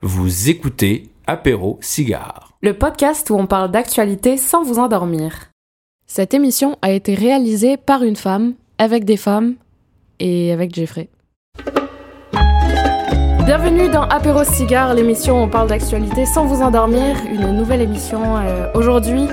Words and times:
Vous 0.00 0.48
écoutez 0.48 1.10
Apéro 1.26 1.76
Cigare. 1.82 2.52
le 2.62 2.72
podcast 2.72 3.30
où 3.30 3.34
on 3.34 3.48
parle 3.48 3.72
d'actualité 3.72 4.36
sans 4.36 4.62
vous 4.62 4.78
endormir. 4.78 5.50
Cette 6.06 6.34
émission 6.34 6.78
a 6.82 6.92
été 6.92 7.16
réalisée 7.16 7.76
par 7.76 8.04
une 8.04 8.14
femme, 8.14 8.54
avec 8.78 9.04
des 9.04 9.16
femmes 9.16 9.56
et 10.20 10.52
avec 10.52 10.72
Jeffrey. 10.72 11.08
Bienvenue 13.44 13.88
dans 13.88 14.04
Apéro 14.04 14.44
Cigare, 14.44 14.94
l'émission 14.94 15.40
où 15.40 15.46
on 15.46 15.48
parle 15.48 15.68
d'actualité 15.68 16.26
sans 16.26 16.46
vous 16.46 16.62
endormir. 16.62 17.16
Une 17.32 17.56
nouvelle 17.56 17.80
émission 17.80 18.36
euh, 18.36 18.70
aujourd'hui, 18.74 19.26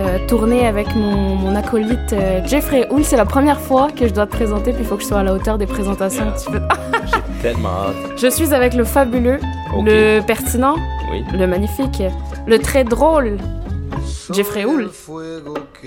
euh, 0.00 0.18
tournée 0.26 0.66
avec 0.66 0.94
mon, 0.96 1.34
mon 1.36 1.54
acolyte 1.54 2.12
euh, 2.12 2.40
Jeffrey 2.46 2.86
Hull. 2.90 3.04
C'est 3.04 3.16
la 3.16 3.24
première 3.24 3.60
fois 3.60 3.88
que 3.94 4.08
je 4.08 4.12
dois 4.12 4.26
te 4.26 4.32
présenter, 4.32 4.72
puis 4.72 4.82
il 4.82 4.86
faut 4.86 4.96
que 4.96 5.02
je 5.02 5.08
sois 5.08 5.20
à 5.20 5.22
la 5.22 5.32
hauteur 5.32 5.58
des 5.58 5.66
présentations. 5.66 6.24
Tu 6.42 6.50
peux- 6.50 6.60
J'ai 7.06 7.42
tellement 7.42 7.68
hâte. 7.68 8.18
Je 8.20 8.26
suis 8.28 8.52
avec 8.54 8.74
le 8.74 8.84
fabuleux, 8.84 9.38
le 9.76 10.20
pertinent, 10.20 10.76
Oui. 11.12 11.24
le 11.32 11.46
magnifique, 11.46 12.02
le 12.46 12.58
très 12.58 12.84
drôle, 12.84 13.36
Jeffrey 14.32 14.64
Hull. 14.64 14.90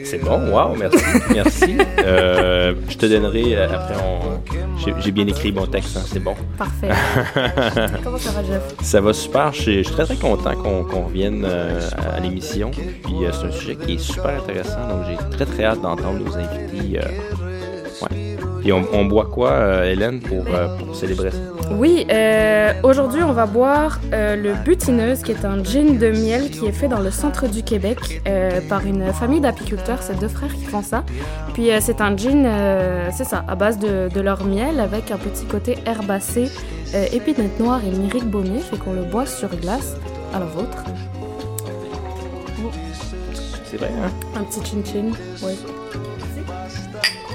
C'est 0.03 0.19
bon, 0.19 0.51
wow, 0.51 0.75
merci. 0.75 1.03
merci. 1.33 1.77
Euh, 2.03 2.73
je 2.89 2.97
te 2.97 3.05
donnerai 3.05 3.55
euh, 3.55 3.67
après. 3.73 3.95
On... 4.03 4.41
J'ai- 4.99 5.11
bien 5.11 5.25
écrit 5.25 5.53
mon 5.53 5.65
texte, 5.65 5.95
hein, 5.95 6.01
c'est 6.05 6.19
bon. 6.19 6.35
Parfait. 6.57 6.89
Comment 8.03 8.17
ça 8.17 8.31
va, 8.31 8.43
Jeff? 8.43 8.61
Ça 8.81 8.99
va 8.99 9.13
super. 9.13 9.53
Je 9.53 9.61
suis, 9.61 9.83
très 9.83 10.03
très 10.03 10.17
content 10.17 10.53
qu'on 10.55 11.05
revienne 11.05 11.45
euh, 11.45 11.79
à 12.15 12.19
l'émission. 12.19 12.71
Puis 12.71 13.25
euh, 13.25 13.31
c'est 13.31 13.47
un 13.47 13.51
sujet 13.51 13.75
qui 13.77 13.93
est 13.93 13.99
super 13.99 14.41
intéressant, 14.41 14.87
donc 14.89 15.03
j'ai 15.07 15.37
très 15.37 15.45
très 15.45 15.63
hâte 15.63 15.81
d'entendre 15.81 16.19
nos 16.19 16.35
invités. 16.35 16.99
ouais. 18.01 18.52
Puis 18.63 18.71
on, 18.71 18.85
on 18.93 19.03
boit 19.03 19.25
quoi, 19.25 19.49
euh, 19.51 19.91
Hélène, 19.91 20.21
pour, 20.21 20.45
euh, 20.47 20.77
pour 20.77 20.95
célébrer? 20.95 21.31
Ça? 21.31 21.37
Oui, 21.71 22.07
euh, 22.09 22.71
aujourd'hui, 22.83 23.21
on 23.21 23.33
va 23.33 23.45
boire 23.45 23.99
euh, 24.13 24.37
le 24.37 24.53
Butineuse, 24.63 25.21
qui 25.21 25.33
est 25.33 25.43
un 25.43 25.61
gin 25.61 25.97
de 25.97 26.11
miel 26.11 26.49
qui 26.49 26.67
est 26.67 26.71
fait 26.71 26.87
dans 26.87 27.01
le 27.01 27.11
centre 27.11 27.49
du 27.49 27.61
Québec 27.61 28.21
par 28.69 28.85
une 28.85 29.11
famille 29.11 29.41
d'apiculteurs. 29.41 30.01
C'est 30.01 30.17
deux 30.17 30.29
frères 30.29 30.53
qui 30.53 30.63
font 30.63 30.81
ça. 30.81 31.03
Puis 31.53 31.71
c'est 31.81 31.99
un 31.99 32.15
gin, 32.15 32.47
c'est 33.11 33.25
ça, 33.25 33.43
à 33.49 33.55
base 33.55 33.79
de, 33.79 34.07
de 34.07 34.21
leur 34.21 34.45
miel 34.45 34.79
avec 34.79 35.11
un 35.11 35.17
petit 35.17 35.45
côté 35.45 35.77
herbacé, 35.85 36.49
épinette 37.11 37.59
noire 37.59 37.81
et 37.85 37.91
myrique 37.91 38.29
baumier, 38.29 38.59
fait 38.59 38.77
qu'on 38.77 38.93
le 38.93 39.03
boit 39.03 39.25
sur 39.25 39.49
glace. 39.57 39.97
À 40.33 40.39
la 40.39 40.45
vôtre. 40.45 40.85
C'est 43.65 43.77
vrai, 43.77 43.91
hein? 44.01 44.09
Un 44.39 44.43
petit 44.45 44.61
chin-chin, 44.61 45.11
oui. 45.43 45.53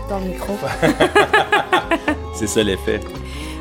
Dans 0.08 0.18
le 0.20 0.26
micro. 0.26 0.54
C'est 2.34 2.46
ça 2.46 2.62
l'effet. 2.62 3.00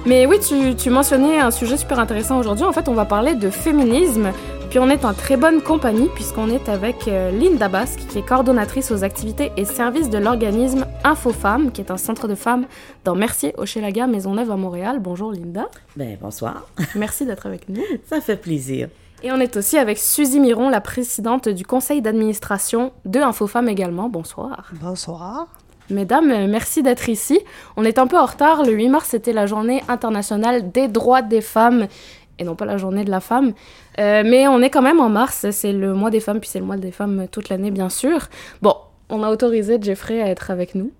Mais 0.05 0.25
oui, 0.25 0.39
tu, 0.39 0.75
tu 0.75 0.89
mentionnais 0.89 1.39
un 1.39 1.51
sujet 1.51 1.75
super 1.75 1.99
intéressant 1.99 2.39
aujourd'hui. 2.39 2.63
En 2.63 2.71
fait, 2.71 2.87
on 2.87 2.93
va 2.93 3.05
parler 3.05 3.35
de 3.35 3.49
féminisme. 3.49 4.31
Puis 4.69 4.79
on 4.79 4.89
est 4.89 5.05
en 5.05 5.13
très 5.13 5.37
bonne 5.37 5.61
compagnie 5.61 6.09
puisqu'on 6.13 6.49
est 6.49 6.69
avec 6.69 7.07
euh, 7.07 7.31
Linda 7.31 7.67
Basque, 7.67 7.99
qui 8.09 8.19
est 8.19 8.25
coordonnatrice 8.25 8.91
aux 8.91 9.03
activités 9.03 9.51
et 9.57 9.65
services 9.65 10.09
de 10.09 10.17
l'organisme 10.17 10.85
InfoFemmes, 11.03 11.71
qui 11.71 11.81
est 11.81 11.91
un 11.91 11.97
centre 11.97 12.27
de 12.27 12.35
femmes 12.35 12.65
dans 13.03 13.15
Mercier, 13.15 13.53
Hochelaga, 13.57 14.07
Maisonneuve 14.07 14.51
à 14.51 14.55
Montréal. 14.57 14.99
Bonjour 15.01 15.31
Linda. 15.31 15.69
Ben, 15.95 16.17
bonsoir. 16.21 16.67
Merci 16.95 17.25
d'être 17.25 17.45
avec 17.45 17.67
nous. 17.69 17.81
Ça 18.05 18.21
fait 18.21 18.37
plaisir. 18.37 18.89
Et 19.23 19.31
on 19.31 19.39
est 19.39 19.57
aussi 19.57 19.77
avec 19.77 19.97
Suzy 19.97 20.39
Miron, 20.39 20.69
la 20.69 20.81
présidente 20.81 21.49
du 21.49 21.65
conseil 21.65 22.01
d'administration 22.01 22.91
de 23.05 23.19
InfoFemmes 23.19 23.69
également. 23.69 24.09
Bonsoir. 24.09 24.69
Bonsoir. 24.81 25.47
Mesdames, 25.89 26.31
euh, 26.31 26.47
merci 26.47 26.83
d'être 26.83 27.09
ici. 27.09 27.39
On 27.75 27.83
est 27.83 27.97
un 27.99 28.07
peu 28.07 28.17
en 28.17 28.25
retard. 28.25 28.63
Le 28.63 28.71
8 28.73 28.89
mars, 28.89 29.09
c'était 29.09 29.33
la 29.33 29.45
journée 29.45 29.81
internationale 29.88 30.71
des 30.71 30.88
droits 30.88 31.21
des 31.21 31.41
femmes 31.41 31.88
et 32.39 32.43
non 32.43 32.55
pas 32.55 32.66
la 32.66 32.77
journée 32.77 33.03
de 33.03 33.09
la 33.11 33.19
femme. 33.19 33.53
Euh, 33.99 34.23
mais 34.25 34.47
on 34.47 34.61
est 34.61 34.69
quand 34.69 34.81
même 34.81 34.99
en 34.99 35.09
mars. 35.09 35.47
C'est 35.52 35.73
le 35.73 35.93
mois 35.93 36.09
des 36.11 36.19
femmes, 36.19 36.39
puis 36.39 36.49
c'est 36.49 36.59
le 36.59 36.65
mois 36.65 36.77
des 36.77 36.91
femmes 36.91 37.27
toute 37.31 37.49
l'année, 37.49 37.71
bien 37.71 37.89
sûr. 37.89 38.27
Bon, 38.61 38.75
on 39.09 39.23
a 39.23 39.30
autorisé 39.30 39.77
Jeffrey 39.81 40.21
à 40.21 40.27
être 40.27 40.52
avec 40.52 40.75
nous. 40.75 40.91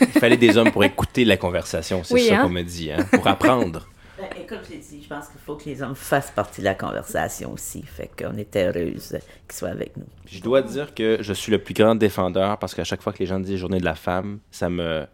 Il 0.00 0.06
fallait 0.20 0.36
des 0.36 0.56
hommes 0.56 0.70
pour 0.70 0.84
écouter 0.84 1.24
la 1.24 1.36
conversation, 1.36 2.02
c'est 2.04 2.14
Oui, 2.14 2.26
ça 2.28 2.36
hein? 2.38 2.42
qu'on 2.44 2.50
me 2.50 2.62
dit, 2.62 2.90
hein? 2.92 3.04
Pour 3.12 3.26
apprendre. 3.26 3.88
Ben, 4.20 4.42
et 4.42 4.46
comme 4.46 4.58
j'ai 4.68 4.76
dit, 4.76 5.02
je 5.02 5.08
pense 5.08 5.28
qu'il 5.28 5.40
faut 5.40 5.56
que 5.56 5.64
les 5.64 5.82
hommes 5.82 5.94
fassent 5.94 6.30
partie 6.32 6.60
de 6.60 6.66
la 6.66 6.74
conversation 6.74 7.52
aussi. 7.52 7.82
Fait 7.82 8.10
qu'on 8.20 8.36
était 8.36 8.66
heureuse 8.66 9.16
qu'ils 9.48 9.56
soient 9.58 9.70
avec 9.70 9.96
nous. 9.96 10.04
Je 10.26 10.40
dois 10.40 10.60
dire 10.62 10.94
que 10.94 11.18
je 11.20 11.32
suis 11.32 11.50
le 11.52 11.58
plus 11.58 11.72
grand 11.74 11.94
défendeur 11.94 12.58
parce 12.58 12.74
qu'à 12.74 12.84
chaque 12.84 13.00
fois 13.02 13.12
que 13.12 13.18
les 13.20 13.26
gens 13.26 13.40
disent 13.40 13.58
journée 13.58 13.78
de 13.80 13.84
la 13.84 13.94
femme, 13.94 14.40
ça 14.50 14.68
me. 14.68 15.06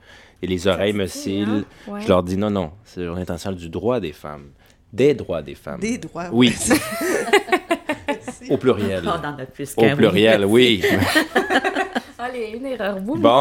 Et 0.43 0.47
les 0.47 0.67
oreilles 0.67 0.93
me 0.93 1.07
cillent. 1.07 1.43
hein? 1.49 1.65
Ouais. 1.87 2.01
Je 2.03 2.09
leur 2.09 2.23
dis 2.23 2.37
non, 2.37 2.51
non, 2.51 2.73
c'est 2.85 3.01
la 3.01 3.07
journée 3.07 3.23
internationale 3.23 3.59
du 3.59 3.69
droit 3.69 4.01
des 4.01 4.13
femmes. 4.13 4.51
Des 4.93 5.15
droits 5.15 5.43
des 5.43 5.55
femmes. 5.55 5.81
Des 5.81 5.99
droits. 5.99 6.29
Oui. 6.33 6.55
Au 8.51 8.57
pluriel. 8.57 9.03
On 9.07 9.11
en 9.11 9.39
a 9.39 9.47
plus 9.47 9.73
Au 9.77 9.81
qu'un. 9.81 9.89
oui. 9.91 9.97
pluriel, 9.97 10.45
oui. 10.45 10.83
Allez, 12.19 12.53
une 12.57 12.67
erreur, 12.67 12.99
boum. 13.01 13.21
bon, 13.21 13.41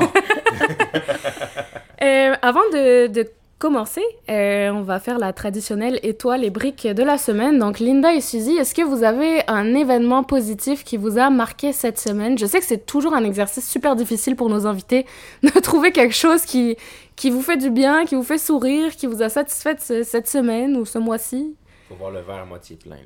Euh, 2.02 2.34
avant 2.42 2.62
de, 2.74 3.08
de 3.08 3.28
commencer, 3.59 4.03
euh, 4.29 4.69
on 4.69 4.81
va 4.81 4.99
faire 4.99 5.17
la 5.17 5.31
traditionnelle 5.33 5.99
étoile 6.03 6.43
et 6.43 6.49
briques 6.49 6.85
de 6.88 7.03
la 7.03 7.17
semaine. 7.17 7.57
Donc, 7.59 7.79
Linda 7.79 8.13
et 8.13 8.21
Suzy, 8.21 8.57
est-ce 8.57 8.75
que 8.75 8.81
vous 8.81 9.03
avez 9.03 9.41
un 9.47 9.73
événement 9.73 10.23
positif 10.23 10.83
qui 10.83 10.97
vous 10.97 11.17
a 11.17 11.29
marqué 11.29 11.71
cette 11.73 11.99
semaine? 11.99 12.38
Je 12.38 12.45
sais 12.45 12.59
que 12.59 12.66
c'est 12.66 12.85
toujours 12.85 13.13
un 13.13 13.23
exercice 13.23 13.67
super 13.69 13.95
difficile 13.95 14.35
pour 14.35 14.49
nos 14.49 14.67
invités 14.67 15.05
de 15.43 15.59
trouver 15.59 15.91
quelque 15.91 16.16
chose 16.16 16.43
qui, 16.43 16.75
qui 17.16 17.29
vous 17.31 17.41
fait 17.41 17.57
du 17.57 17.69
bien, 17.69 18.05
qui 18.05 18.16
vous 18.16 18.23
fait 18.23 18.38
sourire, 18.38 18.95
qui 18.95 19.07
vous 19.07 19.21
a 19.23 19.29
satisfait 19.29 19.75
ce- 19.79 20.03
cette 20.03 20.27
semaine 20.27 20.75
ou 20.77 20.85
ce 20.85 20.97
mois-ci. 20.99 21.55
faut 21.89 21.95
voir 21.95 22.11
le 22.11 22.19
verre 22.22 22.41
à 22.41 22.45
moitié 22.45 22.75
plein. 22.75 22.97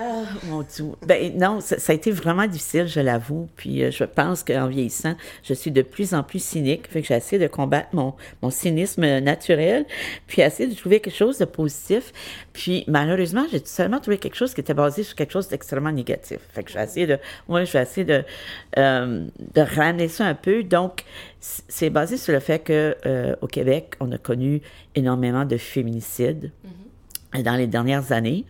Ah, 0.00 0.22
mon 0.44 0.62
Dieu. 0.62 0.92
Ben 1.04 1.36
non, 1.36 1.60
ça, 1.60 1.76
a 1.88 1.92
été 1.92 2.12
vraiment 2.12 2.46
difficile, 2.46 2.86
je 2.86 3.00
l'avoue. 3.00 3.48
Puis 3.56 3.82
euh, 3.82 3.90
je 3.90 4.04
pense 4.04 4.44
qu'en 4.44 4.68
vieillissant, 4.68 5.16
je 5.42 5.54
suis 5.54 5.72
de 5.72 5.82
plus 5.82 6.14
en 6.14 6.22
plus 6.22 6.42
cynique. 6.42 6.88
Fait 6.88 7.02
que 7.02 7.08
j'ai 7.08 7.14
essayé 7.14 7.42
de 7.42 7.48
combattre 7.48 7.88
mon, 7.92 8.14
mon 8.40 8.50
cynisme 8.50 9.18
naturel, 9.18 9.86
puis 10.28 10.42
essayer 10.42 10.68
de 10.68 10.76
trouver 10.76 11.00
quelque 11.00 11.16
chose 11.16 11.38
de 11.38 11.44
positif. 11.44 12.12
Puis 12.52 12.84
malheureusement, 12.86 13.44
j'ai 13.50 13.60
seulement 13.64 13.98
trouvé 13.98 14.18
quelque 14.18 14.36
chose 14.36 14.54
qui 14.54 14.60
était 14.60 14.74
basé 14.74 15.02
sur 15.02 15.16
quelque 15.16 15.32
chose 15.32 15.48
d'extrêmement 15.48 15.92
négatif. 15.92 16.38
Fait 16.52 16.62
que 16.62 16.70
j'ai 16.70 16.80
essayé 16.80 17.06
de, 17.08 17.18
moi, 17.48 17.64
je 17.64 17.72
vais 17.72 17.82
essayer 17.82 18.04
de, 18.04 18.24
euh, 18.78 19.26
de 19.54 19.60
ramener 19.60 20.06
ça 20.06 20.26
un 20.26 20.34
peu. 20.34 20.62
Donc, 20.62 21.02
c'est 21.40 21.90
basé 21.90 22.18
sur 22.18 22.32
le 22.32 22.40
fait 22.40 22.60
que 22.60 22.96
euh, 23.04 23.34
au 23.40 23.48
Québec, 23.48 23.94
on 23.98 24.12
a 24.12 24.18
connu 24.18 24.60
énormément 24.94 25.44
de 25.44 25.56
féminicides 25.56 26.52
dans 27.34 27.56
les 27.56 27.66
dernières 27.66 28.12
années. 28.12 28.44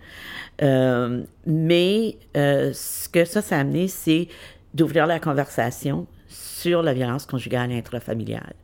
Euh, 0.63 1.23
mais 1.47 2.17
euh, 2.37 2.73
ce 2.73 3.09
que 3.09 3.25
ça, 3.25 3.43
ça 3.43 3.57
a 3.57 3.61
amené, 3.61 3.89
c'est 3.89 4.29
d'ouvrir 4.75 5.07
la 5.07 5.21
conversation 5.21 6.07
sur 6.29 6.83
la 6.83 6.93
violence 6.93 7.27
conjugale 7.27 7.73
et 7.73 7.79
intrafamiliale. 7.79 8.55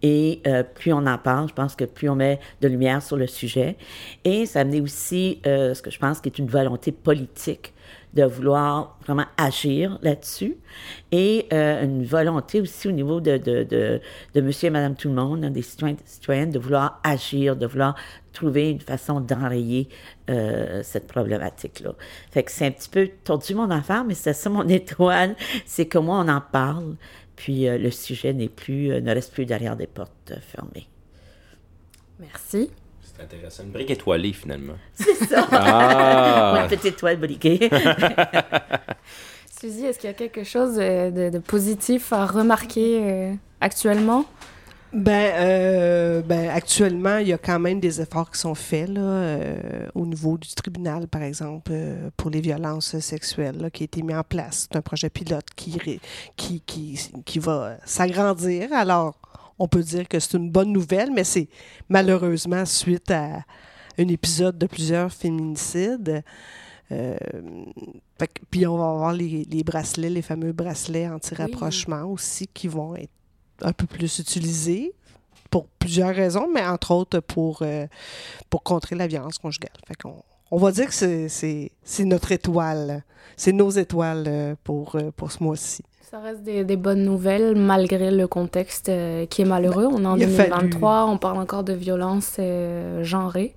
Et 0.00 0.40
euh, 0.46 0.62
plus 0.62 0.92
on 0.92 1.06
en 1.06 1.18
parle, 1.18 1.48
je 1.48 1.54
pense 1.54 1.74
que 1.74 1.84
plus 1.84 2.08
on 2.08 2.14
met 2.14 2.38
de 2.60 2.68
lumière 2.68 3.02
sur 3.02 3.16
le 3.16 3.26
sujet. 3.26 3.76
Et 4.24 4.46
ça 4.46 4.60
a 4.60 4.62
amené 4.62 4.80
aussi 4.80 5.40
euh, 5.46 5.74
ce 5.74 5.82
que 5.82 5.90
je 5.90 5.98
pense 5.98 6.20
qui 6.20 6.28
est 6.28 6.38
une 6.38 6.46
volonté 6.46 6.92
politique 6.92 7.74
de 8.14 8.22
vouloir 8.24 8.96
vraiment 9.04 9.26
agir 9.36 9.98
là-dessus 10.02 10.56
et 11.12 11.46
une 11.52 12.04
volonté 12.04 12.60
aussi 12.60 12.88
au 12.88 12.90
niveau 12.90 13.20
de, 13.20 13.36
de, 13.36 14.00
de, 14.34 14.40
monsieur 14.40 14.68
et 14.68 14.70
madame 14.70 14.96
tout 14.96 15.08
le 15.08 15.14
monde, 15.14 15.40
des 15.44 15.62
citoyens 15.62 15.96
citoyennes, 16.06 16.50
de 16.50 16.58
vouloir 16.58 17.00
agir, 17.04 17.54
de 17.54 17.66
vouloir 17.66 17.96
trouver 18.38 18.70
une 18.70 18.80
façon 18.80 19.20
d'enrayer 19.20 19.88
euh, 20.30 20.82
cette 20.84 21.06
problématique-là. 21.08 21.92
Fait 22.30 22.42
que 22.44 22.50
c'est 22.52 22.66
un 22.66 22.70
petit 22.70 22.88
peu 22.88 23.08
tordu 23.24 23.54
mon 23.54 23.70
affaire, 23.70 24.04
mais 24.04 24.14
c'est 24.14 24.32
ça 24.32 24.48
mon 24.50 24.66
étoile, 24.80 25.34
c'est 25.66 25.86
que 25.86 25.98
moi 25.98 26.18
on 26.24 26.28
en 26.28 26.40
parle, 26.40 26.94
puis 27.36 27.66
euh, 27.68 27.78
le 27.78 27.90
sujet 27.90 28.32
n'est 28.32 28.48
plus, 28.48 28.92
euh, 28.92 29.00
ne 29.00 29.12
reste 29.12 29.32
plus 29.32 29.44
derrière 29.46 29.76
des 29.76 29.86
portes 29.88 30.30
euh, 30.30 30.36
fermées. 30.40 30.88
Merci. 32.20 32.70
C'est 33.02 33.22
intéressant. 33.24 33.64
Une 33.64 33.70
brique 33.70 33.90
étoilée, 33.90 34.32
finalement. 34.32 34.74
C'est 34.94 35.14
ça! 35.26 35.46
Ah! 35.52 36.60
Une 36.62 36.68
petite 36.68 36.84
étoile 36.94 37.16
briquée. 37.16 37.68
Suzy, 39.60 39.86
est-ce 39.86 39.98
qu'il 39.98 40.08
y 40.08 40.12
a 40.12 40.14
quelque 40.16 40.44
chose 40.44 40.76
de, 40.76 41.10
de- 41.10 41.30
de 41.30 41.38
positif 41.40 42.12
à 42.12 42.26
remarquer 42.26 43.00
euh, 43.02 43.34
actuellement? 43.60 44.24
Ben, 44.92 45.32
euh, 45.34 46.22
ben, 46.22 46.48
actuellement, 46.48 47.18
il 47.18 47.28
y 47.28 47.32
a 47.34 47.38
quand 47.38 47.58
même 47.58 47.78
des 47.78 48.00
efforts 48.00 48.30
qui 48.30 48.38
sont 48.38 48.54
faits 48.54 48.88
là, 48.88 49.00
euh, 49.00 49.86
au 49.94 50.06
niveau 50.06 50.38
du 50.38 50.48
tribunal, 50.54 51.08
par 51.08 51.22
exemple, 51.22 51.72
euh, 51.74 52.10
pour 52.16 52.30
les 52.30 52.40
violences 52.40 52.98
sexuelles, 52.98 53.58
là, 53.58 53.70
qui 53.70 53.82
a 53.82 53.84
été 53.84 54.02
mis 54.02 54.14
en 54.14 54.22
place. 54.22 54.66
C'est 54.70 54.78
un 54.78 54.82
projet 54.82 55.10
pilote 55.10 55.44
qui, 55.54 56.00
qui, 56.36 56.60
qui, 56.62 56.98
qui 57.24 57.38
va 57.38 57.76
s'agrandir. 57.84 58.72
Alors, 58.72 59.18
on 59.58 59.68
peut 59.68 59.82
dire 59.82 60.08
que 60.08 60.18
c'est 60.18 60.38
une 60.38 60.50
bonne 60.50 60.72
nouvelle, 60.72 61.10
mais 61.12 61.24
c'est 61.24 61.48
malheureusement 61.90 62.64
suite 62.64 63.10
à 63.10 63.44
un 63.98 64.08
épisode 64.08 64.56
de 64.56 64.66
plusieurs 64.66 65.12
féminicides. 65.12 66.22
Euh, 66.90 67.18
fait 68.18 68.30
puis 68.50 68.66
on 68.66 68.78
va 68.78 68.88
avoir 68.88 69.12
les, 69.12 69.46
les 69.50 69.62
bracelets, 69.62 70.08
les 70.08 70.22
fameux 70.22 70.52
bracelets 70.52 71.06
anti-rapprochement 71.08 72.04
aussi 72.04 72.46
qui 72.46 72.66
vont 72.66 72.96
être 72.96 73.12
un 73.62 73.72
peu 73.72 73.86
plus 73.86 74.18
utilisés 74.18 74.92
pour 75.50 75.66
plusieurs 75.78 76.14
raisons, 76.14 76.48
mais 76.52 76.64
entre 76.64 76.90
autres 76.92 77.20
pour, 77.20 77.60
euh, 77.62 77.86
pour 78.50 78.62
contrer 78.62 78.96
la 78.96 79.06
violence 79.06 79.38
conjugale. 79.38 79.72
Fait 79.86 79.94
qu'on 79.94 80.22
on 80.50 80.56
va 80.56 80.72
dire 80.72 80.86
que 80.86 81.28
c'est 81.28 82.04
notre 82.04 82.32
étoile. 82.32 83.02
C'est 83.36 83.52
nos 83.52 83.70
étoiles 83.70 84.56
pour, 84.64 84.96
pour 85.14 85.30
ce 85.30 85.42
mois-ci. 85.42 85.84
Ça 86.10 86.20
reste 86.20 86.42
des, 86.42 86.64
des, 86.64 86.76
bonnes 86.76 87.04
nouvelles 87.04 87.54
malgré 87.54 88.10
le 88.10 88.26
contexte 88.26 88.90
qui 89.28 89.42
est 89.42 89.44
malheureux. 89.44 89.86
On 89.92 90.02
est 90.02 90.06
en 90.06 90.16
2023, 90.16 91.04
on 91.04 91.18
parle 91.18 91.36
encore 91.36 91.64
de 91.64 91.74
violence 91.74 92.40
genrée. 93.02 93.54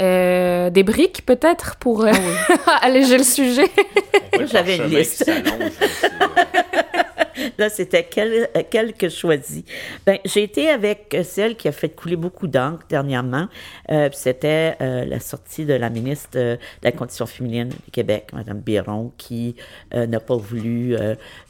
Euh, 0.00 0.70
des 0.70 0.82
briques, 0.82 1.26
peut-être, 1.26 1.76
pour 1.76 2.04
euh, 2.04 2.12
ah 2.66 2.78
alléger 2.82 3.18
le 3.18 3.24
sujet. 3.24 3.68
J'avais 4.46 4.78
une 4.78 4.84
liste. 4.84 5.30
Là, 7.60 7.68
c'était 7.68 8.04
quel, 8.04 8.48
quel, 8.70 8.94
que. 8.94 9.06
Ben, 10.06 10.18
j'ai 10.24 10.42
été 10.42 10.70
avec 10.70 11.14
celle 11.24 11.56
qui 11.56 11.68
a 11.68 11.72
fait 11.72 11.90
couler 11.90 12.16
beaucoup 12.16 12.46
d'encre 12.46 12.86
dernièrement. 12.88 13.48
Euh, 13.90 14.08
c'était 14.14 14.78
la 14.80 15.20
sortie 15.20 15.66
de 15.66 15.74
la 15.74 15.90
ministre 15.90 16.30
de 16.38 16.58
la 16.82 16.90
Condition 16.90 17.26
féminine 17.26 17.68
du 17.68 17.90
Québec, 17.92 18.30
Mme 18.32 18.60
Biron, 18.60 19.12
qui 19.18 19.56
n'a 19.92 20.20
pas 20.20 20.36
voulu 20.36 20.96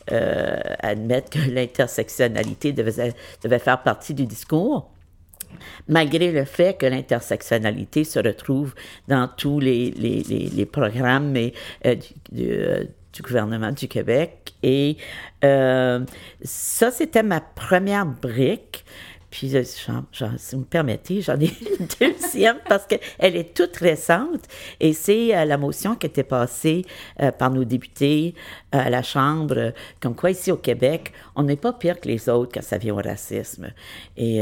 admettre 0.08 1.30
que 1.30 1.38
l'intersectionnalité 1.50 2.72
devait, 2.72 3.12
faire 3.60 3.82
partie 3.84 4.12
du 4.12 4.26
discours 4.26 4.90
malgré 5.88 6.32
le 6.32 6.44
fait 6.44 6.78
que 6.78 6.86
l'intersectionnalité 6.86 8.04
se 8.04 8.18
retrouve 8.18 8.74
dans 9.08 9.28
tous 9.28 9.60
les, 9.60 10.68
programmes 10.70 11.36
euh, 11.36 11.50
euh, 11.86 11.96
du, 12.32 12.88
gouvernement 13.22 13.72
du 13.72 13.88
Québec. 13.88 14.54
Et 14.62 14.96
euh, 15.44 16.04
ça, 16.42 16.90
c'était 16.90 17.22
ma 17.22 17.40
première 17.40 18.06
brique. 18.06 18.84
Puis, 19.30 19.56
euh, 19.56 19.62
si 19.62 19.90
vous 20.52 20.58
me 20.60 20.64
permettez, 20.64 21.22
j'en 21.22 21.38
ai 21.38 21.52
une 21.78 21.86
deuxième 22.00 22.58
parce 22.68 22.86
qu'elle 22.86 23.36
est 23.36 23.54
toute 23.54 23.76
récente 23.76 24.42
et 24.80 24.92
c'est 24.92 25.36
euh, 25.36 25.44
la 25.44 25.56
motion 25.56 25.94
qui 25.94 26.06
était 26.06 26.24
passée 26.24 26.84
euh, 27.22 27.30
par 27.30 27.50
nos 27.50 27.64
députés 27.64 28.34
à 28.72 28.90
la 28.90 29.02
Chambre, 29.02 29.72
comme 30.00 30.16
quoi 30.16 30.32
ici 30.32 30.50
au 30.50 30.56
Québec, 30.56 31.12
on 31.36 31.44
n'est 31.44 31.56
pas 31.56 31.72
pire 31.72 32.00
que 32.00 32.08
les 32.08 32.28
autres 32.28 32.52
quand 32.54 32.62
ça 32.62 32.78
vient 32.78 32.94
au 32.94 33.00
racisme. 33.02 33.70
Et 34.16 34.40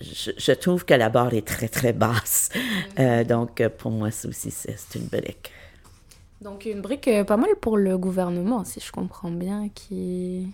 je, 0.00 0.52
trouve 0.52 0.84
que 0.84 0.94
la 0.94 1.08
barre 1.08 1.34
est 1.34 1.46
très, 1.46 1.68
très 1.68 1.92
basse. 1.92 2.50
Donc, 3.28 3.66
pour 3.78 3.90
moi, 3.90 4.10
ça 4.10 4.28
aussi, 4.28 4.50
c'est 4.50 4.98
une 4.98 5.06
brique. 5.06 5.52
Donc, 6.40 6.66
une 6.66 6.80
brique 6.80 7.08
pas 7.26 7.36
mal 7.36 7.50
pour 7.60 7.76
le 7.76 7.96
gouvernement, 7.98 8.64
si 8.64 8.80
je 8.80 8.92
comprends 8.92 9.30
bien, 9.30 9.68
qui 9.74 10.48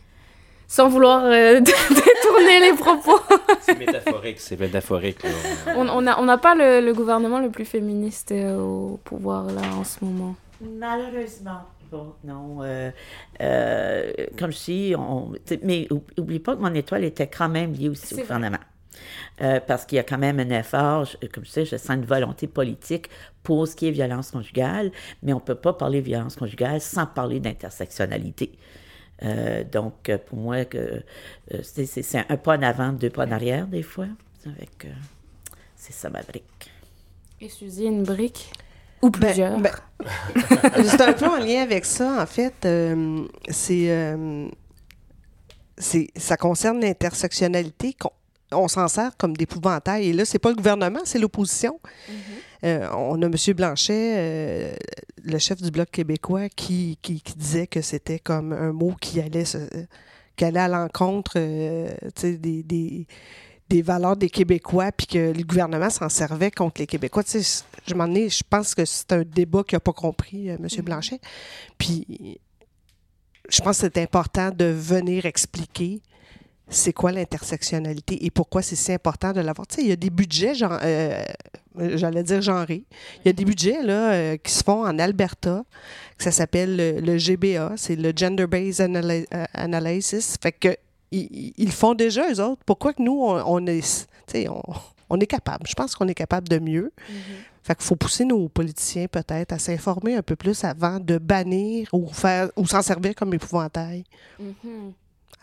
sans 0.73 0.89
vouloir 0.89 1.27
euh, 1.27 1.61
détourner 1.61 2.61
les 2.61 2.73
propos. 2.73 3.21
c'est 3.61 3.79
métaphorique, 3.79 4.41
c'est 4.41 4.59
métaphorique. 4.59 5.19
On 5.77 6.01
n'a 6.01 6.19
on 6.19 6.39
pas 6.39 6.55
le, 6.55 6.93
gouvernement 6.93 7.41
le 7.41 7.51
plus 7.51 7.67
féministe 7.67 8.33
euh, 8.33 8.59
au 8.59 8.99
pouvoir 9.05 9.45
là 9.53 9.61
en 9.77 9.85
ce 9.85 10.03
moment. 10.03 10.35
Malheureusement. 10.63 11.61
Bon, 11.91 12.15
non. 12.25 12.61
Euh, 12.63 12.91
comme 14.39 14.51
je 14.51 14.65
dis, 14.65 14.95
on, 14.97 15.33
mais 15.63 15.89
oublie 16.17 16.39
pas 16.39 16.57
que 16.57 16.63
mon 16.63 16.73
étoile 16.73 17.05
était 17.05 17.27
quand 17.27 17.51
même 17.51 17.75
liée 17.75 17.91
aussi 17.91 18.15
au 18.15 18.19
gouvernement. 18.19 18.57
Parce 19.39 19.87
qu'il 19.87 19.97
y 19.97 19.99
a 19.99 20.05
quand 20.05 20.19
même 20.19 20.39
un 20.41 20.51
effort, 20.51 21.09
comme 21.33 21.45
je 21.45 21.51
sais, 21.51 21.65
je 21.65 21.77
sens 21.77 21.97
une 21.97 22.05
volonté 22.05 22.47
politique 22.47 23.09
pour 23.43 23.67
ce 23.67 23.75
qui 23.75 23.89
est 23.89 23.91
violence 23.91 24.31
conjugale, 24.31 24.93
mais 25.23 25.33
on 25.33 25.37
ne 25.37 25.43
peut 25.43 25.55
pas 25.55 25.73
parler 25.73 26.01
de 26.01 26.07
violence 26.07 26.37
conjugale 26.37 26.81
sans 26.81 27.07
parler 27.07 27.41
d'intersectionnalité. 27.41 28.53
Euh, 29.25 29.63
donc, 29.65 30.09
euh, 30.09 30.19
pour 30.19 30.39
moi, 30.39 30.65
que 30.65 31.03
euh, 31.53 31.59
c'est 31.63 32.27
un 32.29 32.37
pas 32.37 32.57
en 32.57 32.63
avant, 32.63 32.93
deux 32.93 33.11
pas 33.11 33.27
en 33.27 33.33
arrière, 33.33 33.67
des 33.67 33.83
fois. 33.83 34.09
Avec, 34.47 34.89
c'est 35.77 35.93
ça 35.93 36.11
ma 36.11 36.23
brique. 36.23 36.71
Et 37.41 37.49
Suzy, 37.49 37.85
une 37.85 38.03
brique 38.03 38.53
ou 39.01 39.11
ben, 39.11 39.21
plusieurs? 39.21 39.59
Ben, 39.61 39.73
c'est 40.85 41.01
un 41.01 41.13
peu 41.13 41.27
en 41.27 41.39
lien 41.39 41.63
avec 41.63 41.85
ça, 41.85 42.23
en 42.23 42.27
fait. 42.27 42.67
c'est, 43.49 44.17
c'est, 45.79 46.09
ça 46.17 46.37
concerne 46.37 46.81
l'intersectionnalité. 46.81 47.97
On, 48.53 48.69
s'en 48.69 48.89
sert 48.89 49.17
comme 49.17 49.37
d'épouvantail. 49.37 50.09
Et 50.09 50.13
là, 50.13 50.25
c'est 50.25 50.39
pas 50.39 50.51
le 50.51 50.57
gouvernement, 50.57 51.01
c'est 51.05 51.19
l'opposition. 51.19 51.81
Mm-hmm. 52.09 52.15
Euh, 52.65 52.89
on 52.95 53.21
a 53.23 53.27
M. 53.27 53.35
Blanchet, 53.57 54.15
euh, 54.17 54.75
le 55.25 55.39
chef 55.39 55.61
du 55.61 55.71
Bloc 55.71 55.91
québécois, 55.91 56.49
qui, 56.49 56.99
disait 57.37 57.67
que 57.67 57.81
c'était 57.81 58.19
comme 58.19 58.53
un 58.53 58.73
mot 58.73 58.95
qui 59.01 59.21
allait, 59.21 59.45
qui 60.37 60.45
allait 60.45 60.61
à 60.61 60.69
l'encontre 60.69 61.33
euh, 61.37 61.91
des, 62.23 62.63
des, 63.69 63.83
valeurs 63.83 64.17
des 64.17 64.29
Québécois, 64.31 64.93
puis 64.93 65.07
que 65.07 65.33
le 65.33 65.43
gouvernement 65.43 65.91
s'en 65.91 66.09
servait 66.09 66.51
contre 66.51 66.81
les 66.81 66.87
Québécois. 66.87 67.25
je 67.27 67.95
m'en 67.95 68.15
ai, 68.15 68.29
je 68.29 68.45
pense 68.49 68.75
que 68.75 68.85
c'est 68.85 69.13
un 69.13 69.23
débat 69.23 69.65
qu'il 69.65 69.77
n'a 69.77 69.81
pas 69.81 69.93
compris, 69.93 70.49
M. 70.49 70.59
Mm-hmm. 70.59 70.83
Blanchet. 70.83 71.21
Puis 71.79 72.39
je 73.49 73.61
pense 73.61 73.81
que 73.81 73.89
c'est 73.93 73.99
important 73.99 74.51
de 74.51 74.67
venir 74.67 75.27
expliquer 75.27 76.01
c'est 76.69 76.93
quoi 76.93 77.13
l'intersectionnalité 77.13 78.25
et 78.25 78.31
pourquoi 78.31 78.63
c'est 78.63 78.77
si 78.77 78.93
important 78.93 79.33
de 79.33 79.41
l'avoir? 79.41 79.67
Tu 79.67 79.77
sais, 79.77 79.83
il 79.83 79.89
y 79.89 79.93
a 79.93 79.97
des 79.97 80.11
budgets, 80.11 80.55
genre, 80.55 80.79
euh, 80.83 81.23
j'allais 81.77 82.23
dire 82.23 82.41
genrés. 82.41 82.85
Il 83.21 83.27
y 83.27 83.29
a 83.29 83.33
des 83.33 83.45
budgets 83.45 83.83
là, 83.83 84.13
euh, 84.13 84.37
qui 84.37 84.53
se 84.53 84.63
font 84.63 84.85
en 84.85 84.99
Alberta, 84.99 85.65
que 86.17 86.25
ça 86.25 86.31
s'appelle 86.31 86.77
le, 87.05 87.19
GBA, 87.19 87.75
c'est 87.77 87.97
le 87.97 88.13
Gender 88.15 88.47
Based 88.47 88.81
euh, 88.81 89.45
Analysis. 89.55 90.37
Fait 90.41 90.53
que 90.53 90.77
ils, 91.11 91.73
font 91.73 91.93
déjà, 91.93 92.31
eux 92.33 92.41
autres. 92.41 92.63
Pourquoi 92.65 92.95
que 92.95 93.03
nous, 93.03 93.21
on, 93.21 93.67
est, 93.67 94.09
on, 94.49 94.63
on, 95.11 95.21
est 95.21 95.27
capable? 95.27 95.67
Je 95.69 95.75
pense 95.75 95.95
qu'on 95.95 96.09
est 96.09 96.15
capable 96.15 96.49
de 96.49 96.59
mieux. 96.59 96.91
Mm-hmm. 96.97 97.15
Fait 97.65 97.75
qu'il 97.77 97.85
faut 97.85 97.97
pousser 97.97 98.25
nos 98.25 98.49
politiciens 98.49 99.07
peut-être 99.09 99.53
à 99.53 99.59
s'informer 99.59 100.17
un 100.17 100.23
peu 100.23 100.37
plus 100.37 100.65
avant 100.65 100.99
de 100.99 101.19
bannir 101.19 101.89
ou 101.93 102.09
faire 102.09 102.51
ou 102.57 102.67
s'en 102.67 102.81
servir 102.83 103.15
comme 103.15 103.35
épouvantail. 103.35 104.05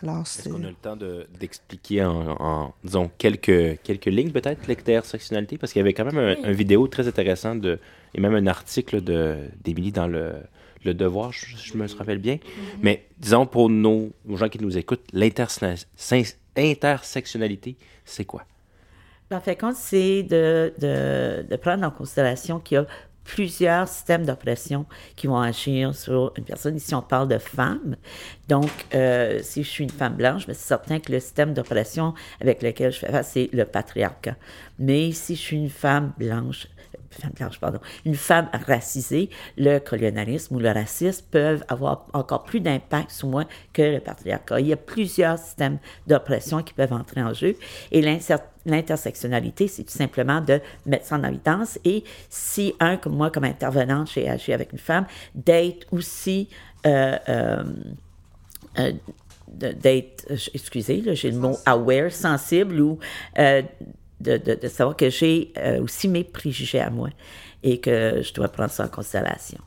Mm-hmm. 0.04 0.22
Est-ce 0.22 0.50
qu'on 0.50 0.64
a 0.64 0.70
le 0.70 0.76
temps 0.76 0.98
d'expliquer 1.40 2.06
en, 2.06 2.74
disons, 2.84 3.10
quelques, 3.18 3.82
quelques 3.84 4.06
lignes 4.06 4.32
peut-être 4.32 4.68
l'intersectionnalité? 4.68 5.58
Parce 5.58 5.74
qu'il 5.74 5.80
y 5.80 5.84
avait 5.84 5.94
quand 5.94 6.06
même 6.06 6.38
un, 6.44 6.52
vidéo 6.52 6.88
très 6.88 7.08
intéressant 7.08 7.56
de, 7.56 7.80
et 8.14 8.22
même 8.22 8.36
un 8.36 8.46
article 8.48 9.02
d'Émilie 9.64 9.92
dans 9.92 10.08
le, 10.08 10.34
le 10.86 10.94
Devoir, 10.94 11.32
je, 11.32 11.78
me 11.78 11.88
rappelle 11.98 12.20
bien. 12.20 12.36
Mm-hmm. 12.36 12.80
Mais 12.82 13.06
disons 13.18 13.46
pour 13.46 13.70
nos, 13.70 14.12
gens 14.36 14.50
qui 14.50 14.62
nous 14.62 14.78
écoutent, 14.78 15.08
l'intersectionnalité, 15.14 17.78
c'est 18.06 18.26
quoi? 18.26 18.44
En 19.32 19.42
fait, 19.42 19.60
c'est 19.76 20.24
de, 20.24 20.74
de, 20.80 21.46
de, 21.48 21.56
prendre 21.58 21.86
en 21.86 21.92
considération 21.92 22.60
qu'il 22.60 22.76
y 22.76 22.78
a 22.80 22.88
plusieurs 23.30 23.88
systèmes 23.88 24.26
d'oppression 24.26 24.88
qui 25.16 25.28
vont 25.28 25.40
agir 25.40 25.94
sur 25.94 26.34
une 26.36 26.44
personne. 26.44 26.76
Ici, 26.76 26.96
on 26.96 27.04
parle 27.04 27.28
de 27.28 27.38
femmes. 27.38 27.96
Donc, 28.48 28.72
euh, 28.96 29.40
si 29.44 29.64
je 29.64 29.70
suis 29.70 29.84
une 29.84 29.92
femme 29.92 30.16
blanche, 30.16 30.46
c'est 30.48 30.56
certain 30.56 31.00
que 31.00 31.12
le 31.12 31.20
système 31.20 31.54
d'oppression 31.54 32.16
avec 32.42 32.64
lequel 32.64 32.92
je 32.92 32.98
fais 32.98 33.12
face, 33.12 33.30
c'est 33.34 33.50
le 33.54 33.66
patriarcat. 33.66 34.36
Mais 34.80 35.12
si 35.12 35.36
je 35.36 35.42
suis 35.42 35.58
une 35.58 35.70
femme 35.70 36.12
blanche, 36.18 36.68
une 38.06 38.16
femme 38.16 38.50
racisée, 38.68 39.30
le 39.58 39.80
colonialisme 39.80 40.56
ou 40.56 40.60
le 40.60 40.70
racisme 40.70 41.26
peuvent 41.32 41.64
avoir 41.68 42.06
encore 42.14 42.44
plus 42.44 42.60
d'impact 42.60 43.12
sur 43.12 43.28
moi 43.28 43.46
que 43.74 43.82
le 43.82 44.00
patriarcat. 44.00 44.60
Il 44.60 44.68
y 44.68 44.74
a 44.74 44.78
plusieurs 44.78 45.38
systèmes 45.38 45.80
d'oppression 46.08 46.62
qui 46.64 46.74
peuvent 46.74 46.94
entrer 46.94 47.22
en 47.22 47.34
jeu 47.34 47.56
et 47.92 48.02
L'intersectionnalité, 48.66 49.68
c'est 49.68 49.84
tout 49.84 49.98
simplement 49.98 50.42
de 50.42 50.60
mettre 50.86 51.06
ça 51.06 51.16
en 51.16 51.24
évidence. 51.24 51.80
Et 51.86 52.04
si 52.30 52.76
un, 52.80 52.98
comme 52.98 53.16
moi, 53.16 53.32
comme 53.32 53.46
intervenante, 53.46 54.12
j'ai 54.14 54.28
agi 54.28 54.52
avec 54.52 54.74
une 54.74 54.80
femme, 54.80 55.06
d'être 55.34 55.88
aussi. 55.92 56.50
Euh, 56.86 57.18
euh, 57.30 57.64
euh, 58.78 58.92
d'être, 59.48 60.32
excusez, 60.54 61.04
j'ai 61.16 61.32
le 61.32 61.40
mot 61.40 61.58
aware, 61.66 62.12
sensible, 62.12 62.80
ou 62.80 63.00
de, 64.22 64.68
savoir 64.68 64.96
que 64.96 65.10
j'ai 65.10 65.54
aussi 65.82 66.08
mes 66.08 66.24
préjugés 66.24 66.80
à 66.80 66.90
moi 66.90 67.10
et 67.64 67.80
que 67.80 68.22
je 68.22 68.34
dois 68.34 68.48
prendre 68.48 68.72
ça 68.72 68.86
en 68.86 68.88
considération. 68.88 69.58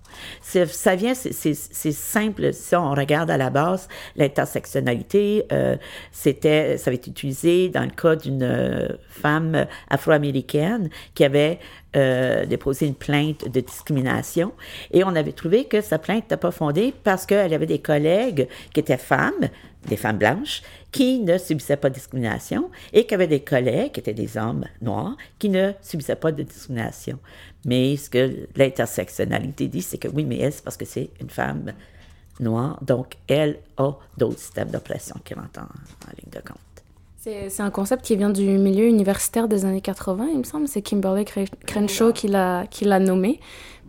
Ça 0.41 0.95
vient, 0.95 1.15
c'est 1.15 1.93
simple. 1.93 2.53
Si 2.53 2.75
on 2.75 2.91
regarde 2.93 3.31
à 3.31 3.37
la 3.37 3.51
base, 3.51 3.89
l'intersectionnalité, 4.17 5.47
euh, 5.53 5.77
ça 6.11 6.31
avait 6.31 6.97
été 6.97 7.11
utilisé 7.11 7.69
dans 7.69 7.83
le 7.83 7.91
cas 7.91 8.17
d'une 8.17 8.43
euh, 8.43 8.89
femme 9.09 9.67
afro-américaine 9.91 10.89
qui 11.15 11.25
avait 11.25 11.59
euh, 11.97 12.47
déposé 12.47 12.87
une 12.87 12.95
plainte 12.95 13.51
de 13.51 13.61
discrimination 13.61 14.53
et 14.93 15.05
on 15.05 15.15
avait 15.15 15.33
trouvé 15.33 15.67
que 15.67 15.83
sa 15.83 15.99
plainte 15.99 16.25
n'était 16.25 16.37
pas 16.39 16.51
fondée 16.51 16.95
parce 17.05 17.27
qu'elle 17.27 17.53
avait 17.53 17.67
des 17.67 17.81
collègues 17.81 18.49
qui 18.73 18.81
étaient 18.81 18.97
femmes, 18.97 19.49
des 19.87 19.97
femmes 19.97 20.19
blanches, 20.19 20.63
qui 20.93 21.21
ne 21.21 21.39
subissaient 21.39 21.79
pas 21.79 21.89
de 21.89 21.95
discrimination 21.95 22.71
et 22.93 23.07
qui 23.07 23.15
avaient 23.15 23.27
des 23.27 23.41
collègues 23.41 23.93
qui 23.93 24.01
étaient 24.01 24.13
des 24.13 24.37
hommes 24.37 24.65
noirs 24.83 25.17
qui 25.39 25.49
ne 25.49 25.73
subissaient 25.81 26.17
pas 26.17 26.31
de 26.31 26.43
discrimination. 26.43 27.19
Mais 27.65 27.97
ce 27.97 28.11
que 28.11 28.47
l'intersectionnalité 28.55 29.69
dit, 29.69 29.83
c'est 29.83 29.99
que 29.99 30.09
oui, 30.09 30.25
mais 30.25 30.39
elle, 30.39 30.53
c'est 30.53 30.63
parce 30.63 30.77
que 30.77 30.85
c'est 30.85 31.11
une 31.21 31.31
femme 31.31 31.73
noire, 32.41 32.79
donc 32.83 33.17
elle 33.27 33.59
a 33.79 33.93
d'autres 34.19 34.39
systèmes 34.39 34.71
d'oppression 34.71 35.17
qui 35.25 35.35
rentrent 35.35 35.61
en, 35.61 36.11
ligne 36.17 36.31
de 36.31 36.41
compte. 36.41 36.59
C'est 37.19 37.61
un 37.61 37.71
concept 37.71 38.05
qui 38.05 38.17
vient 38.17 38.31
du 38.31 38.59
milieu 38.59 38.85
universitaire 38.87 39.47
des 39.47 39.65
années 39.65 39.81
80, 39.81 40.27
il 40.33 40.39
me 40.39 40.43
semble. 40.43 40.67
C'est 40.67 40.83
Kimberly 40.83 41.25
Crenshaw 41.67 42.13
qui 42.13 42.27
l'a 42.27 42.99
nommé. 42.99 43.39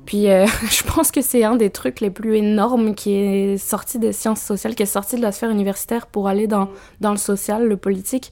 Puis 0.05 0.29
euh, 0.29 0.45
je 0.69 0.83
pense 0.83 1.11
que 1.11 1.21
c'est 1.21 1.43
un 1.43 1.55
des 1.55 1.69
trucs 1.69 1.99
les 1.99 2.09
plus 2.09 2.37
énormes 2.37 2.95
qui 2.95 3.13
est 3.13 3.57
sorti 3.57 3.99
des 3.99 4.13
sciences 4.13 4.41
sociales, 4.41 4.75
qui 4.75 4.83
est 4.83 4.87
sorti 4.87 5.15
de 5.15 5.21
la 5.21 5.31
sphère 5.31 5.49
universitaire 5.49 6.07
pour 6.07 6.27
aller 6.27 6.47
dans, 6.47 6.69
dans 7.01 7.11
le 7.11 7.17
social, 7.17 7.67
le 7.67 7.77
politique. 7.77 8.31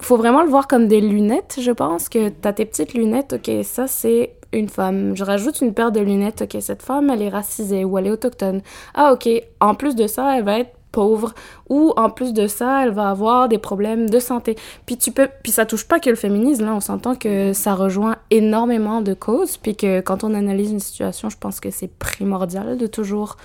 Faut 0.00 0.16
vraiment 0.16 0.42
le 0.42 0.48
voir 0.48 0.68
comme 0.68 0.88
des 0.88 1.00
lunettes, 1.00 1.58
je 1.60 1.70
pense, 1.70 2.08
que 2.08 2.28
t'as 2.28 2.52
tes 2.52 2.66
petites 2.66 2.92
lunettes, 2.92 3.34
ok, 3.34 3.64
ça 3.64 3.86
c'est 3.86 4.34
une 4.52 4.68
femme. 4.68 5.16
Je 5.16 5.24
rajoute 5.24 5.60
une 5.60 5.74
paire 5.74 5.92
de 5.92 6.00
lunettes, 6.00 6.42
ok, 6.42 6.60
cette 6.60 6.82
femme 6.82 7.10
elle 7.10 7.22
est 7.22 7.28
racisée 7.28 7.84
ou 7.84 7.96
elle 7.98 8.08
est 8.08 8.10
autochtone. 8.10 8.62
Ah 8.94 9.12
ok, 9.12 9.28
en 9.60 9.74
plus 9.74 9.94
de 9.94 10.06
ça, 10.06 10.36
elle 10.36 10.44
va 10.44 10.58
être 10.60 10.75
pauvre 10.96 11.34
ou 11.68 11.92
en 11.98 12.08
plus 12.08 12.32
de 12.32 12.46
ça, 12.46 12.82
elle 12.82 12.92
va 12.92 13.10
avoir 13.10 13.50
des 13.50 13.58
problèmes 13.58 14.08
de 14.08 14.18
santé. 14.18 14.56
Puis 14.86 14.96
tu 14.96 15.12
peux 15.12 15.28
puis 15.42 15.52
ça 15.52 15.66
touche 15.66 15.86
pas 15.86 16.00
que 16.00 16.08
le 16.08 16.16
féminisme 16.16 16.64
là, 16.64 16.74
on 16.74 16.80
s'entend 16.80 17.14
que 17.14 17.52
ça 17.52 17.74
rejoint 17.74 18.16
énormément 18.30 19.02
de 19.02 19.12
causes 19.12 19.58
puis 19.58 19.76
que 19.76 20.00
quand 20.00 20.24
on 20.24 20.32
analyse 20.32 20.70
une 20.70 20.80
situation, 20.80 21.28
je 21.28 21.36
pense 21.36 21.60
que 21.60 21.70
c'est 21.70 21.92
primordial 21.98 22.78
de 22.78 22.86
toujours 22.86 23.36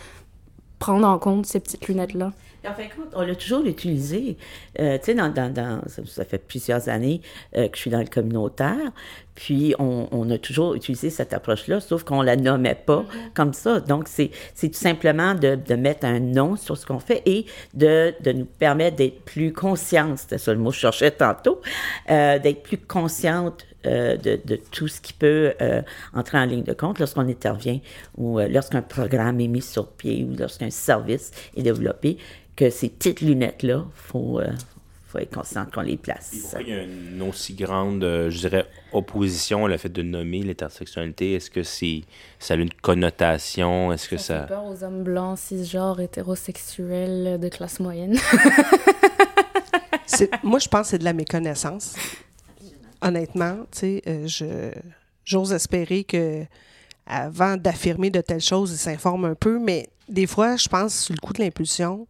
prendre 0.79 1.05
en 1.05 1.19
compte 1.19 1.45
ces 1.45 1.59
petites 1.59 1.89
lunettes 1.89 2.13
là. 2.13 2.31
En 2.67 2.73
fin 2.73 2.83
de 2.83 2.89
compte, 2.89 3.13
on 3.13 3.21
l'a 3.21 3.35
toujours 3.35 3.65
utilisé. 3.65 4.37
Euh, 4.79 4.97
tu 4.99 5.05
sais, 5.05 5.13
dans, 5.15 5.29
dans, 5.29 5.81
ça, 5.87 6.25
fait 6.25 6.37
plusieurs 6.37 6.89
années 6.89 7.21
euh, 7.55 7.67
que 7.67 7.75
je 7.75 7.81
suis 7.81 7.89
dans 7.89 7.99
le 7.99 8.05
communautaire, 8.05 8.91
puis 9.33 9.73
on, 9.79 10.07
on 10.11 10.29
a 10.29 10.37
toujours 10.37 10.75
utilisé 10.75 11.09
cette 11.09 11.33
approche-là, 11.33 11.79
sauf 11.79 12.03
qu'on 12.03 12.21
la 12.21 12.35
nommait 12.35 12.75
pas 12.75 13.01
mm-hmm. 13.01 13.33
comme 13.33 13.53
ça. 13.53 13.79
Donc, 13.79 14.07
c'est 14.07 14.29
tout 14.61 14.73
simplement 14.73 15.33
de, 15.33 15.55
de, 15.55 15.75
mettre 15.75 16.05
un 16.05 16.19
nom 16.19 16.55
sur 16.55 16.77
ce 16.77 16.85
qu'on 16.85 16.99
fait 16.99 17.23
et 17.25 17.47
de, 17.73 18.13
de 18.21 18.31
nous 18.31 18.45
permettre 18.45 18.97
d'être 18.97 19.21
plus 19.25 19.53
conscientes, 19.53 20.19
c'était 20.19 20.37
ça 20.37 20.53
le 20.53 20.59
mot 20.59 20.69
que 20.69 20.75
je 20.75 20.81
cherchais 20.81 21.11
tantôt, 21.11 21.61
euh, 22.11 22.37
d'être 22.37 22.61
plus 22.61 22.77
conscientes 22.77 23.65
euh, 23.87 24.15
de, 24.15 24.39
de, 24.45 24.57
tout 24.57 24.87
ce 24.87 25.01
qui 25.01 25.11
peut 25.11 25.53
euh, 25.59 25.81
entrer 26.13 26.37
en 26.37 26.45
ligne 26.45 26.61
de 26.61 26.73
compte 26.73 26.99
lorsqu'on 26.99 27.27
intervient 27.27 27.79
ou 28.15 28.39
euh, 28.39 28.47
lorsqu'un 28.47 28.83
programme 28.83 29.41
est 29.41 29.47
mis 29.47 29.63
sur 29.63 29.87
pied 29.87 30.23
ou 30.23 30.35
lorsqu'un 30.37 30.69
service 30.69 31.31
est 31.57 31.63
développé 31.63 32.17
que 32.55 32.69
ces 32.69 32.89
petites 32.89 33.21
lunettes-là, 33.21 33.85
il 33.85 33.91
faut, 33.93 34.39
euh, 34.39 34.51
faut, 35.07 35.19
être 35.19 35.33
conscient 35.33 35.65
qu'on 35.65 35.81
les 35.81 35.97
place. 35.97 36.55
il 36.59 36.67
y 36.67 36.73
a 36.73 36.83
une 36.83 37.21
aussi 37.21 37.53
grande, 37.53 38.03
euh, 38.03 38.29
je 38.29 38.39
dirais, 38.39 38.67
opposition 38.93 39.65
à 39.65 39.69
le 39.69 39.77
fait 39.77 39.89
de 39.89 40.01
nommer 40.01 40.43
l'intersectionnalité? 40.43 41.33
Est-ce 41.33 41.49
que 41.49 41.63
c'est 41.63 42.03
ça 42.39 42.53
a 42.53 42.57
une 42.57 42.73
connotation? 42.73 43.91
Est-ce 43.91 44.09
que 44.09 44.17
ça... 44.17 44.23
ça... 44.23 44.41
fait 44.41 44.47
peur 44.49 44.65
aux 44.65 44.83
hommes 44.83 45.03
blancs, 45.03 45.39
cisgenres, 45.39 45.99
hétérosexuels 45.99 47.39
de 47.39 47.49
classe 47.49 47.79
moyenne? 47.79 48.17
moi, 50.43 50.59
je 50.59 50.67
pense 50.67 50.87
que 50.87 50.87
c'est 50.91 50.99
de 50.99 51.03
la 51.03 51.13
méconnaissance. 51.13 51.95
Honnêtement, 53.01 53.65
tu 53.71 53.79
sais, 53.79 54.01
euh, 54.07 54.27
je 54.27 54.71
j'ose 55.23 55.53
espérer 55.53 56.03
que 56.03 56.45
avant 57.05 57.57
d'affirmer 57.57 58.09
de 58.09 58.21
telles 58.21 58.41
choses, 58.41 58.71
ils 58.71 58.77
s'informent 58.77 59.25
un 59.25 59.35
peu, 59.35 59.59
mais 59.59 59.89
des 60.07 60.27
fois, 60.27 60.55
je 60.55 60.67
pense, 60.67 60.97
sur 61.05 61.13
le 61.13 61.19
coup 61.19 61.33
de 61.33 61.39
l'impulsion, 61.39 62.07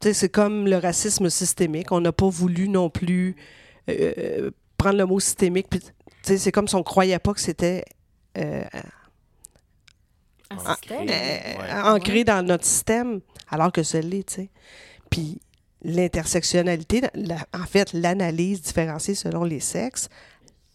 c'est 0.00 0.28
comme 0.28 0.66
le 0.66 0.76
racisme 0.76 1.28
systémique. 1.28 1.92
On 1.92 2.00
n'a 2.00 2.12
pas 2.12 2.28
voulu 2.28 2.68
non 2.68 2.90
plus 2.90 3.36
euh, 3.88 4.50
prendre 4.76 4.98
le 4.98 5.06
mot 5.06 5.20
systémique. 5.20 5.66
C'est 6.22 6.52
comme 6.52 6.68
si 6.68 6.74
on 6.74 6.78
ne 6.78 6.84
croyait 6.84 7.18
pas 7.18 7.34
que 7.34 7.40
c'était 7.40 7.84
euh, 8.38 8.64
ancré, 11.84 12.24
dans 12.24 12.44
notre 12.44 12.64
système, 12.64 13.20
alors 13.48 13.72
que 13.72 13.82
ce 13.82 13.98
l'est. 13.98 14.40
Puis 15.10 15.40
l'intersectionnalité, 15.82 17.02
en 17.54 17.66
fait, 17.66 17.92
l'analyse 17.92 18.62
différenciée 18.62 19.14
selon 19.14 19.44
les 19.44 19.60
sexes, 19.60 20.08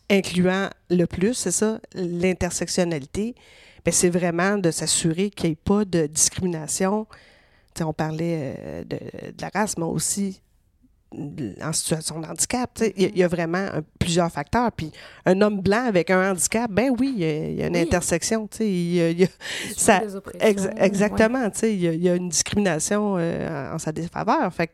incluant 0.09 0.69
le 0.89 1.05
plus, 1.05 1.33
c'est 1.33 1.51
ça, 1.51 1.79
l'intersectionnalité, 1.93 3.35
ben, 3.83 3.91
c'est 3.91 4.09
vraiment 4.09 4.57
de 4.57 4.71
s'assurer 4.71 5.29
qu'il 5.29 5.49
n'y 5.49 5.53
ait 5.53 5.55
pas 5.63 5.85
de 5.85 6.07
discrimination 6.07 7.07
on 7.83 7.93
parlait 7.93 8.55
euh, 8.59 8.83
de, 8.83 8.97
la 9.41 9.49
race, 9.53 9.77
mais 9.77 9.85
aussi 9.85 10.41
en 11.63 11.71
situation 11.71 12.19
de 12.19 12.27
handicap. 12.27 12.77
Il 12.97 13.17
y, 13.17 13.23
a 13.23 13.27
vraiment 13.27 13.67
plusieurs 13.99 14.29
facteurs. 14.29 14.71
Puis 14.71 14.91
un 15.25 15.39
homme 15.41 15.61
blanc 15.61 15.85
avec 15.85 16.09
un 16.09 16.31
handicap, 16.31 16.69
ben 16.69 16.91
oui, 16.99 17.13
il 17.15 17.55
y 17.55 17.63
a, 17.63 17.67
une 17.67 17.77
intersection. 17.77 18.49
ça, 19.77 20.01
exactement. 20.39 21.49
Il 21.63 22.03
y, 22.03 22.09
a 22.09 22.15
une 22.15 22.29
discrimination 22.29 23.15
euh, 23.17 23.73
en 23.73 23.79
sa 23.79 23.91
défaveur. 23.91 24.53
Fait 24.53 24.71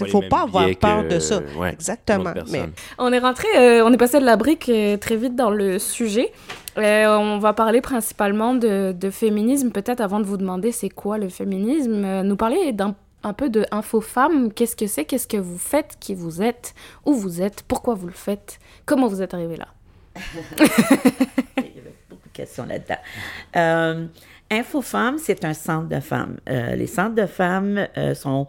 il 0.00 0.04
ne 0.04 0.10
faut 0.10 0.22
pas 0.22 0.42
avoir 0.42 0.68
peur 0.80 1.04
de 1.08 1.18
ça. 1.18 1.40
Exactement. 1.70 2.32
Mais... 2.50 2.62
On 2.98 3.12
est 3.12 3.18
rentré, 3.18 3.48
euh, 3.56 3.84
on 3.84 3.92
est 3.92 3.96
passé 3.96 4.20
de 4.20 4.24
la 4.24 4.36
brique 4.36 4.70
très 5.00 5.16
vite 5.16 5.34
dans 5.34 5.50
le 5.50 5.78
sujet. 5.78 6.32
Euh, 6.78 7.06
on 7.18 7.38
va 7.38 7.52
parler 7.52 7.80
principalement 7.80 8.54
de, 8.54 9.10
féminisme. 9.10 9.70
Peut-être 9.70 10.00
avant 10.00 10.20
de 10.20 10.24
vous 10.24 10.36
demander 10.36 10.72
c'est 10.72 10.88
quoi 10.88 11.18
le 11.18 11.28
féminisme, 11.28 12.04
euh, 12.04 12.22
nous 12.22 12.36
parler 12.36 12.72
d'un 12.72 12.94
un 13.24 13.34
peu 13.34 13.48
de 13.48 13.64
Info. 13.70 14.02
Qu'est-ce 14.56 14.74
que 14.74 14.88
c'est? 14.88 15.04
Qu'est-ce 15.04 15.28
que 15.28 15.36
vous 15.36 15.58
faites? 15.58 15.96
Qui 16.00 16.12
vous 16.12 16.42
êtes? 16.42 16.74
Où 17.04 17.14
vous 17.14 17.40
êtes? 17.40 17.62
Pourquoi 17.62 17.94
vous 17.94 18.08
le 18.08 18.12
faites? 18.12 18.58
Comment 18.84 19.06
vous 19.06 19.22
êtes 19.22 19.32
arrivé 19.32 19.56
là? 19.56 19.68
Il 21.56 21.62
y 21.62 21.78
avait 21.78 21.94
beaucoup 22.10 22.26
de 22.28 22.32
questions 22.32 22.66
là-dedans. 22.66 22.96
Euh, 23.54 24.06
c'est 25.18 25.44
un 25.44 25.54
centre 25.54 25.88
de 25.88 26.00
femmes. 26.00 26.38
les 26.48 26.88
centres 26.88 27.14
de 27.14 27.26
femmes 27.26 27.86
sont 28.14 28.48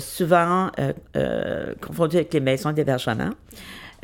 souvent 0.00 0.70
confondus 1.82 2.16
avec 2.16 2.32
les 2.32 2.40
maisons 2.40 2.72
d'hébergement. 2.72 3.30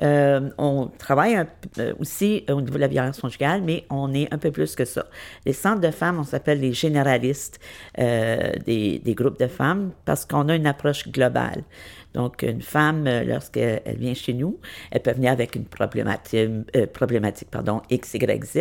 Euh, 0.02 0.50
on 0.58 0.86
travaille 0.86 1.36
euh, 1.78 1.92
aussi 1.98 2.44
au 2.48 2.60
niveau 2.60 2.74
de 2.74 2.80
la 2.80 2.88
violence 2.88 3.20
conjugale, 3.20 3.62
mais 3.62 3.84
on 3.90 4.12
est 4.14 4.32
un 4.32 4.38
peu 4.38 4.50
plus 4.50 4.74
que 4.74 4.84
ça. 4.84 5.06
Les 5.44 5.52
centres 5.52 5.80
de 5.80 5.90
femmes, 5.90 6.18
on 6.18 6.24
s'appelle 6.24 6.60
les 6.60 6.72
généralistes 6.72 7.60
euh, 7.98 8.52
des, 8.64 8.98
des, 8.98 9.14
groupes 9.14 9.38
de 9.38 9.46
femmes 9.46 9.92
parce 10.04 10.24
qu'on 10.24 10.48
a 10.48 10.56
une 10.56 10.66
approche 10.66 11.08
globale. 11.08 11.62
Donc, 12.14 12.42
une 12.42 12.62
femme, 12.62 13.08
lorsqu'elle 13.26 13.96
vient 13.96 14.12
chez 14.12 14.34
nous, 14.34 14.58
elle 14.90 15.00
peut 15.00 15.12
venir 15.12 15.32
avec 15.32 15.56
une 15.56 15.64
problématique, 15.64 16.50
problématique 16.92 17.48
pardon, 17.50 17.80
X, 17.88 18.14
Y, 18.14 18.44
Z, 18.44 18.58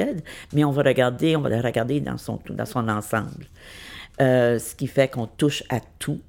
mais 0.54 0.64
on 0.64 0.72
va 0.72 0.84
regarder, 0.84 1.36
on 1.36 1.42
va 1.42 1.50
la 1.50 1.62
regarder 1.62 2.00
dans 2.00 2.18
son, 2.18 2.40
dans 2.50 2.66
son 2.66 2.88
ensemble. 2.88 3.46
ce 4.20 4.76
qui 4.76 4.88
fait 4.88 5.10
qu'on 5.10 5.28
touche 5.28 5.64
à 5.70 5.82
tout. 6.00 6.22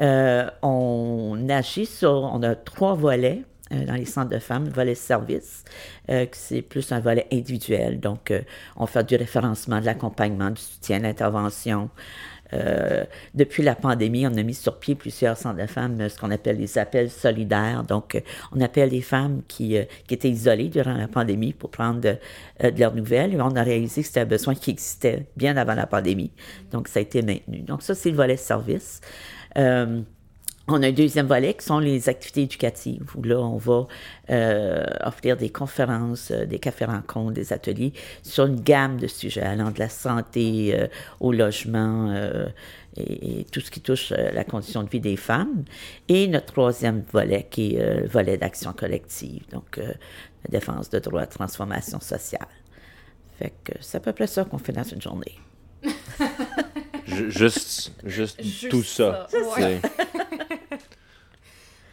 on 0.00 1.46
agit 1.48 1.86
sur, 1.86 2.10
on 2.10 2.42
a 2.42 2.56
trois 2.56 2.94
volets 2.94 3.44
euh, 3.72 3.84
dans 3.84 3.94
les 3.94 4.04
centres 4.04 4.30
de 4.30 4.38
femmes, 4.38 4.64
le 4.64 4.72
volet 4.72 4.94
service, 4.94 5.64
euh, 6.10 6.26
c'est 6.32 6.62
plus 6.62 6.90
un 6.90 7.00
volet 7.00 7.26
individuel. 7.32 8.00
Donc, 8.00 8.30
euh, 8.30 8.40
on 8.76 8.86
fait 8.86 9.04
du 9.06 9.16
référencement, 9.16 9.80
de 9.80 9.86
l'accompagnement, 9.86 10.50
du 10.50 10.60
soutien, 10.60 10.98
de 10.98 11.04
l'intervention. 11.04 11.90
depuis 13.32 13.62
la 13.62 13.76
pandémie, 13.76 14.26
on 14.26 14.36
a 14.36 14.42
mis 14.42 14.54
sur 14.54 14.80
pied 14.80 14.96
plusieurs 14.96 15.36
centres 15.36 15.60
de 15.60 15.66
femmes, 15.66 16.08
ce 16.08 16.18
qu'on 16.18 16.32
appelle 16.32 16.56
les 16.56 16.78
appels 16.78 17.08
solidaires. 17.08 17.84
Donc, 17.84 18.20
on 18.50 18.60
appelle 18.60 18.90
les 18.90 19.02
femmes 19.02 19.42
qui, 19.46 19.76
qui 20.08 20.14
étaient 20.14 20.30
isolées 20.30 20.68
durant 20.68 20.94
la 20.94 21.06
pandémie 21.06 21.52
pour 21.52 21.70
prendre 21.70 22.00
de, 22.00 22.16
de, 22.68 22.80
leurs 22.80 22.96
nouvelles. 22.96 23.34
Et 23.34 23.40
on 23.40 23.54
a 23.54 23.62
réalisé 23.62 24.00
que 24.00 24.08
c'était 24.08 24.20
un 24.22 24.26
besoin 24.26 24.56
qui 24.56 24.72
existait 24.72 25.26
bien 25.36 25.56
avant 25.56 25.74
la 25.74 25.86
pandémie. 25.86 26.32
Donc, 26.72 26.88
ça 26.88 26.98
a 26.98 27.02
été 27.02 27.22
maintenu. 27.22 27.60
Donc, 27.60 27.82
ça, 27.82 27.94
c'est 27.94 28.10
le 28.10 28.16
volet 28.16 28.36
service. 28.36 29.00
On 30.72 30.82
a 30.84 30.88
un 30.88 30.92
deuxième 30.92 31.26
volet 31.26 31.54
qui 31.54 31.64
sont 31.64 31.80
les 31.80 32.08
activités 32.08 32.42
éducatives, 32.42 33.10
où 33.16 33.22
là, 33.22 33.40
on 33.40 33.56
va 33.56 33.88
euh, 34.30 34.84
offrir 35.02 35.36
des 35.36 35.50
conférences, 35.50 36.30
euh, 36.30 36.46
des 36.46 36.60
cafés-rencontres, 36.60 37.32
des 37.32 37.52
ateliers 37.52 37.92
sur 38.22 38.46
une 38.46 38.60
gamme 38.60 38.98
de 38.98 39.08
sujets 39.08 39.42
allant 39.42 39.72
de 39.72 39.80
la 39.80 39.88
santé 39.88 40.72
euh, 40.74 40.86
au 41.18 41.32
logement 41.32 42.14
et, 42.96 43.46
tout 43.50 43.60
ce 43.60 43.70
qui 43.70 43.80
touche 43.80 44.10
la 44.10 44.44
condition 44.44 44.84
de 44.84 44.88
vie 44.88 45.00
des 45.00 45.16
femmes. 45.16 45.64
Et 46.08 46.28
notre 46.28 46.46
troisième 46.46 47.02
volet 47.12 47.48
qui 47.50 47.74
est 47.74 48.00
le 48.02 48.06
volet 48.06 48.36
d'action 48.36 48.72
collective, 48.72 49.42
donc 49.50 49.78
la 49.78 50.50
défense 50.50 50.90
de 50.90 50.98
droits 50.98 51.26
transformation 51.26 52.00
sociale. 52.00 52.48
Fait 53.38 53.52
que 53.64 53.72
c'est 53.80 53.96
à 53.96 54.00
peu 54.00 54.12
près 54.12 54.26
ça 54.26 54.44
qu'on 54.44 54.58
fait 54.58 54.72
dans 54.72 54.84
une 54.84 55.00
journée. 55.00 55.38
juste, 57.06 57.92
juste, 58.04 58.40
tout 58.68 58.82
ça. 58.82 59.26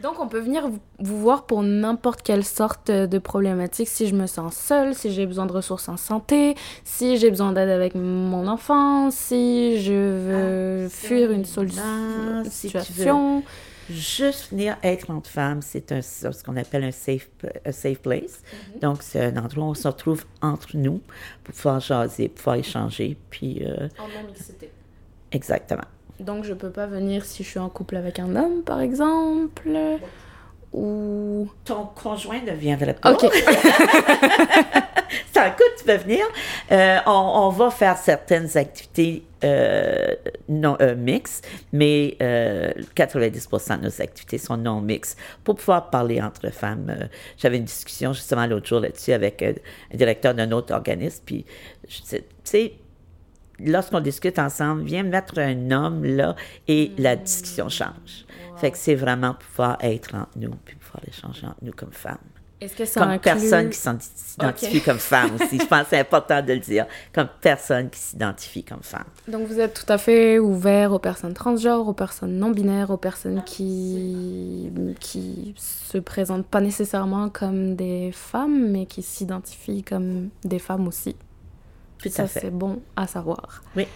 Donc, 0.07 0.21
on 0.21 0.29
peut 0.29 0.39
venir 0.39 0.69
vous 0.99 1.19
voir 1.19 1.45
pour 1.45 1.63
n'importe 1.63 2.21
quelle 2.21 2.45
sorte 2.45 2.89
de 2.89 3.17
problématique. 3.19 3.89
Si 3.89 4.07
je 4.07 4.15
me 4.15 4.25
sens 4.25 4.55
seule, 4.55 4.95
si 4.95 5.11
j'ai 5.11 5.25
besoin 5.25 5.45
de 5.45 5.51
ressources 5.51 5.89
en 5.89 5.97
santé, 5.97 6.55
si 6.85 7.17
j'ai 7.17 7.29
besoin 7.29 7.51
d'aide 7.51 7.67
avec 7.67 7.93
mon 7.93 8.47
enfant, 8.47 9.11
si 9.11 9.81
je 9.81 9.91
veux 9.91 10.85
ah, 10.85 10.89
fuir 10.89 11.31
une 11.31 11.43
solution, 11.43 12.41
situation. 12.49 13.43
juste 13.89 14.51
venir 14.51 14.77
être 14.81 15.11
entre 15.11 15.29
femmes, 15.29 15.61
c'est 15.61 15.91
un, 15.91 16.01
ce 16.01 16.41
qu'on 16.41 16.55
appelle 16.55 16.85
un 16.85 16.91
safe, 16.91 17.27
safe 17.71 17.99
place. 17.99 18.43
Mhm. 18.75 18.79
Donc, 18.79 19.03
c'est 19.03 19.25
un 19.25 19.35
endroit 19.35 19.65
où 19.65 19.69
on 19.71 19.73
se 19.73 19.89
retrouve 19.89 20.23
entre 20.41 20.77
nous 20.77 21.01
pour 21.43 21.53
pouvoir 21.53 21.81
jaser, 21.81 22.29
pour 22.29 22.37
pouvoir 22.37 22.55
échanger. 22.55 23.17
Puis, 23.29 23.61
euh, 23.61 23.89
en 23.99 24.07
non-mixité. 24.07 24.71
Exactement. 25.33 25.83
Donc 26.19 26.43
je 26.45 26.53
peux 26.53 26.71
pas 26.71 26.86
venir 26.88 27.25
si 27.25 27.43
je 27.43 27.50
suis 27.50 27.59
en 27.59 27.69
couple 27.69 27.95
avec 27.95 28.19
un 28.19 28.36
homme, 28.36 28.63
par 28.63 28.81
exemple. 28.81 29.69
ou... 30.74 31.50
Ton 31.65 31.86
conjoint 31.95 32.41
ne 32.45 32.51
viendrait 32.53 32.93
pas. 32.95 33.13
OK. 33.13 33.25
Un 35.39 35.51
coup, 35.51 35.63
tu 35.77 35.83
peux 35.86 35.95
venir. 35.97 36.25
Euh, 36.71 36.97
on, 37.05 37.12
on 37.12 37.50
va 37.50 37.69
faire 37.69 37.95
certaines 37.95 38.57
activités 38.57 39.24
euh, 39.43 40.15
non 40.50 40.75
euh, 40.81 40.95
mixtes, 40.95 41.47
mais 41.71 42.17
euh, 42.24 42.71
90% 42.95 43.77
de 43.79 43.83
nos 43.86 44.01
activités 44.01 44.39
sont 44.39 44.57
non 44.57 44.81
mixtes 44.81 45.17
pour 45.43 45.55
pouvoir 45.55 45.91
parler 45.91 46.19
entre 46.21 46.50
femmes. 46.51 46.89
Euh, 46.89 47.05
J'avais 47.38 47.57
une 47.57 47.65
discussion 47.65 48.13
justement 48.13 48.47
l'autre 48.47 48.65
jour 48.67 48.79
là-dessus 48.79 49.13
avec 49.13 49.43
euh, 49.43 49.53
un 49.93 49.97
directeur 49.97 50.33
d'un 50.33 50.51
autre 50.51 50.74
organisme, 50.74 51.21
puis 51.24 51.45
je 51.88 52.00
tu 52.17 52.24
sais, 52.43 52.74
lorsqu'on 53.59 53.99
discute 53.99 54.39
ensemble, 54.39 54.83
viens 54.83 55.03
mettre 55.03 55.39
un 55.39 55.71
homme 55.71 56.03
là 56.03 56.35
et 56.67 56.91
la 56.97 57.15
discussion 57.15 57.69
change. 57.69 58.25
Fait 58.57 58.71
que 58.71 58.77
c'est 58.77 58.95
vraiment 58.95 59.35
pouvoir 59.35 59.77
être 59.81 60.15
entre 60.15 60.37
nous, 60.37 60.53
puis 60.65 60.75
pouvoir 60.75 61.03
échanger 61.07 61.45
entre 61.45 61.63
nous 61.63 61.73
comme 61.73 61.91
femmes. 61.91 62.17
Est-ce 62.59 62.75
que 62.75 62.85
ça 62.85 63.01
Comme 63.01 63.09
inclut... 63.11 63.21
personne 63.21 63.69
qui 63.69 63.77
s'identifie 63.77 64.81
comme 64.81 64.97
femme 64.97 65.35
aussi. 65.35 65.59
Je 65.59 65.65
pense 65.65 65.83
que 65.83 65.89
c'est 65.91 65.99
important 65.99 66.41
de 66.41 66.53
le 66.53 66.59
dire. 66.59 66.87
Comme 67.13 67.27
personne 67.39 67.89
qui 67.89 67.99
s'identifie 67.99 68.63
comme 68.63 68.81
femme. 68.81 69.05
Donc 69.27 69.47
vous 69.47 69.59
êtes 69.59 69.75
tout 69.75 69.91
à 69.93 69.99
fait 69.99 70.39
ouvert 70.39 70.91
aux 70.91 70.97
personnes 70.97 71.35
transgenres, 71.35 71.87
aux 71.87 71.93
personnes 71.93 72.35
non 72.35 72.49
binaires, 72.49 72.89
aux 72.89 72.97
personnes 72.97 73.43
qui 73.45 74.71
qui 74.99 75.53
se 75.55 75.99
présentent 75.99 76.47
pas 76.47 76.61
nécessairement 76.61 77.29
comme 77.29 77.75
des 77.75 78.11
femmes, 78.11 78.71
mais 78.71 78.87
qui 78.87 79.03
s'identifient 79.03 79.83
comme 79.83 80.29
des 80.43 80.59
femmes 80.59 80.87
aussi. 80.87 81.15
Tout 82.01 82.09
Ça 82.09 82.23
à 82.23 82.27
fait. 82.27 82.39
c'est 82.41 82.51
bon 82.51 82.81
à 82.95 83.07
savoir. 83.07 83.63
Oui. 83.75 83.87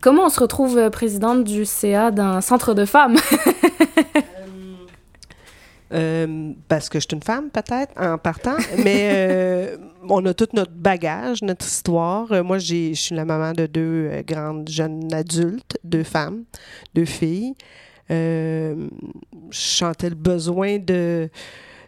Comment 0.00 0.26
on 0.26 0.28
se 0.28 0.38
retrouve 0.40 0.78
euh, 0.78 0.90
présidente 0.90 1.42
du 1.44 1.64
CA 1.64 2.10
d'un 2.10 2.40
centre 2.40 2.74
de 2.74 2.84
femmes? 2.84 3.16
Euh, 5.90 6.52
parce 6.68 6.90
que 6.90 7.00
je 7.00 7.06
suis 7.08 7.16
une 7.16 7.22
femme, 7.22 7.48
peut-être, 7.48 7.92
en 7.98 8.18
partant. 8.18 8.56
Mais 8.84 9.08
euh, 9.10 9.76
on 10.06 10.24
a 10.26 10.34
tout 10.34 10.48
notre 10.52 10.72
bagage, 10.72 11.40
notre 11.40 11.64
histoire. 11.64 12.30
Euh, 12.30 12.42
moi, 12.42 12.58
j'ai- 12.58 12.92
je 12.92 13.00
suis 13.00 13.14
la 13.14 13.24
maman 13.24 13.52
de 13.52 13.64
deux 13.64 14.10
euh, 14.12 14.22
grandes 14.22 14.68
jeunes 14.68 15.10
adultes, 15.14 15.78
deux 15.84 16.02
femmes, 16.02 16.44
deux 16.94 17.06
filles. 17.06 17.54
Euh, 18.10 18.86
je 19.50 19.58
sentais 19.58 20.10
le 20.10 20.14
besoin 20.14 20.78
de, 20.78 21.30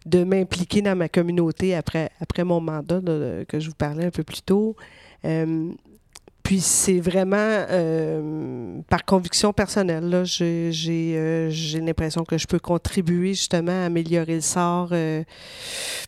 de 0.07 0.25
m'impliquer 0.25 0.81
dans 0.81 0.97
ma 0.97 1.11
communauté 1.11 1.75
après, 1.75 2.09
après 2.23 2.43
mon 2.43 2.61
mandat 2.63 3.01
là, 3.05 3.45
que 3.47 3.61
je 3.61 3.69
vous 3.69 3.75
parlais 3.77 4.07
un 4.07 4.11
peu 4.11 4.23
plus 4.25 4.41
tôt. 4.43 4.77
Euh, 5.25 5.73
puis 6.51 6.59
c'est 6.59 6.99
vraiment 6.99 7.37
euh, 7.39 8.81
par 8.89 9.05
conviction 9.05 9.53
personnelle. 9.53 10.09
Là, 10.11 10.25
j'ai, 10.25 10.73
j'ai, 10.73 11.17
euh, 11.17 11.49
j'ai 11.49 11.79
l'impression 11.81 12.25
que 12.25 12.37
je 12.39 12.47
peux 12.49 12.59
contribuer 12.59 13.35
justement 13.35 13.71
à 13.71 13.85
améliorer 13.85 14.35
le 14.35 14.41
sort, 14.41 14.89
euh, 14.91 15.23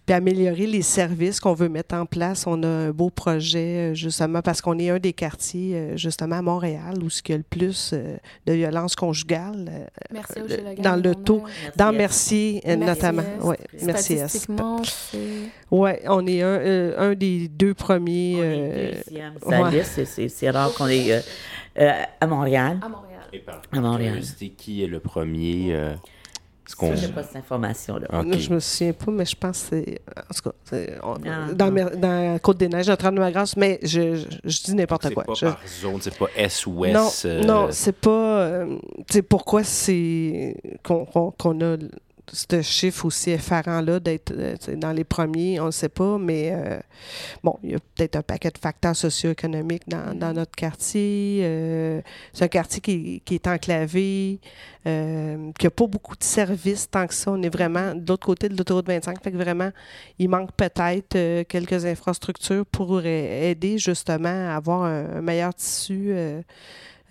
puis 0.04 0.12
améliorer 0.16 0.66
les 0.66 0.82
services 0.82 1.38
qu'on 1.38 1.54
veut 1.54 1.68
mettre 1.68 1.94
en 1.94 2.06
place. 2.06 2.44
On 2.48 2.60
a 2.64 2.66
un 2.66 2.90
beau 2.90 3.08
projet 3.10 3.92
euh, 3.92 3.94
justement 3.94 4.42
parce 4.42 4.60
qu'on 4.60 4.80
est 4.80 4.90
un 4.90 4.98
des 4.98 5.12
quartiers 5.12 5.92
justement 5.94 6.38
à 6.38 6.42
Montréal 6.42 6.94
où 7.00 7.06
il 7.06 7.30
y 7.30 7.34
a 7.34 7.36
le 7.36 7.44
plus 7.48 7.92
euh, 7.92 8.16
de 8.46 8.52
violence 8.54 8.96
conjugale. 8.96 9.66
euh, 9.70 9.84
Merci 10.12 10.32
Euh, 10.40 10.74
dans 10.82 10.96
le 11.00 11.14
taux. 11.14 11.44
dans 11.76 11.92
Merci. 11.92 11.98
Mercier, 11.98 12.62
Merci, 12.66 12.84
notamment. 12.84 13.22
Est. 13.22 13.44
Ouais, 13.46 13.58
Merci. 13.84 14.12
Est. 14.14 14.16
Statistiquement, 14.18 14.82
c'est 14.82 15.18
Oui, 15.70 15.90
on 16.08 16.26
est 16.26 16.42
un, 16.42 16.46
euh, 16.46 16.94
un 17.10 17.14
des 17.14 17.46
deux 17.46 17.74
premiers. 17.74 18.34
On 18.36 18.42
euh, 18.42 18.90
est 18.90 19.04
deuxième. 19.06 19.34
sur 19.40 19.50
la 19.50 19.62
ouais. 19.62 19.70
liste, 19.70 19.92
c'est- 19.94 20.04
c'est 20.04 20.28
c'est 20.34 20.50
rare 20.50 20.72
qu'on 20.74 20.88
est 20.88 21.12
euh, 21.12 21.20
euh, 21.78 21.90
à 22.20 22.26
Montréal. 22.26 22.78
à 22.82 22.88
Montréal. 22.88 23.08
Et 23.32 23.38
par 23.38 23.62
À 23.72 23.80
Montréal. 23.80 24.12
curiosité, 24.12 24.50
qui 24.50 24.82
est 24.84 24.86
le 24.86 25.00
premier 25.00 25.68
euh, 25.74 25.94
ce 26.66 26.76
qu'on... 26.76 26.88
Ça, 26.88 26.94
j'ai 26.96 27.08
pas 27.08 27.22
cette 27.22 27.36
information-là. 27.36 28.06
Ok. 28.20 28.36
Je 28.38 28.52
me 28.52 28.60
souviens 28.60 28.92
pas, 28.92 29.10
mais 29.10 29.24
je 29.24 29.34
pense 29.36 29.62
que 29.62 29.66
c'est. 29.70 30.00
En 30.16 30.34
tout 30.34 30.42
cas, 30.50 30.56
c'est- 30.64 30.98
on- 31.02 31.14
Ah, 31.26 31.52
dans, 31.52 31.66
non. 31.66 31.72
Mer- 31.72 31.96
dans 31.96 32.38
Côte-des-Neiges, 32.38 32.88
Notre-Dame-de-la-Grâce, 32.88 33.56
mais 33.56 33.78
je, 33.82 34.16
je, 34.16 34.26
je 34.44 34.62
dis 34.62 34.74
n'importe 34.74 35.08
C'est 35.08 35.14
quoi. 35.14 35.24
pas 35.24 35.34
Je- 35.34 35.46
par 35.46 35.60
zone, 35.80 35.98
c'est 36.02 36.16
pas 36.18 36.26
S 36.36 36.66
ou 36.66 36.86
non, 36.86 37.06
S. 37.08 37.22
euh, 37.26 37.42
non, 37.42 37.68
c'est 37.70 37.96
pas. 37.96 38.10
euh, 38.42 38.76
tu 39.08 39.14
sais, 39.14 39.22
pourquoi 39.22 39.64
c'est. 39.64 40.56
qu'on 40.84 41.04
qu'on- 41.06 41.30
qu'on 41.32 41.60
a 41.62 41.76
ce 42.30 42.62
chiffre 42.62 43.06
aussi 43.06 43.30
effarant-là 43.30 44.00
d'être 44.00 44.32
euh, 44.32 44.56
dans 44.76 44.92
les 44.92 45.04
premiers, 45.04 45.60
on 45.60 45.66
ne 45.66 45.70
sait 45.70 45.88
pas, 45.88 46.18
mais 46.18 46.52
euh, 46.52 46.78
bon, 47.42 47.58
il 47.62 47.72
y 47.72 47.74
a 47.74 47.78
peut-être 47.78 48.16
un 48.16 48.22
paquet 48.22 48.50
de 48.50 48.58
facteurs 48.58 48.94
socio-économiques 48.96 49.88
dans, 49.88 50.16
dans 50.16 50.32
notre 50.32 50.52
quartier. 50.52 51.40
euh, 51.42 52.00
c'est 52.32 52.44
un 52.44 52.48
quartier 52.48 52.80
qui, 52.80 53.20
qui 53.24 53.34
est 53.34 53.46
enclavé, 53.46 54.40
euh, 54.86 55.50
qui 55.58 55.66
n'a 55.66 55.70
pas 55.70 55.86
beaucoup 55.86 56.16
de 56.16 56.24
services 56.24 56.88
tant 56.90 57.06
que 57.06 57.14
ça. 57.14 57.32
On 57.32 57.42
est 57.42 57.52
vraiment 57.52 57.94
de 57.94 58.08
l'autre 58.08 58.26
côté 58.26 58.48
de 58.48 58.56
l'autoroute 58.56 58.86
25, 58.86 59.22
fait 59.22 59.32
que 59.32 59.36
vraiment, 59.36 59.70
il 60.18 60.28
manque 60.28 60.52
peut-être 60.52 61.42
quelques 61.44 61.84
infrastructures 61.84 62.64
pour 62.66 63.04
aider 63.04 63.78
justement 63.78 64.28
à 64.28 64.56
avoir 64.56 64.84
un, 64.84 65.16
un 65.16 65.20
meilleur 65.22 65.54
tissu 65.54 66.14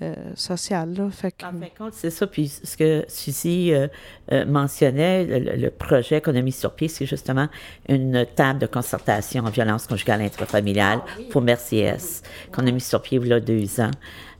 euh, 0.02 0.14
euh, 0.18 0.32
social. 0.36 0.94
Là. 0.94 1.10
Fait 1.12 1.32
que, 1.32 1.46
En 1.46 1.52
fin 1.52 1.58
de 1.60 1.66
compte, 1.78 1.94
c'est 1.94 2.10
ça. 2.10 2.28
Puis 2.28 2.48
ce 2.48 2.76
que 2.78 3.06
Suzy 3.08 3.74
euh, 3.74 3.88
euh, 4.32 4.46
mentionnait, 4.46 5.26
le, 5.26 5.56
le 5.56 5.70
projet 5.70 6.22
qu'on 6.22 6.36
a 6.36 6.42
mis 6.42 6.52
sur 6.52 6.74
pied, 6.74 6.88
c'est 6.88 7.06
justement 7.06 7.48
une 7.88 8.26
table 8.36 8.60
de 8.60 8.68
concertation 8.68 9.44
en 9.46 9.50
violence 9.50 9.88
conjugale 9.88 10.22
intrafamiliale 10.22 11.02
pour 11.30 11.42
Merciès, 11.42 12.24
qu'on 12.52 12.66
a 12.68 12.72
mis 12.72 12.82
sur 12.82 13.02
pied 13.02 13.20
il 13.22 13.28
y 13.28 13.34
a 13.34 13.40
deux 13.40 13.80
ans 13.80 13.92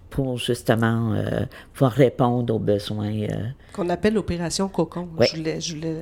pour 0.10 0.38
justement 0.38 1.14
euh, 1.14 1.46
pouvoir 1.74 1.94
répondre 1.94 2.54
aux 2.54 2.60
besoins. 2.60 3.14
euh, 3.14 3.48
qu'on 3.74 3.90
appelle 3.90 4.14
l'opération 4.14 4.68
Cocon. 4.68 5.08
Je, 5.20 5.38
voulais, 5.38 5.62
je, 5.62 5.76
voulais, 5.76 6.02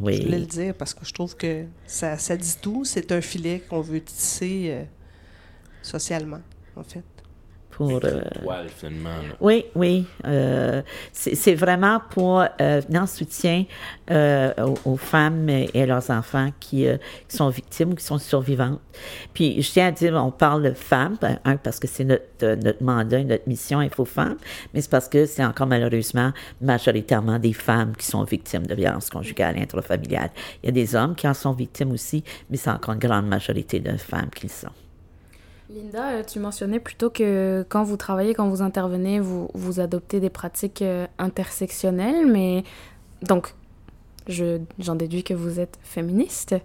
oui. 0.00 0.16
je 0.18 0.22
voulais 0.22 0.38
le 0.38 0.46
dire 0.46 0.74
parce 0.74 0.94
que 0.94 1.04
je 1.04 1.12
trouve 1.12 1.36
que 1.36 1.64
ça, 1.84 2.16
ça 2.16 2.36
dit 2.36 2.54
tout. 2.62 2.84
C'est 2.84 3.10
un 3.10 3.20
filet 3.20 3.60
qu'on 3.68 3.80
veut 3.80 4.00
tisser 4.00 4.68
euh, 4.70 4.84
socialement, 5.82 6.40
en 6.76 6.84
fait. 6.84 7.02
Pour, 7.88 8.00
euh, 8.04 8.20
Toile, 8.42 8.66
finalement. 8.68 9.08
là. 9.08 9.34
Oui, 9.40 9.64
oui. 9.74 10.04
euh, 10.26 10.82
c'est 11.12 11.54
vraiment 11.54 12.00
pour 12.10 12.40
euh, 12.40 12.80
venir 12.86 13.02
en 13.02 13.06
soutien 13.06 13.64
euh, 14.10 14.52
aux, 14.84 14.90
aux 14.92 14.96
femmes 14.98 15.48
et 15.48 15.70
à 15.74 15.86
leurs 15.86 16.10
enfants 16.10 16.50
qui, 16.60 16.86
qui 17.26 17.36
sont 17.36 17.48
victimes 17.48 17.92
ou 17.92 17.94
qui 17.94 18.04
sont 18.04 18.18
survivantes. 18.18 18.80
Puis 19.32 19.62
je 19.62 19.70
tiens 19.70 19.86
à 19.86 19.92
dire, 19.92 20.12
on 20.14 20.30
parle 20.30 20.62
de 20.62 20.72
femmes, 20.72 21.16
ben, 21.22 21.38
un, 21.46 21.56
parce 21.56 21.80
que 21.80 21.88
c'est 21.88 22.04
notre, 22.04 22.54
notre 22.62 22.82
mandat, 22.82 23.24
notre 23.24 23.48
mission 23.48 23.78
Info 23.78 24.04
Femmes, 24.04 24.36
mais 24.74 24.82
c'est 24.82 24.90
parce 24.90 25.08
que 25.08 25.24
c'est 25.24 25.44
encore 25.44 25.66
malheureusement 25.66 26.32
majoritairement 26.60 27.38
des 27.38 27.54
femmes 27.54 27.96
qui 27.96 28.04
sont 28.06 28.24
victimes 28.24 28.66
de 28.66 28.74
violences 28.74 29.08
conjugales 29.08 29.56
et 29.58 29.62
intrafamiliales. 29.62 30.30
Il 30.62 30.66
y 30.66 30.68
a 30.68 30.72
des 30.72 30.94
hommes 30.94 31.14
qui 31.14 31.26
en 31.26 31.34
sont 31.34 31.52
victimes 31.52 31.92
aussi, 31.92 32.24
mais 32.50 32.58
c'est 32.58 32.70
encore 32.70 32.92
une 32.92 33.00
grande 33.00 33.26
majorité 33.26 33.80
de 33.80 33.96
femmes 33.96 34.28
qui 34.34 34.46
le 34.48 34.52
sont. 34.52 34.68
Linda, 35.72 36.10
euh, 36.10 36.22
tu 36.24 36.40
mentionnais 36.40 36.80
plutôt 36.80 37.10
que 37.10 37.64
quand 37.68 37.84
vous 37.84 37.96
travaillez, 37.96 38.34
quand 38.34 38.48
vous 38.48 38.62
intervenez, 38.62 39.20
vous, 39.20 39.48
vous 39.54 39.78
adoptez 39.80 40.18
des 40.18 40.30
pratiques 40.30 40.82
euh, 40.82 41.06
intersectionnelles, 41.18 42.26
mais 42.26 42.64
donc 43.22 43.54
je, 44.26 44.58
j'en 44.78 44.96
déduis 44.96 45.22
que 45.22 45.34
vous 45.34 45.60
êtes 45.60 45.78
féministe. 45.82 46.56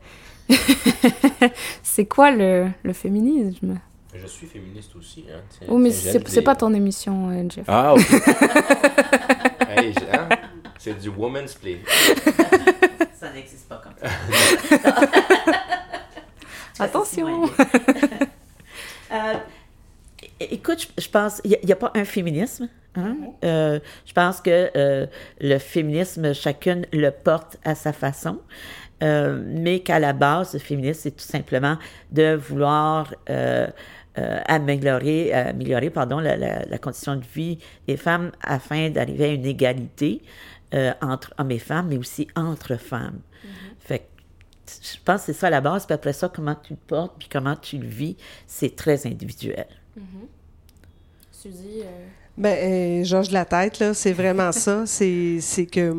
c'est 1.84 2.06
quoi 2.06 2.32
le, 2.32 2.68
le 2.84 2.94
féminisme? 2.94 3.80
Je 4.16 4.28
suis 4.28 4.48
féministe 4.48 4.96
aussi. 4.96 5.26
Hein, 5.30 5.42
Oh, 5.68 5.78
mais 5.78 5.92
c'est, 5.92 6.28
les- 6.36 6.42
pas 6.42 6.56
ton 6.56 6.74
émission, 6.74 7.30
euh, 7.30 7.44
Jeff. 7.50 7.66
Ah, 7.68 7.94
ok. 7.94 8.02
Hey, 9.78 9.94
hein, 10.14 10.30
C'est 10.80 10.98
du 10.98 11.10
woman's 11.10 11.54
play. 11.56 11.80
Ça 13.20 13.30
n'existe 13.34 13.68
pas 13.68 13.82
comme 13.84 13.94
ça. 14.02 14.10
Attention! 16.80 17.50
Euh, 19.16 19.34
écoute, 20.40 20.82
je, 20.98 21.02
je 21.04 21.10
pense, 21.10 21.42
il 21.44 21.58
n'y 21.64 21.72
a, 21.72 21.76
pas 21.76 21.92
un 21.96 22.06
féminisme. 22.06 22.68
hein? 22.96 23.16
Euh, 23.44 23.80
je 24.06 24.14
pense 24.14 24.42
que 24.42 24.70
euh, 24.76 25.06
le 25.40 25.58
féminisme, 25.58 26.34
chacune 26.34 26.86
le 26.92 27.10
porte 27.12 27.58
à 27.64 27.76
sa 27.76 27.94
façon, 27.94 28.40
mais 29.02 29.80
qu'à 29.82 30.00
la 30.00 30.14
base, 30.14 30.54
le 30.54 30.60
féminisme, 30.60 31.02
c'est 31.04 31.12
tout 31.16 31.24
simplement 31.24 31.78
de 32.12 32.34
vouloir 32.36 33.14
améliorer, 34.16 35.34
améliorer 35.34 35.90
pardon, 35.90 36.20
la, 36.20 36.36
la- 36.38 36.66
la 36.66 36.78
condition 36.78 37.16
de 37.18 37.26
vie 37.36 37.60
des 37.88 37.98
femmes 37.98 38.32
afin 38.42 38.90
d'arriver 38.90 39.26
à 39.26 39.34
une 39.34 39.46
égalité 39.46 40.22
entre 41.02 41.34
hommes 41.38 41.52
et 41.52 41.60
femmes, 41.60 41.88
mais 41.90 41.98
aussi 41.98 42.28
entre 42.36 42.78
femmes. 42.78 43.20
Je 44.68 44.98
pense 45.04 45.22
que 45.22 45.26
c'est 45.28 45.34
ça 45.34 45.48
à 45.48 45.50
la 45.50 45.62
base, 45.62 45.86
puis 45.86 45.94
après 45.94 46.14
ça, 46.14 46.30
comment 46.30 46.56
tu 46.56 46.74
le 46.74 46.80
portes, 46.88 47.14
puis 47.18 47.28
comment 47.32 47.56
tu 47.56 47.78
le 47.78 47.88
vis, 47.88 48.16
c'est 48.48 48.76
très 48.76 49.06
individuel. 49.06 49.68
Suzy, 51.32 51.82
euh, 51.84 52.06
Ben, 52.38 53.02
euh, 53.02 53.04
Georges 53.04 53.30
de 53.30 53.34
la 53.34 53.46
tête, 53.46 53.80
là, 53.80 53.94
c'est 53.94 54.14
vraiment 54.14 54.52
ça. 54.54 54.86
C'est 54.86 55.40
c'est 55.42 55.66
que. 55.66 55.94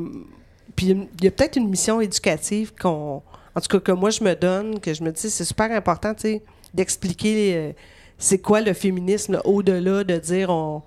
Puis 0.75 0.89
il 0.89 1.25
y 1.25 1.29
a 1.29 1.31
peut-être 1.31 1.57
une 1.57 1.69
mission 1.69 2.01
éducative 2.01 2.73
qu'on. 2.75 3.23
En 3.55 3.61
tout 3.61 3.69
cas, 3.69 3.81
que 3.81 3.93
moi, 3.93 4.11
je 4.11 4.23
me 4.23 4.35
donne, 4.35 4.81
que 4.81 4.93
je 4.93 5.03
me 5.03 5.11
dis, 5.11 5.31
c'est 5.31 5.45
super 5.45 5.73
important, 5.73 6.13
tu 6.13 6.23
sais, 6.23 6.43
d'expliquer 6.75 7.57
euh, 7.57 7.73
c'est 8.19 8.39
quoi 8.39 8.61
le 8.61 8.75
féminisme 8.75 9.35
là, 9.35 9.47
au-delà 9.47 10.05
de 10.05 10.19
dire 10.19 10.51
on. 10.51 10.83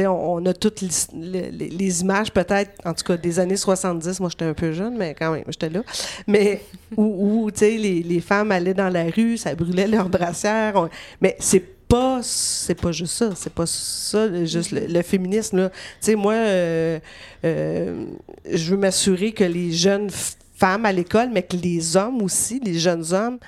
On, 0.00 0.34
on 0.36 0.46
a 0.46 0.52
toutes 0.54 0.80
les, 0.80 1.50
les- 1.50 1.68
les 1.70 2.00
images, 2.02 2.30
peut-être, 2.32 2.72
en 2.84 2.94
tout 2.94 3.04
cas, 3.04 3.16
des 3.16 3.38
années 3.38 3.56
70. 3.56 4.20
Moi, 4.20 4.28
j'étais 4.30 4.44
un 4.44 4.54
peu 4.54 4.72
jeune, 4.72 4.96
mais 4.96 5.14
quand 5.18 5.32
même, 5.32 5.44
j'étais 5.48 5.70
là. 5.70 5.82
Mais 6.26 6.62
où, 6.96 7.44
où, 7.44 7.50
tu 7.50 7.60
sais, 7.60 7.70
les, 7.76 8.02
les 8.02 8.20
femmes 8.20 8.52
allaient 8.52 8.74
dans 8.74 8.88
la 8.90 9.04
rue, 9.04 9.36
ça 9.36 9.54
brûlait 9.54 9.86
leurs 9.86 10.08
brassières. 10.08 10.74
on- 10.76 10.88
mais 11.20 11.36
c'est 11.38 11.64
pas 11.86 12.20
c'est 12.22 12.74
pas 12.80 12.92
juste 12.92 13.12
ça 13.12 13.32
c'est 13.36 13.52
pas 13.52 13.66
ça 13.66 14.26
le- 14.26 14.46
juste 14.46 14.70
le, 14.72 14.86
le 14.86 15.02
féminisme 15.02 15.58
là 15.58 15.68
tu 15.68 15.76
sais 16.00 16.14
moi 16.14 16.32
euh, 16.32 16.98
euh, 17.44 18.06
je 18.50 18.70
veux 18.70 18.78
m'assurer 18.78 19.32
que 19.32 19.44
les 19.44 19.70
jeunes 19.70 20.08
femmes 20.56 20.86
à 20.86 20.92
l'école 20.92 21.28
mais 21.30 21.42
que 21.42 21.56
les 21.58 21.94
hommes 21.96 22.22
aussi 22.22 22.58
les 22.64 22.78
jeunes 22.78 23.04
hommes 23.12 23.38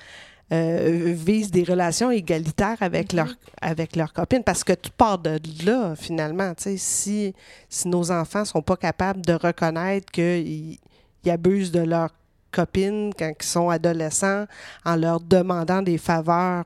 euh, 0.53 1.13
visent 1.17 1.51
des 1.51 1.65
relations 1.65 2.11
égalitaires 2.11 2.77
avec 2.81 3.13
leur 3.13 3.29
avec 3.61 3.97
leurs 3.97 4.13
copines 4.13 4.45
parce 4.45 4.63
que 4.63 4.75
tout 4.75 4.93
part 4.97 5.19
de 5.19 5.41
là 5.65 5.95
finalement 5.97 6.53
si 6.57 7.35
si 7.69 7.89
nos 7.89 8.11
enfants 8.13 8.45
sont 8.45 8.63
pas 8.63 8.77
capables 8.77 9.23
de 9.23 9.33
reconnaître 9.33 10.11
qu'ils 10.13 10.79
ils 11.25 11.31
abusent 11.31 11.73
de 11.73 11.81
leurs 11.81 12.11
copines 12.53 13.13
quand 13.19 13.33
ils 13.41 13.45
sont 13.47 13.69
adolescents 13.71 14.47
en 14.85 14.95
leur 14.97 15.19
demandant 15.21 15.83
des 15.83 15.99
faveurs 15.99 16.63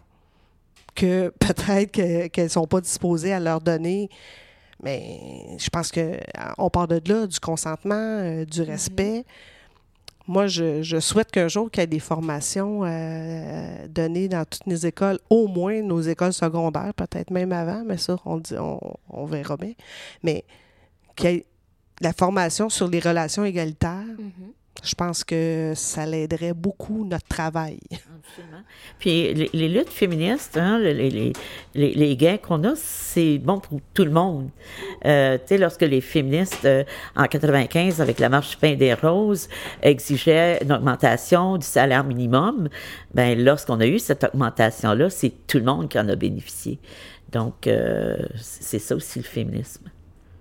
que 0.94 1.28
peut-être 1.38 1.90
que- 1.92 2.26
qu'elles 2.26 2.50
sont 2.50 2.66
pas 2.66 2.80
disposées 2.82 3.32
à 3.32 3.40
leur 3.40 3.60
donner. 3.62 4.10
Mais 4.82 5.56
je 5.58 5.68
pense 5.70 5.90
que 5.90 6.18
on 6.58 6.70
part 6.70 6.88
de 6.88 7.00
là, 7.06 7.26
du 7.26 7.38
consentement, 7.40 7.94
euh, 7.94 8.44
du 8.44 8.62
respect. 8.62 9.24
Moi, 10.26 10.46
je, 10.46 10.82
je 10.82 11.00
souhaite 11.00 11.30
qu'un 11.30 11.48
jour 11.48 11.70
qu'il 11.70 11.80
y 11.80 11.84
ait 11.84 11.88
des 11.88 11.98
formations 11.98 12.84
euh, 12.84 13.88
données 13.88 14.28
dans 14.28 14.44
toutes 14.44 14.66
les 14.66 14.86
écoles, 14.86 15.18
au 15.28 15.48
moins 15.48 15.82
nos 15.82 16.00
écoles 16.00 16.32
secondaires, 16.32 16.94
peut-être 16.94 17.30
même 17.30 17.52
avant, 17.52 17.82
mais 17.84 17.96
ça, 17.96 18.16
on, 18.24 18.36
dit, 18.38 18.54
on, 18.58 19.24
verra 19.24 19.56
bien. 19.56 19.72
Mais 20.22 20.44
qu'il 21.16 21.30
y 21.30 21.34
ait 21.34 21.46
la 22.00 22.12
formation 22.12 22.68
sur 22.68 22.88
les 22.88 23.00
relations 23.00 23.44
égalitaires, 23.44 24.04
je 24.82 24.94
pense 24.94 25.24
que 25.24 25.72
ça 25.74 26.06
l'aiderait 26.06 26.54
beaucoup 26.54 27.04
notre 27.04 27.26
travail. 27.26 27.78
Absolument. 27.92 28.62
Puis 28.98 29.48
les, 29.52 29.68
luttes 29.68 29.90
féministes, 29.90 30.56
hein, 30.56 30.78
les, 30.78 32.16
gains 32.16 32.38
qu'on 32.38 32.64
a, 32.64 32.74
c'est 32.76 33.38
bon 33.38 33.58
pour 33.58 33.80
tout 33.94 34.04
le 34.04 34.10
monde. 34.10 34.50
Euh, 35.04 35.36
tu 35.38 35.42
sais, 35.46 35.58
lorsque 35.58 35.82
les 35.82 36.00
féministes, 36.00 36.64
euh, 36.64 36.84
en 37.16 37.24
95, 37.24 38.00
avec 38.00 38.18
la 38.18 38.28
marche 38.28 38.56
pain 38.56 38.74
des 38.74 38.94
roses, 38.94 39.48
exigeaient 39.82 40.62
une 40.62 40.72
augmentation 40.72 41.56
du 41.56 41.66
salaire 41.66 42.04
minimum, 42.04 42.68
ben 43.14 43.42
lorsqu'on 43.42 43.80
a 43.80 43.86
eu 43.86 43.98
cette 43.98 44.24
augmentation-là, 44.24 45.10
c'est 45.10 45.32
tout 45.46 45.58
le 45.58 45.64
monde 45.64 45.88
qui 45.88 45.98
en 45.98 46.08
a 46.08 46.16
bénéficié. 46.16 46.78
Donc, 47.32 47.66
euh, 47.66 48.16
c'est 48.36 48.78
ça 48.78 48.94
aussi 48.94 49.18
le 49.18 49.24
féminisme. 49.24 49.90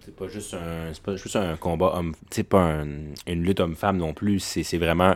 C'est 0.10 0.16
pas 0.16 0.28
juste 0.28 0.54
un, 0.56 0.92
c'est 0.92 1.04
pas 1.04 1.16
juste 1.16 1.36
un 1.36 1.56
combat 1.56 1.94
homme, 1.96 2.16
c'est 2.32 2.44
pas 2.44 2.62
un- 2.64 2.88
une 3.28 3.44
lutte 3.44 3.60
homme-femme 3.60 3.98
non 3.98 4.14
plus. 4.16 4.40
C'est, 4.40 4.64
c'est 4.64 4.80
vraiment 4.80 5.16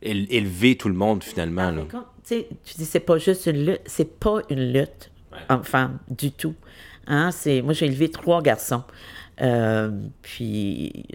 éle- 0.00 0.28
élever 0.30 0.76
tout 0.76 0.86
le 0.88 0.94
monde 0.94 1.24
finalement. 1.24 1.70
Là. 1.72 1.82
Mais 1.82 1.88
quand, 1.90 2.04
tu 2.24 2.44
dis 2.76 2.84
c'est 2.84 3.00
pas 3.00 3.18
juste 3.18 3.46
une 3.46 3.66
lutte, 3.66 3.80
c'est 3.86 4.18
pas 4.20 4.38
une 4.48 4.72
lutte 4.72 5.10
homme-femme 5.48 5.98
du 6.08 6.30
tout. 6.30 6.54
Hein, 7.08 7.32
c'est, 7.32 7.62
moi, 7.62 7.72
j'ai 7.72 7.86
élevé 7.86 8.10
trois 8.10 8.40
garçons. 8.40 8.84
Euh, 9.40 9.90
puis, 10.22 11.06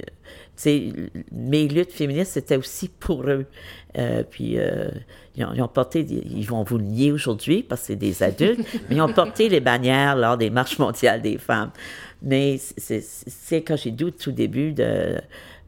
mes 1.31 1.67
luttes 1.67 1.91
féministes, 1.91 2.33
c'était 2.33 2.55
aussi 2.57 2.87
pour 2.87 3.23
eux. 3.27 3.45
Euh, 3.97 4.23
puis, 4.23 4.57
euh, 4.57 4.89
ils, 5.35 5.43
ont, 5.45 5.53
ils 5.53 5.61
ont 5.61 5.67
porté, 5.67 6.03
des- 6.03 6.23
ils 6.25 6.45
vont 6.45 6.63
vous 6.63 6.77
le 6.77 6.83
nier 6.85 7.11
aujourd'hui 7.11 7.63
parce 7.63 7.81
que 7.81 7.87
c'est 7.87 7.95
des 7.95 8.23
adultes, 8.23 8.59
mais 8.89 8.95
ils 8.97 9.01
ont 9.01 9.11
porté 9.11 9.49
les 9.49 9.59
bannières 9.59 10.15
lors 10.15 10.37
des 10.37 10.49
marches 10.49 10.77
mondiales 10.79 11.21
des 11.21 11.37
femmes. 11.37 11.71
Mais 12.21 12.57
c'est, 12.77 13.61
quand 13.63 13.75
j'ai 13.75 13.91
dit 13.91 14.05
au 14.05 14.11
tout 14.11 14.31
début 14.31 14.71
de, 14.73 14.83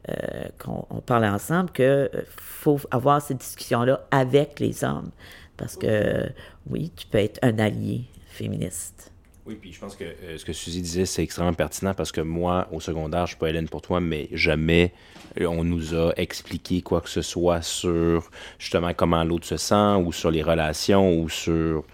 euh, 0.08 0.12
qu'on 0.58 0.86
on 0.90 1.00
parlait 1.00 1.28
ensemble 1.28 1.70
euh, 1.80 2.08
faut 2.36 2.78
avoir 2.90 3.20
cette 3.20 3.38
discussion-là 3.38 4.06
avec 4.10 4.60
les 4.60 4.84
hommes. 4.84 5.10
Parce 5.56 5.76
que, 5.76 6.28
oui, 6.68 6.92
tu 6.94 7.06
peux 7.06 7.18
être 7.18 7.38
un 7.42 7.58
allié 7.58 8.02
féministe. 8.28 9.12
Oui, 9.46 9.56
puis 9.60 9.72
je 9.72 9.78
pense 9.78 9.94
que 9.94 10.02
euh, 10.04 10.38
ce 10.38 10.44
que 10.44 10.52
Suzy 10.52 10.82
disait, 10.82 11.06
c'est 11.06 11.22
extrêmement 11.22 11.52
pertinent 11.52 11.94
parce 11.94 12.10
que 12.10 12.20
moi, 12.20 12.66
au 12.72 12.80
secondaire, 12.80 13.26
je 13.26 13.30
suis 13.30 13.36
pas 13.36 13.48
Hélène 13.48 13.68
pour 13.68 13.80
toi, 13.80 14.00
mais 14.00 14.28
jamais 14.32 14.92
euh, 15.40 15.46
on 15.46 15.62
nous 15.62 15.94
a 15.94 16.12
expliqué 16.16 16.82
quoi 16.82 17.00
que 17.00 17.08
ce 17.08 17.22
soit 17.22 17.62
sur 17.62 18.28
justement 18.58 18.92
comment 18.92 19.22
l'autre 19.22 19.46
se 19.46 19.56
sent 19.56 20.02
ou 20.04 20.12
sur 20.12 20.32
les 20.32 20.42
relations 20.42 21.16
ou 21.20 21.28
sur 21.28 21.84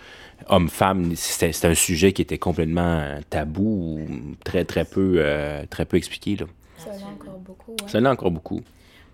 homme-femme. 0.49 1.15
C'était 1.15 1.67
un 1.67 1.75
sujet 1.75 2.15
qui 2.15 2.23
était 2.23 2.39
complètement 2.39 3.21
tabou 3.29 4.01
ou 4.01 4.09
très, 4.45 4.65
très 4.65 4.87
peu, 4.87 5.17
euh, 5.19 5.65
très 5.69 5.85
peu 5.85 5.99
expliqué. 5.99 6.37
Là. 6.37 6.47
Ça 6.79 6.91
l'est 6.91 7.05
encore 7.05 7.39
beaucoup. 7.39 7.73
ouais. 7.73 7.89
Ça 7.89 8.01
l'est 8.01 8.09
encore 8.09 8.31
beaucoup. 8.31 8.63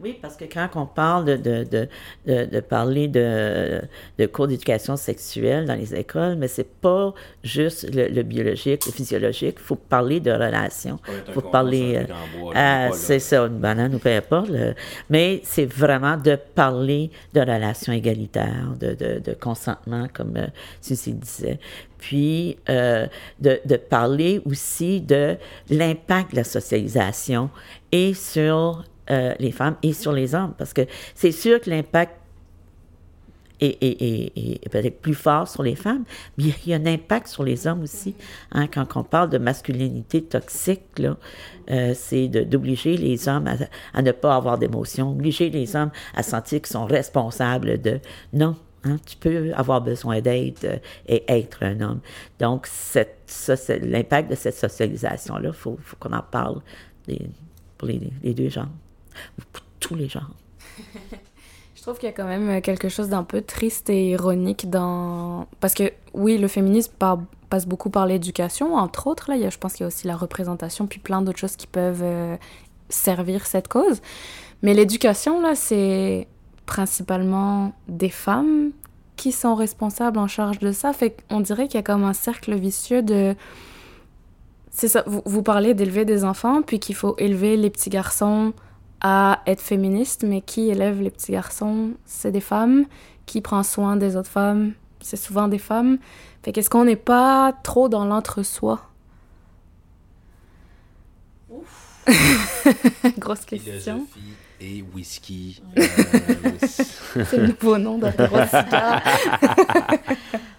Oui, 0.00 0.16
parce 0.22 0.36
que 0.36 0.44
quand 0.44 0.68
on 0.76 0.86
parle 0.86 1.24
de, 1.24 1.36
de, 1.36 1.64
de, 1.64 1.88
de, 2.26 2.44
de 2.46 2.60
parler 2.60 3.08
de, 3.08 3.80
de 4.18 4.26
cours 4.26 4.46
d'éducation 4.46 4.96
sexuelle 4.96 5.66
dans 5.66 5.74
les 5.74 5.92
écoles, 5.94 6.36
mais 6.36 6.46
c'est 6.46 6.70
pas 6.80 7.12
juste 7.42 7.92
le, 7.92 8.06
le 8.08 8.22
biologique, 8.22 8.86
le 8.86 8.92
physiologique. 8.92 9.56
Il 9.58 9.62
faut 9.64 9.74
parler 9.74 10.20
de 10.20 10.30
relations. 10.30 11.00
Il 11.26 11.32
faut 11.32 11.40
parler. 11.50 11.96
euh, 11.96 12.04
ah, 12.54 12.88
c'est 12.92 13.18
ça, 13.18 13.42
une 13.46 13.58
banane 13.58 13.94
ou 13.94 13.98
peu 13.98 14.10
importe. 14.10 14.48
le- 14.50 14.74
mais 15.10 15.40
c'est 15.42 15.66
vraiment 15.66 16.16
de 16.16 16.36
parler 16.54 17.10
de 17.34 17.40
relations 17.40 17.92
égalitaires, 17.92 18.74
de, 18.78 18.94
de, 18.94 19.18
de 19.18 19.32
consentement, 19.34 20.06
comme 20.12 20.36
euh, 20.36 20.46
Suzy 20.80 21.12
disait. 21.12 21.58
Puis 21.98 22.56
euh, 22.68 23.06
de, 23.40 23.58
de 23.64 23.76
parler 23.76 24.40
aussi 24.46 25.00
de 25.00 25.36
l'impact 25.70 26.30
de 26.30 26.36
la 26.36 26.44
socialisation 26.44 27.50
et 27.90 28.14
sur 28.14 28.84
euh, 29.10 29.34
les 29.38 29.52
femmes 29.52 29.76
et 29.82 29.92
sur 29.92 30.12
les 30.12 30.34
hommes. 30.34 30.54
Parce 30.58 30.72
que 30.72 30.82
c'est 31.14 31.32
sûr 31.32 31.60
que 31.60 31.70
l'impact 31.70 32.12
est, 33.60 34.68
peut-être 34.70 35.00
plus 35.00 35.14
fort 35.14 35.48
sur 35.48 35.62
les 35.62 35.74
femmes, 35.74 36.04
mais 36.36 36.44
il 36.64 36.70
y 36.70 36.74
a 36.74 36.76
un 36.76 36.86
impact 36.86 37.28
sur 37.28 37.42
les 37.42 37.66
hommes 37.66 37.82
aussi. 37.82 38.14
Hein, 38.52 38.66
quand 38.68 38.96
on 38.96 39.04
parle 39.04 39.30
de 39.30 39.38
masculinité 39.38 40.22
toxique, 40.22 40.82
euh, 41.70 41.92
c'est 41.94 42.28
d'obliger 42.28 42.96
les 42.96 43.28
hommes 43.28 43.48
à, 43.94 44.02
ne 44.02 44.12
pas 44.12 44.36
avoir 44.36 44.58
d'émotions, 44.58 45.10
obliger 45.10 45.50
les 45.50 45.74
hommes 45.76 45.90
à 46.14 46.22
sentir 46.22 46.60
qu'ils 46.60 46.72
sont 46.72 46.86
responsables 46.86 47.80
de 47.80 48.00
non. 48.32 48.56
hein, 48.84 48.96
tu 49.06 49.16
peux 49.16 49.52
avoir 49.54 49.80
besoin 49.80 50.20
d'aide 50.20 50.58
euh, 50.64 50.76
et 51.06 51.24
être 51.28 51.62
un 51.64 51.80
homme. 51.80 52.00
Donc, 52.38 52.68
c'est 52.68 53.16
l'impact 53.82 54.30
de 54.30 54.36
cette 54.36 54.56
socialisation-là, 54.56 55.48
il 55.48 55.54
faut, 55.54 55.78
qu'on 55.98 56.12
en 56.12 56.22
parle 56.22 56.60
des- 57.06 57.28
pour 57.76 57.88
les, 57.88 58.00
deux 58.34 58.48
genres, 58.48 58.68
pour 59.52 59.62
tous 59.80 59.94
les 59.94 60.08
genres. 60.08 60.34
Je 61.78 61.82
trouve 61.82 61.96
qu'il 61.96 62.08
y 62.08 62.12
a 62.12 62.14
quand 62.14 62.26
même 62.26 62.60
quelque 62.60 62.88
chose 62.88 63.08
d'un 63.08 63.22
peu 63.22 63.40
triste 63.40 63.88
et 63.88 64.10
ironique 64.10 64.68
dans... 64.68 65.46
Parce 65.60 65.74
que 65.74 65.92
oui, 66.12 66.36
le 66.36 66.48
féminisme 66.48 66.92
passe 67.48 67.66
beaucoup 67.66 67.88
par 67.88 68.06
l'éducation, 68.06 68.74
entre 68.74 69.06
autres. 69.06 69.30
Là, 69.30 69.36
il 69.36 69.42
y 69.42 69.46
a, 69.46 69.50
je 69.50 69.58
pense 69.58 69.74
qu'il 69.74 69.82
y 69.82 69.84
a 69.84 69.86
aussi 69.86 70.08
la 70.08 70.16
représentation, 70.16 70.88
puis 70.88 70.98
plein 70.98 71.22
d'autres 71.22 71.38
choses 71.38 71.54
qui 71.54 71.68
peuvent 71.68 72.02
euh, 72.02 72.36
servir 72.88 73.46
cette 73.46 73.68
cause. 73.68 74.02
Mais 74.62 74.74
l'éducation, 74.74 75.40
là, 75.40 75.54
c'est 75.54 76.26
principalement 76.66 77.72
des 77.86 78.10
femmes 78.10 78.72
qui 79.16 79.32
sont 79.32 79.54
responsables 79.54 80.18
en 80.18 80.28
charge 80.28 80.58
de 80.58 80.72
ça. 80.72 80.92
Fait 80.92 81.16
qu'on 81.28 81.40
dirait 81.40 81.68
qu'il 81.68 81.76
y 81.76 81.78
a 81.78 81.82
comme 81.82 82.04
un 82.04 82.12
cercle 82.12 82.56
vicieux 82.56 83.02
de... 83.02 83.36
C'est 84.70 84.88
ça, 84.88 85.04
vous, 85.06 85.22
vous 85.24 85.42
parlez 85.42 85.74
d'élever 85.74 86.04
des 86.04 86.24
enfants, 86.24 86.62
puis 86.62 86.80
qu'il 86.80 86.94
faut 86.96 87.14
élever 87.18 87.56
les 87.56 87.70
petits 87.70 87.90
garçons 87.90 88.52
à 89.00 89.40
être 89.46 89.60
féministe, 89.60 90.24
mais 90.26 90.40
qui 90.40 90.68
élève 90.70 91.00
les 91.00 91.10
petits 91.10 91.32
garçons, 91.32 91.92
c'est 92.04 92.32
des 92.32 92.40
femmes. 92.40 92.84
Qui 93.26 93.40
prend 93.42 93.62
soin 93.62 93.96
des 93.96 94.16
autres 94.16 94.30
femmes, 94.30 94.72
c'est 95.00 95.16
souvent 95.16 95.48
des 95.48 95.58
femmes. 95.58 95.98
Fait 96.42 96.50
qu'est-ce 96.52 96.70
qu'on 96.70 96.84
n'est 96.84 96.96
pas 96.96 97.52
trop 97.62 97.88
dans 97.90 98.04
l'entre-soi? 98.06 98.80
Grosse 103.18 103.44
question. 103.44 104.06
et 104.60 104.82
whisky. 104.94 105.62
C'est 105.76 107.36
le 107.36 107.48
nouveau 107.48 107.76
nom 107.78 107.98
d'apéro-cigare. 107.98 109.02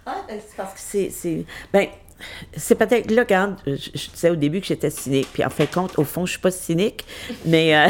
Ah, 0.05 0.15
ben, 0.27 0.39
c'est 0.39 0.55
parce 0.55 0.73
que 0.73 0.79
c'est. 0.79 1.09
c'est- 1.09 1.45
Ben, 1.73 1.87
c'est 2.55 2.75
peut-être 2.75 3.11
là, 3.11 3.21
regarde, 3.23 3.55
je, 3.65 3.73
je 3.93 4.09
disais 4.11 4.29
au 4.29 4.35
début 4.35 4.61
que 4.61 4.67
j'étais 4.67 4.89
cynique, 4.89 5.27
puis 5.33 5.43
en 5.43 5.49
fin 5.49 5.65
de 5.65 5.69
compte, 5.69 5.97
au 5.97 6.03
fond, 6.03 6.25
je 6.25 6.31
suis 6.31 6.39
pas 6.41 6.51
cynique, 6.51 7.05
mais 7.45 7.75
euh, 7.75 7.87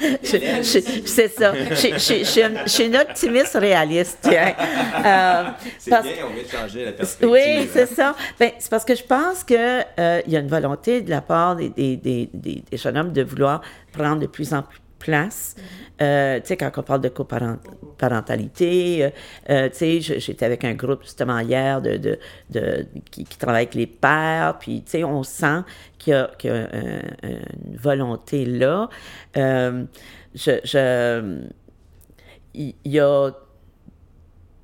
c'est 0.22 1.28
ça. 1.28 1.52
Je, 1.70 2.64
suis 2.66 2.84
une- 2.84 2.96
optimiste 2.96 3.54
réaliste, 3.60 4.18
tiens. 4.22 4.54
Euh, 4.58 5.44
parce- 5.90 6.06
on 6.06 6.34
vient 6.34 6.42
de 6.42 6.48
changer 6.48 6.84
la 6.84 6.92
perspective. 6.92 7.28
oui, 7.30 7.68
c'est 7.72 7.86
ça. 7.86 8.14
Ben, 8.38 8.50
c'est 8.58 8.70
parce 8.70 8.84
que 8.84 8.94
je 8.94 9.02
pense 9.04 9.44
qu'il 9.44 9.56
y 9.56 10.36
a 10.36 10.40
une 10.40 10.48
volonté 10.48 11.00
de 11.02 11.10
la 11.10 11.20
part 11.20 11.56
des, 11.56 11.68
des, 11.70 11.96
des, 11.96 12.30
des- 12.32 12.62
des 12.70 12.76
jeunes 12.76 12.96
hommes 12.98 13.12
de 13.12 13.22
vouloir 13.22 13.60
prendre 13.92 14.20
de 14.20 14.26
plus 14.26 14.52
en 14.54 14.62
plus 14.62 14.78
place. 14.98 15.54
Euh, 16.00 16.40
tu 16.40 16.46
sais, 16.46 16.56
quand 16.56 16.70
on 16.76 16.82
parle 16.82 17.00
de 17.00 17.08
coparentalité, 17.08 19.04
euh, 19.04 19.10
euh, 19.50 19.68
tu 19.70 20.00
sais, 20.02 20.20
j'étais 20.20 20.44
avec 20.44 20.64
un 20.64 20.74
groupe 20.74 21.02
justement 21.02 21.38
hier 21.38 21.80
de, 21.80 21.96
de, 21.96 22.18
de 22.50 22.86
qui, 23.10 23.24
qui, 23.24 23.38
travaille 23.38 23.62
avec 23.62 23.74
les 23.74 23.86
pères, 23.86 24.56
puis 24.58 24.82
tu 24.82 24.90
sais, 24.92 25.04
on 25.04 25.22
sent 25.22 25.60
qu'il 25.98 26.12
y 26.12 26.16
a, 26.16 26.30
qu 26.38 26.48
y 26.48 26.50
a 26.50 26.68
une 27.22 27.76
volonté 27.76 28.44
là. 28.44 28.88
je, 29.34 30.60
je, 30.64 31.40
il 32.54 32.74
y 32.84 33.00
a 33.00 33.30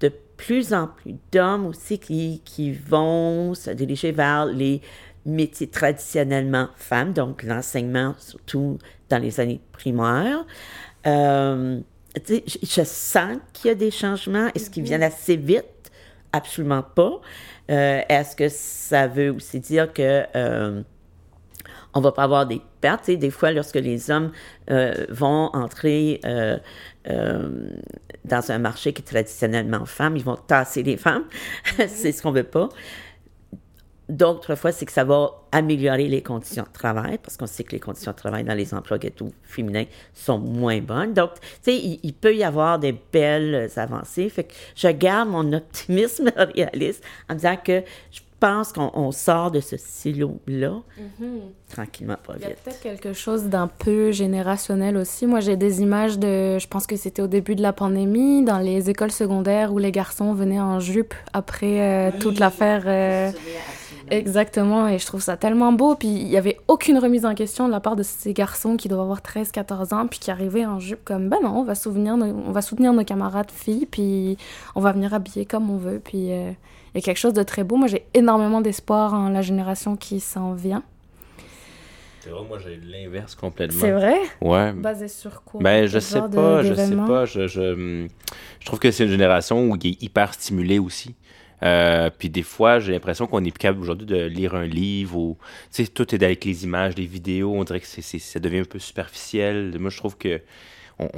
de 0.00 0.12
plus 0.36 0.72
en 0.74 0.88
plus 0.88 1.14
d'hommes 1.30 1.66
aussi 1.66 1.98
qui, 1.98 2.42
qui 2.44 2.72
vont 2.72 3.54
se 3.54 3.70
diriger 3.70 4.12
vers 4.12 4.46
les 4.46 4.80
métiers 5.24 5.68
traditionnellement 5.68 6.68
femmes, 6.76 7.12
donc 7.12 7.42
l'enseignement, 7.42 8.14
surtout 8.18 8.78
dans 9.08 9.18
les 9.18 9.40
années 9.40 9.60
primaires. 9.72 10.44
Euh, 11.06 11.80
je 12.16 12.82
sens 12.84 13.38
qu'il 13.52 13.68
y 13.68 13.70
a 13.70 13.74
des 13.74 13.90
changements. 13.90 14.48
Est-ce 14.54 14.70
qu'ils 14.70 14.84
viennent 14.84 15.02
assez 15.02 15.36
vite? 15.36 15.64
Absolument 16.32 16.82
pas. 16.82 17.20
Euh, 17.70 18.00
est-ce 18.08 18.36
que 18.36 18.48
ça 18.48 19.06
veut 19.06 19.30
aussi 19.30 19.60
dire 19.60 19.92
que 19.92 20.24
euh, 20.34 20.82
on 21.94 22.00
va 22.00 22.12
pas 22.12 22.24
avoir 22.24 22.46
des 22.46 22.60
pertes? 22.80 23.10
des 23.10 23.30
fois, 23.30 23.52
lorsque 23.52 23.76
les 23.76 24.10
hommes 24.10 24.32
euh, 24.70 25.06
vont 25.08 25.50
entrer 25.52 26.20
dans 28.24 28.50
un 28.50 28.58
marché 28.58 28.92
qui 28.92 29.02
est 29.02 29.04
traditionnellement 29.04 29.84
femme, 29.84 30.16
ils 30.16 30.24
vont 30.24 30.36
tasser 30.36 30.82
les 30.82 30.96
femmes. 30.96 31.24
C'est 31.88 32.12
ce 32.12 32.22
qu'on 32.22 32.32
veut 32.32 32.44
pas. 32.44 32.68
D'autres 34.08 34.56
fois, 34.56 34.72
c'est 34.72 34.84
que 34.84 34.92
ça 34.92 35.04
va 35.04 35.30
améliorer 35.52 36.08
les 36.08 36.22
conditions 36.22 36.64
de 36.64 36.72
travail, 36.72 37.18
parce 37.22 37.36
qu'on 37.36 37.46
sait 37.46 37.62
que 37.62 37.72
les 37.72 37.80
conditions 37.80 38.10
de 38.10 38.16
travail 38.16 38.42
dans 38.42 38.54
les 38.54 38.74
emplois 38.74 38.98
ghetto 38.98 39.30
féminins 39.42 39.84
sont 40.12 40.38
moins 40.38 40.80
bonnes. 40.80 41.14
Donc, 41.14 41.30
tu 41.40 41.72
sais, 41.72 41.76
il, 41.76 42.12
peut 42.12 42.34
y 42.34 42.42
avoir 42.42 42.78
des 42.78 42.94
belles 43.12 43.70
avancées. 43.76 44.28
Fait 44.28 44.44
que 44.44 44.54
je 44.74 44.88
garde 44.88 45.28
mon 45.28 45.52
optimisme 45.52 46.32
réaliste 46.36 47.04
en 47.30 47.34
disant 47.34 47.56
que 47.56 47.82
je 48.10 48.20
pense 48.40 48.72
qu'on 48.72 49.12
sort 49.12 49.52
de 49.52 49.60
ce 49.60 49.76
silo-là 49.76 50.82
mm-hmm. 50.98 51.24
tranquillement, 51.72 52.16
pas 52.26 52.32
vite. 52.32 52.42
Il 52.42 52.48
y 52.48 52.52
a 52.52 52.56
peut-être 52.56 52.80
quelque 52.80 53.12
chose 53.12 53.44
d'un 53.44 53.68
peu 53.68 54.10
générationnel 54.10 54.96
aussi. 54.96 55.28
Moi, 55.28 55.38
j'ai 55.38 55.56
des 55.56 55.80
images 55.80 56.18
de, 56.18 56.58
je 56.58 56.66
pense 56.66 56.88
que 56.88 56.96
c'était 56.96 57.22
au 57.22 57.28
début 57.28 57.54
de 57.54 57.62
la 57.62 57.72
pandémie, 57.72 58.44
dans 58.44 58.58
les 58.58 58.90
écoles 58.90 59.12
secondaires 59.12 59.72
où 59.72 59.78
les 59.78 59.92
garçons 59.92 60.34
venaient 60.34 60.60
en 60.60 60.80
jupe 60.80 61.14
après 61.32 61.80
euh, 61.80 62.10
toute 62.18 62.40
l'affaire. 62.40 62.82
Euh, 62.86 63.30
Exactement, 64.12 64.88
et 64.88 64.98
je 64.98 65.06
trouve 65.06 65.22
ça 65.22 65.38
tellement 65.38 65.72
beau. 65.72 65.94
Puis 65.94 66.08
il 66.08 66.26
n'y 66.26 66.36
avait 66.36 66.58
aucune 66.68 66.98
remise 66.98 67.24
en 67.24 67.34
question 67.34 67.66
de 67.66 67.72
la 67.72 67.80
part 67.80 67.96
de 67.96 68.02
ces 68.02 68.34
garçons 68.34 68.76
qui 68.76 68.88
doivent 68.88 69.00
avoir 69.00 69.20
13-14 69.20 69.94
ans, 69.94 70.06
puis 70.06 70.18
qui 70.18 70.30
arrivaient 70.30 70.66
en 70.66 70.78
jupe 70.78 71.02
comme, 71.04 71.28
ben 71.30 71.38
non, 71.42 71.60
on 71.60 71.64
va, 71.64 71.74
souvenir 71.74 72.14
on 72.14 72.52
va 72.52 72.60
soutenir 72.60 72.92
nos 72.92 73.04
camarades 73.04 73.50
filles, 73.50 73.86
puis 73.90 74.36
on 74.74 74.80
va 74.80 74.92
venir 74.92 75.14
habiller 75.14 75.46
comme 75.46 75.70
on 75.70 75.78
veut. 75.78 75.98
Puis 76.02 76.30
euh, 76.30 76.50
il 76.94 76.98
y 76.98 76.98
a 76.98 77.00
quelque 77.00 77.18
chose 77.18 77.32
de 77.32 77.42
très 77.42 77.64
beau. 77.64 77.76
Moi, 77.76 77.88
j'ai 77.88 78.04
énormément 78.12 78.60
d'espoir 78.60 79.14
en 79.14 79.30
la 79.30 79.40
génération 79.40 79.96
qui 79.96 80.20
s'en 80.20 80.52
vient. 80.52 80.82
C'est 82.20 82.30
vrai, 82.30 82.44
moi 82.46 82.58
j'ai 82.60 82.76
l'inverse 82.76 83.34
complètement. 83.34 83.80
C'est 83.80 83.90
vrai? 83.90 84.14
Ouais. 84.40 84.72
Basé 84.74 85.08
sur 85.08 85.42
quoi? 85.42 85.60
Ben, 85.60 85.86
je 85.86 85.98
sais 85.98 86.20
pas, 86.20 86.62
je 86.62 86.74
sais 86.74 86.94
pas. 86.94 87.24
Je, 87.24 87.48
je, 87.48 88.06
je 88.60 88.66
trouve 88.66 88.78
que 88.78 88.92
c'est 88.92 89.04
une 89.04 89.10
génération 89.10 89.68
où 89.68 89.76
il 89.76 89.88
est 89.88 90.02
hyper 90.02 90.32
stimulé 90.32 90.78
aussi. 90.78 91.16
Euh, 91.62 92.10
puis 92.16 92.28
des 92.28 92.42
fois, 92.42 92.80
j'ai 92.80 92.92
l'impression 92.92 93.26
qu'on 93.26 93.44
est 93.44 93.50
plus 93.50 93.58
capable 93.58 93.80
aujourd'hui 93.80 94.06
de 94.06 94.24
lire 94.24 94.54
un 94.54 94.66
livre 94.66 95.16
ou, 95.16 95.38
tu 95.72 95.84
sais, 95.84 95.90
tout 95.90 96.14
est 96.14 96.22
avec 96.22 96.44
les 96.44 96.64
images, 96.64 96.96
les 96.96 97.06
vidéos. 97.06 97.54
On 97.54 97.64
dirait 97.64 97.80
que 97.80 97.86
c'est, 97.86 98.02
ça 98.02 98.40
devient 98.40 98.60
un 98.60 98.64
peu 98.64 98.78
superficiel. 98.78 99.76
Moi, 99.78 99.90
je 99.90 99.96
trouve 99.96 100.16
que 100.16 100.40
on, 100.98 101.08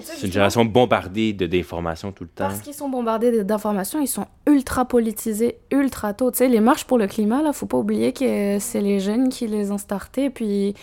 c'est 0.00 0.26
une 0.26 0.32
génération 0.32 0.64
bombardée 0.64 1.32
de, 1.32 1.46
d'informations 1.46 2.12
tout 2.12 2.24
le 2.24 2.30
temps. 2.30 2.48
Parce 2.48 2.60
qu'ils 2.60 2.74
sont 2.74 2.88
bombardés 2.88 3.44
d'informations, 3.44 4.00
ils 4.00 4.08
sont 4.08 4.26
ultra 4.46 4.84
politisés, 4.84 5.58
ultra 5.70 6.14
tôt. 6.14 6.30
Tu 6.30 6.38
sais, 6.38 6.48
les 6.48 6.60
marches 6.60 6.84
pour 6.84 6.98
le 6.98 7.06
climat, 7.06 7.42
là, 7.42 7.52
faut 7.52 7.66
pas 7.66 7.78
oublier 7.78 8.12
que 8.12 8.58
c'est 8.58 8.80
les 8.80 9.00
jeunes 9.00 9.28
qui 9.28 9.46
les 9.46 9.70
ont 9.70 9.78
startés. 9.78 10.30
Puis 10.30 10.74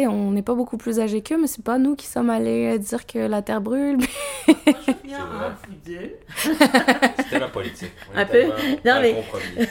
sais, 0.00 0.06
on 0.06 0.30
n'est 0.30 0.42
pas 0.42 0.54
beaucoup 0.54 0.76
plus 0.76 1.00
âgés 1.00 1.22
qu'eux, 1.22 1.40
mais 1.40 1.46
c'est 1.46 1.64
pas 1.64 1.78
nous 1.78 1.96
qui 1.96 2.06
sommes 2.06 2.30
allés 2.30 2.78
dire 2.78 3.06
que 3.06 3.18
la 3.18 3.42
Terre 3.42 3.60
brûle. 3.60 3.98
C'était 6.36 7.38
la 7.38 7.48
politique. 7.48 7.92
Un 8.14 8.24
peu. 8.24 8.44
Non, 8.84 9.00
mais, 9.00 9.22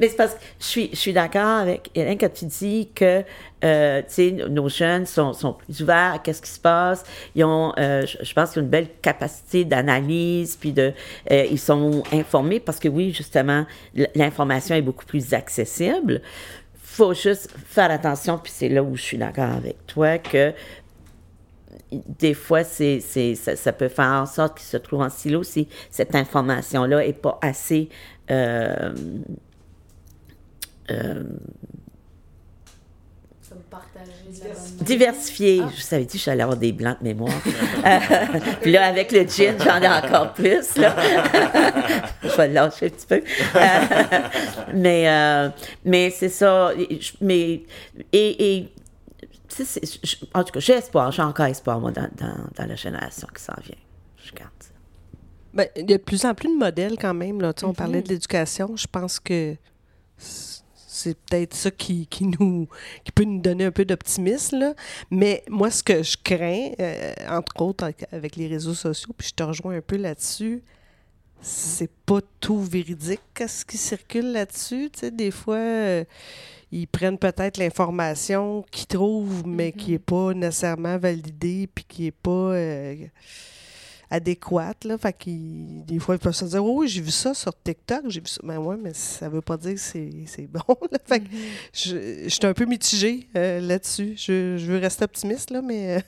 mais 0.00 0.08
c'est 0.08 0.16
parce 0.16 0.34
que 0.34 0.40
je 0.60 0.64
suis, 0.64 0.90
je 0.92 0.96
suis 0.96 1.12
d'accord 1.12 1.58
avec 1.58 1.90
Hélène 1.94 2.18
quand 2.18 2.32
tu 2.32 2.46
dis 2.46 2.88
que 2.94 3.22
euh, 3.64 4.02
nos 4.48 4.68
jeunes 4.68 5.04
sont, 5.06 5.32
sont 5.32 5.52
plus 5.52 5.82
ouverts 5.82 6.20
à 6.24 6.32
ce 6.32 6.40
qui 6.40 6.50
se 6.50 6.60
passe. 6.60 7.04
Ils 7.34 7.44
ont, 7.44 7.72
euh, 7.78 8.06
je, 8.06 8.32
pense 8.32 8.52
qu'ils 8.52 8.60
ont 8.60 8.64
une 8.64 8.70
belle 8.70 8.88
capacité 9.02 9.64
d'analyse, 9.64 10.56
puis 10.56 10.72
de, 10.72 10.92
euh, 11.30 11.46
ils 11.50 11.58
sont 11.58 12.02
informés 12.12 12.60
parce 12.60 12.78
que 12.78 12.88
oui, 12.88 13.12
justement, 13.12 13.66
l'information 14.14 14.74
est 14.74 14.82
beaucoup 14.82 15.06
plus 15.06 15.34
accessible 15.34 16.22
faut 16.98 17.14
juste 17.14 17.48
faire 17.64 17.92
attention, 17.92 18.38
puis 18.38 18.52
c'est 18.52 18.68
là 18.68 18.82
où 18.82 18.96
je 18.96 19.02
suis 19.02 19.18
d'accord 19.18 19.52
avec 19.52 19.86
toi, 19.86 20.18
que 20.18 20.52
des 21.92 22.34
fois, 22.34 22.64
c'est, 22.64 23.00
ça, 23.36 23.54
ça, 23.54 23.72
peut 23.72 23.88
faire 23.88 24.06
en 24.06 24.26
sorte 24.26 24.58
qu'il 24.58 24.66
se 24.66 24.76
trouve 24.76 25.02
en 25.02 25.08
silo 25.08 25.44
si 25.44 25.68
cette 25.92 26.16
information-là 26.16 27.06
n'est 27.06 27.12
pas 27.12 27.38
assez 27.40 27.88
euh, 28.32 28.92
euh, 30.90 31.22
Diversifié. 34.80 35.62
Je 35.76 35.80
savais 35.80 36.04
dit 36.04 36.18
que 36.18 36.24
j'allais 36.24 36.42
avoir 36.42 36.58
des 36.58 36.72
blancs 36.72 36.98
de 37.00 37.04
mémoire? 37.04 37.32
Euh, 37.84 37.98
puis 38.60 38.72
là, 38.72 38.86
avec 38.86 39.12
le 39.12 39.24
gin, 39.26 39.54
j'en 39.58 39.80
ai 39.80 39.88
encore 39.88 40.32
plus. 40.32 40.76
Là. 40.76 40.94
je 42.22 42.36
vais 42.36 42.48
le 42.48 42.54
lâcher 42.54 42.86
un 42.86 42.88
petit 42.88 43.06
peu. 43.06 43.22
Euh, 43.54 43.60
mais 44.74 45.08
euh, 45.08 45.48
mais 45.84 46.10
c'est 46.10 46.28
ça. 46.28 46.72
Mais, 47.20 47.62
et, 48.12 48.56
et 48.56 48.72
en 50.34 50.44
tout 50.44 50.52
cas, 50.52 50.60
j'ai 50.60 50.74
espoir. 50.74 51.12
J'ai 51.12 51.22
encore 51.22 51.46
espoir, 51.46 51.80
moi, 51.80 51.92
dans, 51.92 52.08
dans, 52.16 52.36
dans 52.56 52.66
la 52.66 52.74
génération 52.74 53.28
qui 53.34 53.42
s'en 53.42 53.54
vient. 53.64 53.76
Je 54.16 54.32
garde 54.32 54.50
ça. 54.58 54.70
Ben, 55.54 55.68
il 55.76 55.88
y 55.88 55.94
a 55.94 55.98
de 55.98 56.02
plus 56.02 56.24
en 56.24 56.34
plus 56.34 56.48
de 56.48 56.58
modèles 56.58 56.96
quand 57.00 57.14
même. 57.14 57.40
Là. 57.40 57.52
On 57.62 57.72
parlait 57.72 58.00
mm-hmm. 58.00 58.02
de 58.02 58.08
l'éducation. 58.08 58.76
Je 58.76 58.86
pense 58.90 59.20
que 59.20 59.56
c'est 60.98 61.16
peut-être 61.16 61.54
ça 61.54 61.70
qui, 61.70 62.08
nous 62.38 62.68
qui 63.04 63.12
peut 63.12 63.24
nous 63.24 63.40
donner 63.40 63.64
un 63.64 63.70
peu 63.70 63.84
d'optimisme. 63.84 64.74
Mais 65.10 65.44
moi, 65.48 65.70
ce 65.70 65.82
que 65.82 66.02
je 66.02 66.16
crains, 66.22 66.70
euh, 66.80 67.14
entre 67.28 67.62
autres 67.62 67.92
avec, 68.12 68.36
les 68.36 68.48
réseaux 68.48 68.74
sociaux, 68.74 69.14
puis 69.16 69.28
je 69.28 69.34
te 69.34 69.42
rejoins 69.42 69.76
un 69.76 69.80
peu 69.80 69.96
là-dessus, 69.96 70.62
c'est 71.40 71.90
pas 72.04 72.20
tout 72.40 72.60
véridique 72.60 73.20
ce 73.46 73.64
qui 73.64 73.78
circule 73.78 74.32
là-dessus. 74.32 74.90
Tu 74.92 74.98
sais, 75.00 75.10
des 75.10 75.30
fois, 75.30 75.56
euh, 75.56 76.04
ils 76.72 76.88
prennent 76.88 77.18
peut-être 77.18 77.58
l'information 77.58 78.64
qu'ils 78.72 78.88
trouvent, 78.88 79.46
mais 79.46 79.72
qui 79.72 79.92
n'est 79.92 79.98
mm-hmm. 79.98 80.00
pas 80.00 80.34
nécessairement 80.34 80.98
validée, 80.98 81.68
puis 81.72 81.84
qui 81.88 82.02
n'est 82.02 82.10
pas. 82.10 82.30
Euh, 82.30 83.06
adéquate. 84.10 84.84
Là. 84.84 84.98
Fait 84.98 85.12
qu'ils, 85.12 85.84
des 85.84 85.98
fois, 85.98 86.14
ils 86.14 86.18
peuvent 86.18 86.34
se 86.34 86.44
dire 86.44 86.64
Oh 86.64 86.80
oui, 86.80 86.88
j'ai 86.88 87.00
vu 87.00 87.10
ça 87.10 87.34
sur 87.34 87.52
TikTok, 87.62 88.02
j'ai 88.08 88.20
vu 88.20 88.26
ça. 88.26 88.40
Mais 88.42 88.56
ben 88.56 88.60
ouais, 88.60 88.76
mais 88.80 88.94
ça 88.94 89.28
veut 89.28 89.40
pas 89.40 89.56
dire 89.56 89.74
que 89.74 89.80
c'est, 89.80 90.10
c'est 90.26 90.46
bon. 90.46 90.60
Fait 91.06 91.20
que 91.20 91.24
mm-hmm. 91.24 92.24
je, 92.24 92.28
suis 92.28 92.46
un 92.46 92.54
peu 92.54 92.64
mitigée 92.64 93.28
euh, 93.36 93.60
là-dessus. 93.60 94.14
Je, 94.16 94.56
je, 94.56 94.66
veux 94.66 94.78
rester 94.78 95.04
optimiste, 95.04 95.50
là, 95.50 95.62
mais. 95.62 95.96
Euh, 95.96 96.00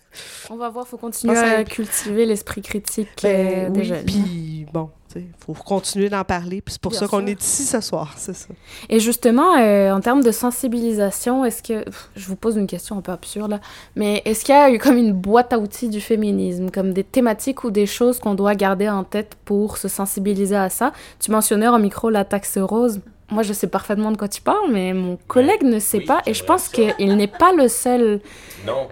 On 0.51 0.57
va 0.57 0.69
voir, 0.69 0.87
il 0.87 0.91
faut 0.91 0.99
continuer 0.99 1.37
à 1.37 1.65
cultiver 1.65 2.27
l'esprit 2.27 2.63
critique 2.63 3.09
ben, 3.23 3.75
euh, 3.77 3.81
oui, 3.81 3.93
Puis 4.07 4.67
bon, 4.73 4.91
il 5.17 5.33
faut 5.39 5.55
continuer 5.55 6.09
d'en 6.09 6.25
parler, 6.25 6.61
puis 6.61 6.73
c'est 6.73 6.81
pour 6.81 6.95
ça 6.95 7.07
qu'on 7.09 7.27
est 7.27 7.43
ici 7.43 7.65
ce 7.65 7.81
soir, 7.81 8.15
c'est 8.17 8.35
ça. 8.35 8.49
Et 8.89 9.01
justement, 9.01 9.57
euh, 9.57 9.93
en 9.93 10.01
termes 10.01 10.23
de 10.23 10.31
sensibilisation, 10.31 11.45
est-ce 11.45 11.63
que... 11.63 11.85
je 12.17 12.27
vous 12.27 12.37
pose 12.37 12.57
une 12.57 12.67
question 12.67 12.99
un 12.99 13.01
peu 13.01 13.13
absurde, 13.13 13.51
là, 13.51 13.61
mais 13.97 14.23
est-ce 14.25 14.45
qu'il 14.45 14.55
y 14.55 14.59
a 14.59 14.71
eu 14.71 14.79
comme 14.79 14.97
une 14.97 15.13
boîte 15.13 15.53
à 15.53 15.59
outils 15.59 15.89
du 15.89 16.01
féminisme, 16.01 16.71
comme 16.71 16.93
des 16.93 17.05
thématiques 17.05 17.65
ou 17.65 17.71
des 17.71 17.87
choses 17.87 18.19
qu'on 18.19 18.35
doit 18.35 18.55
garder 18.55 18.89
en 18.89 19.05
tête 19.05 19.37
pour 19.45 19.79
se 19.79 19.89
sensibiliser 19.89 20.57
à 20.57 20.71
ça? 20.71 20.93
Tu 21.19 21.31
mentionnais 21.31 21.69
en 21.69 21.79
micro 21.79 22.11
la 22.11 22.25
taxe 22.25 22.59
rose 22.59 23.01
moi, 23.31 23.45
je 23.45 23.53
sais 23.53 23.69
parfaitement 23.69 24.11
de 24.11 24.17
quoi 24.17 24.29
tu 24.29 24.43
parles, 24.43 24.71
mais 24.73 24.93
mon 24.93 25.17
collègue 25.29 25.63
ne 25.63 25.79
sait 25.79 26.01
pas, 26.01 26.21
et 26.27 26.35
je 26.35 26.45
pense 26.45 26.69
qu'il 26.69 27.17
n'est 27.17 27.29
pas 27.29 27.53
le 27.53 27.69
seul. 27.69 28.21
Non, 28.67 28.89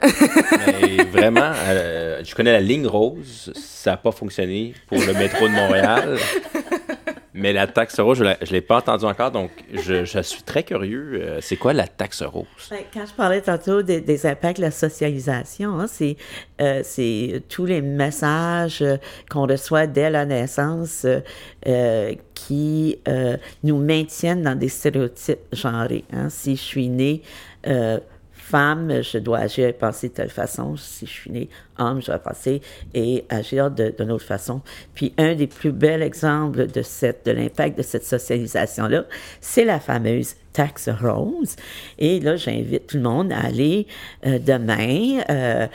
mais 0.66 1.04
vraiment, 1.04 1.52
euh, 1.68 2.22
je 2.24 2.34
connais 2.34 2.52
la 2.52 2.60
ligne 2.60 2.86
rose, 2.86 3.52
ça 3.54 3.92
n'a 3.92 3.96
pas 3.96 4.12
fonctionné 4.12 4.74
pour 4.86 4.98
le 4.98 5.12
métro 5.12 5.46
de 5.46 5.52
Montréal. 5.52 6.18
Mais 7.34 7.52
la 7.52 7.68
taxe 7.68 8.00
rose, 8.00 8.18
je 8.18 8.24
ne 8.24 8.50
l'ai 8.50 8.60
pas 8.60 8.78
entendue 8.78 9.04
encore, 9.04 9.30
donc 9.30 9.50
je, 9.72 10.22
suis 10.22 10.42
très 10.42 10.64
curieux. 10.64 11.20
Euh, 11.20 11.38
c'est 11.40 11.56
quoi 11.56 11.72
la 11.72 11.86
taxe 11.86 12.22
rose? 12.22 12.46
Ben, 12.70 12.80
quand 12.92 13.06
je 13.06 13.12
parlais 13.12 13.40
tantôt 13.40 13.82
des, 13.82 14.26
impacts 14.26 14.56
de 14.56 14.62
la 14.62 14.70
socialisation, 14.72 15.78
hein, 15.78 15.86
euh, 16.60 16.80
c'est 16.82 17.42
tous 17.48 17.66
les 17.66 17.80
messages 17.80 18.82
qu'on 19.30 19.46
reçoit 19.46 19.86
dès 19.86 20.10
la 20.10 20.24
naissance 20.24 21.06
qui 22.34 22.98
nous 23.62 23.78
maintiennent 23.78 24.42
dans 24.42 24.58
des 24.58 24.68
stéréotypes 24.68 25.38
genrés. 25.52 26.04
Hein. 26.12 26.30
Si 26.30 26.56
je 26.56 26.62
suis 26.62 26.88
née 26.88 27.22
femme, 28.48 29.02
je 29.02 29.18
dois 29.18 29.38
agir 29.38 29.68
et 29.68 29.72
penser 29.72 30.08
de 30.08 30.14
telle 30.14 30.30
façon. 30.30 30.76
Si 30.76 31.06
je 31.06 31.12
suis 31.12 31.30
né 31.30 31.48
homme, 31.78 32.00
je 32.00 32.06
dois 32.06 32.18
penser 32.18 32.62
et 32.94 33.24
agir 33.28 33.70
d'une 33.70 34.10
autre 34.10 34.24
façon. 34.24 34.62
Puis 34.94 35.12
un 35.18 35.34
des 35.34 35.46
plus 35.46 35.72
bels 35.72 36.02
exemples 36.02 36.66
de, 36.66 36.82
cette, 36.82 37.26
de 37.26 37.32
l'impact 37.32 37.76
de 37.76 37.82
cette 37.82 38.04
socialisation-là, 38.04 39.04
c'est 39.40 39.64
la 39.64 39.80
fameuse 39.80 40.34
taxe 40.52 40.88
rose. 40.88 41.56
Et 41.98 42.20
là, 42.20 42.36
j'invite 42.36 42.86
tout 42.86 42.96
le 42.96 43.02
monde 43.02 43.32
à 43.32 43.40
aller 43.40 43.86
euh, 44.26 44.38
demain 44.38 45.20
euh, 45.28 45.66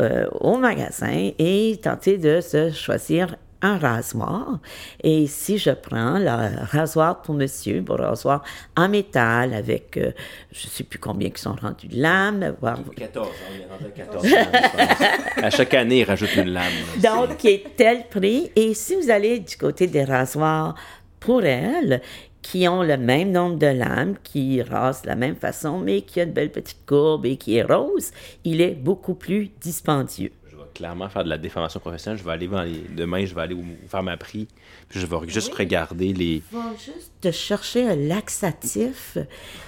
euh, 0.00 0.26
au 0.40 0.56
magasin 0.56 1.30
et 1.38 1.78
tenter 1.82 2.16
de 2.16 2.40
se 2.40 2.70
choisir 2.70 3.36
un 3.62 3.78
rasoir. 3.78 4.58
Et 5.02 5.26
si 5.26 5.58
je 5.58 5.70
prends 5.70 6.18
le 6.18 6.64
rasoir 6.64 7.22
pour 7.22 7.34
monsieur, 7.34 7.84
un 7.88 7.94
rasoir 7.96 8.42
en 8.76 8.88
métal 8.88 9.54
avec, 9.54 9.96
euh, 9.96 10.12
je 10.52 10.66
ne 10.66 10.70
sais 10.70 10.84
plus 10.84 10.98
combien 10.98 11.30
qui 11.30 11.40
sont 11.42 11.54
rendus 11.60 11.88
de 11.88 12.00
lames, 12.00 12.54
voire 12.60 12.78
14, 12.96 13.28
on 13.28 13.60
est 13.60 13.72
rendu 13.72 13.84
à 13.86 13.90
14 13.90 14.30
lames, 14.30 14.46
je 14.52 15.34
pense. 15.34 15.44
À 15.44 15.50
chaque 15.50 15.74
année, 15.74 16.00
ils 16.00 16.04
rajoutent 16.04 16.36
une 16.36 16.50
lame. 16.50 16.72
là. 17.02 17.26
Donc, 17.26 17.36
qui 17.36 17.48
est 17.48 17.64
tel 17.76 18.08
prix. 18.08 18.50
Et 18.56 18.74
si 18.74 18.96
vous 18.96 19.10
allez 19.10 19.40
du 19.40 19.56
côté 19.56 19.86
des 19.86 20.04
rasoirs 20.04 20.74
pour 21.18 21.44
elles, 21.44 22.00
qui 22.42 22.66
ont 22.68 22.82
le 22.82 22.96
même 22.96 23.32
nombre 23.32 23.58
de 23.58 23.66
lames, 23.66 24.16
qui 24.22 24.62
rasent 24.62 25.02
de 25.02 25.08
la 25.08 25.16
même 25.16 25.36
façon, 25.36 25.78
mais 25.78 26.02
qui 26.02 26.20
a 26.20 26.24
une 26.24 26.32
belle 26.32 26.50
petite 26.50 26.86
courbe 26.86 27.26
et 27.26 27.36
qui 27.36 27.56
est 27.56 27.62
rose, 27.62 28.10
il 28.44 28.60
est 28.60 28.74
beaucoup 28.74 29.14
plus 29.14 29.50
dispendieux. 29.60 30.32
Clairement 30.80 31.08
faire 31.10 31.24
de 31.24 31.28
la 31.28 31.36
déformation 31.38 31.78
professionnelle. 31.78 32.18
Je 32.18 32.24
vais 32.24 32.32
aller 32.32 32.48
dans 32.48 32.62
les- 32.62 32.84
demain, 32.96 33.24
je 33.26 33.34
vais 33.34 33.42
aller 33.42 33.56
faire 33.86 34.02
ma 34.02 34.16
prix. 34.16 34.48
Puis 34.88 34.98
je 34.98 35.06
vais 35.06 35.16
juste 35.28 35.52
regarder 35.54 36.12
les. 36.14 36.36
Ils 36.36 36.42
vont 36.50 36.72
juste 36.72 37.12
de 37.22 37.30
chercher 37.30 37.86
un 37.86 37.96
laxatif. 37.96 39.18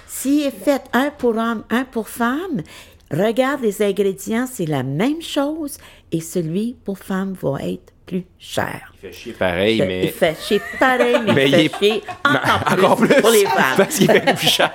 S'il 0.07 0.41
est 0.43 0.51
fait 0.51 0.81
un 0.91 1.11
pour 1.11 1.37
homme, 1.37 1.63
un 1.69 1.85
pour 1.85 2.09
femme, 2.09 2.61
regarde 3.11 3.61
les 3.61 3.81
ingrédients, 3.83 4.47
c'est 4.51 4.65
la 4.65 4.81
même 4.81 5.21
chose 5.21 5.77
et 6.11 6.19
celui 6.19 6.75
pour 6.83 6.97
femme 6.97 7.33
va 7.41 7.59
être 7.61 7.93
plus 8.07 8.25
cher. 8.39 8.91
Il 8.95 8.99
fait 9.07 9.13
chier 9.13 9.33
pareil, 9.33 9.77
Il 9.77 9.85
mais. 9.85 10.07
fait 10.07 10.35
chier 10.41 10.61
pareil, 10.79 11.17
mais, 11.25 11.33
mais 11.35 11.49
il 11.49 11.69
fait 11.69 11.77
chier 11.79 12.01
encore, 12.71 12.97
plus 12.97 13.21
pour 13.21 13.29
les 13.29 13.45
femmes. 13.45 13.77
parce 13.77 13.95
qu'il 13.97 14.07
fait 14.11 14.35
plus 14.35 14.47
cher. 14.49 14.71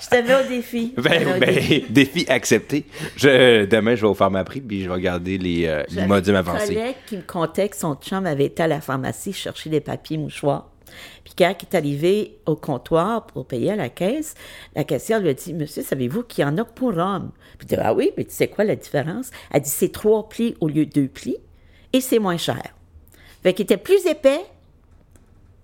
Je 0.00 0.08
te 0.08 0.26
mets 0.26 0.34
au 0.34 0.48
défi. 0.48 0.94
Ben, 0.96 1.26
au 1.26 1.38
ben, 1.38 1.54
défi. 1.54 1.84
défi 1.88 2.26
accepté. 2.28 2.84
Je, 3.16 3.64
demain, 3.64 3.94
je 3.94 4.02
vais 4.02 4.08
vous 4.08 4.14
faire 4.14 4.30
ma 4.30 4.44
prix, 4.44 4.60
puis 4.60 4.82
je 4.82 4.88
vais 4.88 4.94
regarder 4.94 5.38
les, 5.38 5.66
euh, 5.66 5.82
les 5.90 6.06
modules 6.06 6.34
un 6.36 6.40
avancés. 6.40 6.74
collègue 6.74 6.96
qui 7.06 7.16
me 7.16 7.22
contait 7.22 7.68
que 7.68 7.76
son 7.76 7.94
chum 7.94 8.26
avait 8.26 8.46
été 8.46 8.62
à 8.62 8.66
la 8.66 8.80
pharmacie 8.80 9.32
chercher 9.32 9.70
des 9.70 9.80
papiers 9.80 10.18
mouchoirs. 10.18 10.68
Puis 11.24 11.34
quand 11.36 11.54
il 11.60 11.66
est 11.66 11.76
arrivé 11.76 12.38
au 12.46 12.56
comptoir 12.56 13.26
pour 13.26 13.46
payer 13.46 13.72
à 13.72 13.76
la 13.76 13.88
caisse, 13.88 14.34
la 14.74 14.84
caissière 14.84 15.20
lui 15.20 15.28
a 15.28 15.34
dit 15.34 15.52
Monsieur, 15.52 15.82
savez-vous 15.82 16.22
qu'il 16.22 16.42
y 16.42 16.44
en 16.46 16.56
a 16.58 16.64
pour 16.64 16.96
hommes 16.96 17.30
Puis 17.58 17.68
il 17.70 17.76
dit 17.76 17.82
Ah 17.82 17.92
oui, 17.94 18.12
mais 18.16 18.24
tu 18.24 18.32
sais 18.32 18.48
quoi 18.48 18.64
la 18.64 18.76
différence 18.76 19.30
Elle 19.50 19.62
dit 19.62 19.70
C'est 19.70 19.92
trois 19.92 20.28
plis 20.28 20.54
au 20.60 20.68
lieu 20.68 20.86
de 20.86 20.92
deux 20.92 21.08
plis 21.08 21.36
et 21.92 22.00
c'est 22.00 22.18
moins 22.18 22.36
cher. 22.36 22.62
Fait 23.42 23.52
qu'il 23.52 23.64
était 23.64 23.76
plus 23.76 24.04
épais, 24.06 24.40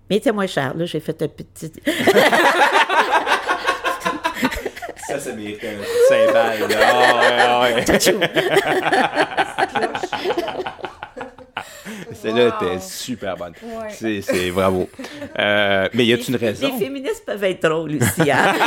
mais 0.09 0.15
il 0.15 0.19
était 0.19 0.31
moins 0.31 0.47
cher. 0.47 0.75
Là, 0.75 0.85
j'ai 0.85 0.99
fait 0.99 1.21
un 1.21 1.27
petit. 1.27 1.71
Ça, 5.13 5.19
ça 5.19 5.31
mérite 5.33 5.63
un 5.63 5.77
cymbale. 6.09 6.59
là. 6.69 6.77
Ah, 6.81 7.61
ouais, 7.61 7.73
ouais. 7.75 7.85
Celle-là 12.13 12.57
était 12.61 12.79
super 12.79 13.35
bonne. 13.37 13.53
Ouais. 13.61 13.89
C'est, 13.91 14.21
c'est 14.21 14.49
bravo. 14.51 14.89
Euh, 15.37 15.89
mais 15.93 16.05
y 16.05 16.13
a-t-il 16.13 16.33
une 16.33 16.39
Les 16.41 16.47
raison? 16.47 16.79
féministes 16.79 17.25
peuvent 17.25 17.43
être 17.43 17.67
drôles 17.69 17.97
aussi. 18.01 18.31
Hein? 18.31 18.53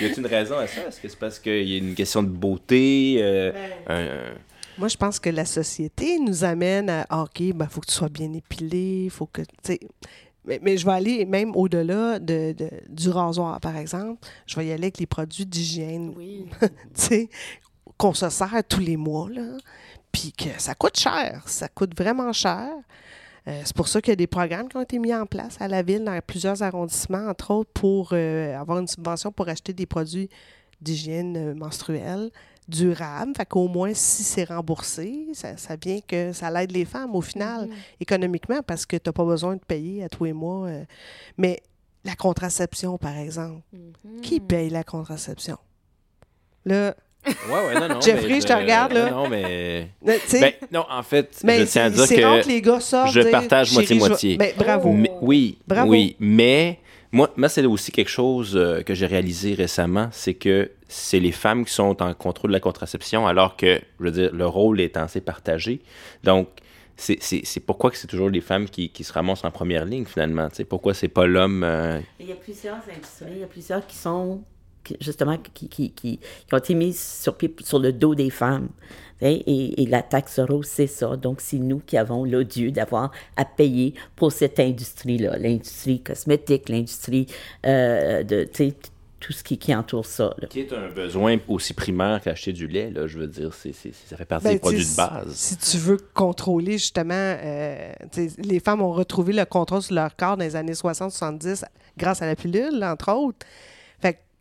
Y 0.00 0.04
a-t-il 0.04 0.20
une 0.20 0.26
raison 0.26 0.56
à 0.58 0.66
ça? 0.68 0.82
Est-ce 0.86 1.00
que 1.00 1.08
c'est 1.08 1.18
parce 1.18 1.40
qu'il 1.40 1.68
y 1.68 1.74
a 1.74 1.78
une 1.78 1.96
question 1.96 2.22
de 2.22 2.28
beauté? 2.28 3.16
euh, 3.18 3.50
un- 3.88 4.32
Moi, 4.78 4.86
je 4.86 4.96
pense 4.96 5.18
que 5.18 5.28
la 5.28 5.44
société 5.44 6.20
nous 6.20 6.44
amène 6.44 6.88
à 6.88 7.04
OK, 7.22 7.40
il 7.40 7.52
faut 7.68 7.80
que 7.80 7.86
tu 7.86 7.94
sois 7.94 8.08
bien 8.08 8.32
épilé, 8.32 9.08
faut 9.10 9.26
que. 9.26 9.42
Mais, 10.48 10.58
mais 10.62 10.76
je 10.78 10.84
vais 10.86 10.92
aller 10.92 11.24
même 11.26 11.54
au-delà 11.54 12.18
de, 12.18 12.52
de- 12.52 12.70
du 12.88 13.10
rasoir, 13.10 13.60
par 13.60 13.76
exemple. 13.76 14.26
Je 14.46 14.56
vais 14.56 14.66
y 14.66 14.72
aller 14.72 14.84
avec 14.84 14.98
les 14.98 15.06
produits 15.06 15.46
d'hygiène, 15.46 16.14
Oui. 16.16 16.46
tu 16.60 16.68
sais, 16.94 17.28
qu'on 17.96 18.14
se 18.14 18.28
sert 18.30 18.62
tous 18.68 18.80
les 18.80 18.96
mois, 18.96 19.28
là. 19.30 19.56
Puis 20.10 20.32
que 20.32 20.48
ça 20.58 20.74
coûte 20.74 20.98
cher. 20.98 21.42
Ça 21.46 21.68
coûte 21.68 21.96
vraiment 21.96 22.32
cher. 22.32 22.70
Euh, 23.46 23.60
c'est 23.64 23.76
pour 23.76 23.88
ça 23.88 24.00
qu'il 24.00 24.10
y 24.10 24.12
a 24.12 24.16
des 24.16 24.26
programmes 24.26 24.68
qui 24.68 24.76
ont 24.76 24.82
été 24.82 24.98
mis 24.98 25.14
en 25.14 25.26
place 25.26 25.56
à 25.60 25.68
la 25.68 25.82
ville 25.82 26.04
dans 26.04 26.18
plusieurs 26.26 26.62
arrondissements, 26.62 27.28
entre 27.28 27.50
autres, 27.52 27.70
pour 27.72 28.10
euh, 28.12 28.56
avoir 28.58 28.78
une 28.78 28.88
subvention 28.88 29.30
pour 29.32 29.48
acheter 29.48 29.72
des 29.72 29.86
produits 29.86 30.28
d'hygiène 30.80 31.36
euh, 31.36 31.54
menstruelle 31.54 32.30
durables. 32.68 33.32
Fait 33.36 33.46
qu'au 33.46 33.66
moins, 33.68 33.92
si 33.94 34.22
c'est 34.22 34.44
remboursé, 34.44 35.26
ça, 35.32 35.56
ça 35.56 35.76
vient 35.76 36.00
que 36.06 36.32
ça 36.32 36.50
l'aide 36.50 36.70
les 36.72 36.84
femmes 36.84 37.14
au 37.14 37.20
final, 37.22 37.68
économiquement, 38.00 38.60
parce 38.66 38.84
que 38.86 38.96
tu 38.96 39.08
n'as 39.08 39.12
pas 39.12 39.24
besoin 39.24 39.54
de 39.56 39.60
payer 39.66 40.04
à 40.04 40.08
tous 40.08 40.24
les 40.24 40.32
mois. 40.32 40.66
euh. 40.68 40.84
Mais 41.38 41.60
la 42.04 42.14
contraception, 42.14 42.98
par 42.98 43.16
exemple, 43.16 43.62
Mhm. 43.72 44.20
qui 44.20 44.40
paye 44.40 44.70
la 44.70 44.84
contraception? 44.84 45.56
Là, 46.64 46.94
Ouais, 47.26 47.34
ouais, 47.66 47.80
non, 47.80 47.88
non. 47.94 48.00
Jeffrey, 48.00 48.28
mais 48.28 48.40
je 48.40 48.46
te 48.46 48.52
regarde, 48.52 48.92
là. 48.92 49.10
Non, 49.10 49.28
mais. 49.28 49.88
Ben, 50.02 50.52
non, 50.72 50.84
en 50.88 51.02
fait, 51.02 51.40
mais 51.44 51.58
je 51.60 51.64
tiens 51.64 51.86
à 51.86 51.90
c'est 51.90 52.14
dire 52.14 52.38
que 52.38 52.42
que. 52.42 52.48
les 52.48 52.62
gars 52.62 52.80
sortent 52.80 53.12
je 53.12 53.20
partage 53.22 53.72
moitié-moitié. 53.72 54.36
Ben, 54.36 54.52
bravo. 54.56 54.92
Mais- 54.92 55.10
oui, 55.20 55.58
Bravo. 55.66 55.90
oui, 55.90 56.16
mais 56.20 56.78
moi, 57.12 57.32
moi 57.36 57.48
c'est 57.48 57.64
aussi 57.64 57.92
quelque 57.92 58.10
chose 58.10 58.56
euh, 58.56 58.82
que 58.82 58.94
j'ai 58.94 59.06
réalisé 59.06 59.54
récemment, 59.54 60.08
c'est 60.12 60.34
que 60.34 60.70
c'est 60.88 61.20
les 61.20 61.32
femmes 61.32 61.64
qui 61.64 61.72
sont 61.72 62.02
en 62.02 62.14
contrôle 62.14 62.50
de 62.50 62.54
la 62.54 62.60
contraception, 62.60 63.26
alors 63.26 63.56
que, 63.56 63.80
je 64.00 64.04
veux 64.04 64.10
dire, 64.10 64.30
le 64.32 64.46
rôle 64.46 64.80
est 64.80 64.96
assez 64.96 65.20
partagé. 65.20 65.80
Donc, 66.24 66.48
c'est 66.96 67.60
pourquoi 67.64 67.90
que 67.90 67.96
c'est 67.96 68.08
toujours 68.08 68.28
les 68.28 68.40
femmes 68.40 68.68
qui, 68.68 68.88
qui 68.90 69.04
se 69.04 69.12
ramassent 69.12 69.44
en 69.44 69.50
première 69.52 69.84
ligne, 69.84 70.04
finalement. 70.04 70.48
tu 70.48 70.56
sais. 70.56 70.64
Pourquoi 70.64 70.94
c'est 70.94 71.08
pas 71.08 71.26
l'homme... 71.26 71.62
euh, 71.62 72.00
Il 72.18 72.26
y 72.26 72.32
a 72.32 72.36
plusieurs 72.36 72.76
industries, 72.76 73.26
il 73.32 73.38
y 73.38 73.44
a 73.44 73.46
plusieurs 73.46 73.86
qui 73.86 73.96
sont, 73.96 74.42
justement, 75.00 75.36
qui, 75.38 75.68
qui, 75.68 75.90
qui, 75.90 76.18
qui 76.18 76.54
ont 76.54 76.58
été 76.58 76.74
mises 76.74 77.00
sur 77.00 77.36
pied 77.36 77.54
sur 77.64 77.78
le 77.78 77.92
dos 77.92 78.14
des 78.14 78.30
femmes. 78.30 78.68
Et, 79.20 79.82
et 79.82 79.86
la 79.86 80.02
taxe 80.02 80.38
rose, 80.38 80.66
c'est 80.66 80.86
ça. 80.86 81.16
Donc, 81.16 81.40
c'est 81.40 81.58
nous 81.58 81.80
qui 81.84 81.96
avons 81.98 82.24
l'odieux 82.24 82.70
d'avoir 82.70 83.10
à 83.36 83.44
payer 83.44 83.94
pour 84.14 84.30
cette 84.30 84.60
industrie-là. 84.60 85.36
L'industrie 85.38 86.00
cosmétique, 86.00 86.68
l'industrie 86.68 87.26
euh, 87.66 88.22
de, 88.22 88.44
tu 88.44 88.68
sais, 88.68 88.74
tout 89.18 89.32
ce 89.32 89.42
qui, 89.42 89.58
qui 89.58 89.74
entoure 89.74 90.06
ça. 90.06 90.32
là. 90.40 90.46
qui 90.46 90.60
est 90.60 90.72
un 90.72 90.88
besoin 90.90 91.38
aussi 91.48 91.74
primaire 91.74 92.20
qu'acheter 92.22 92.52
du 92.52 92.68
lait, 92.68 92.92
là, 92.92 93.08
je 93.08 93.18
veux 93.18 93.26
dire, 93.26 93.52
c'est 93.52 93.72
c'est- 93.72 93.92
ça 93.92 94.16
fait 94.16 94.24
partie 94.24 94.44
Ben, 94.44 94.52
des 94.52 94.58
produits 94.60 94.86
de 94.88 94.96
base. 94.96 95.32
Si, 95.34 95.56
si 95.60 95.72
tu 95.72 95.78
veux 95.78 95.96
contrôler, 96.14 96.74
justement, 96.74 97.14
euh, 97.16 97.92
les 98.38 98.60
femmes 98.60 98.82
ont 98.82 98.92
retrouvé 98.92 99.32
le 99.32 99.44
contrôle 99.46 99.82
sur 99.82 99.96
leur 99.96 100.14
corps 100.14 100.36
dans 100.36 100.44
les 100.44 100.54
années 100.54 100.74
60-70 100.74 101.64
grâce 101.98 102.22
à 102.22 102.26
la 102.26 102.36
pilule, 102.36 102.84
entre 102.84 103.12
autres. 103.12 103.44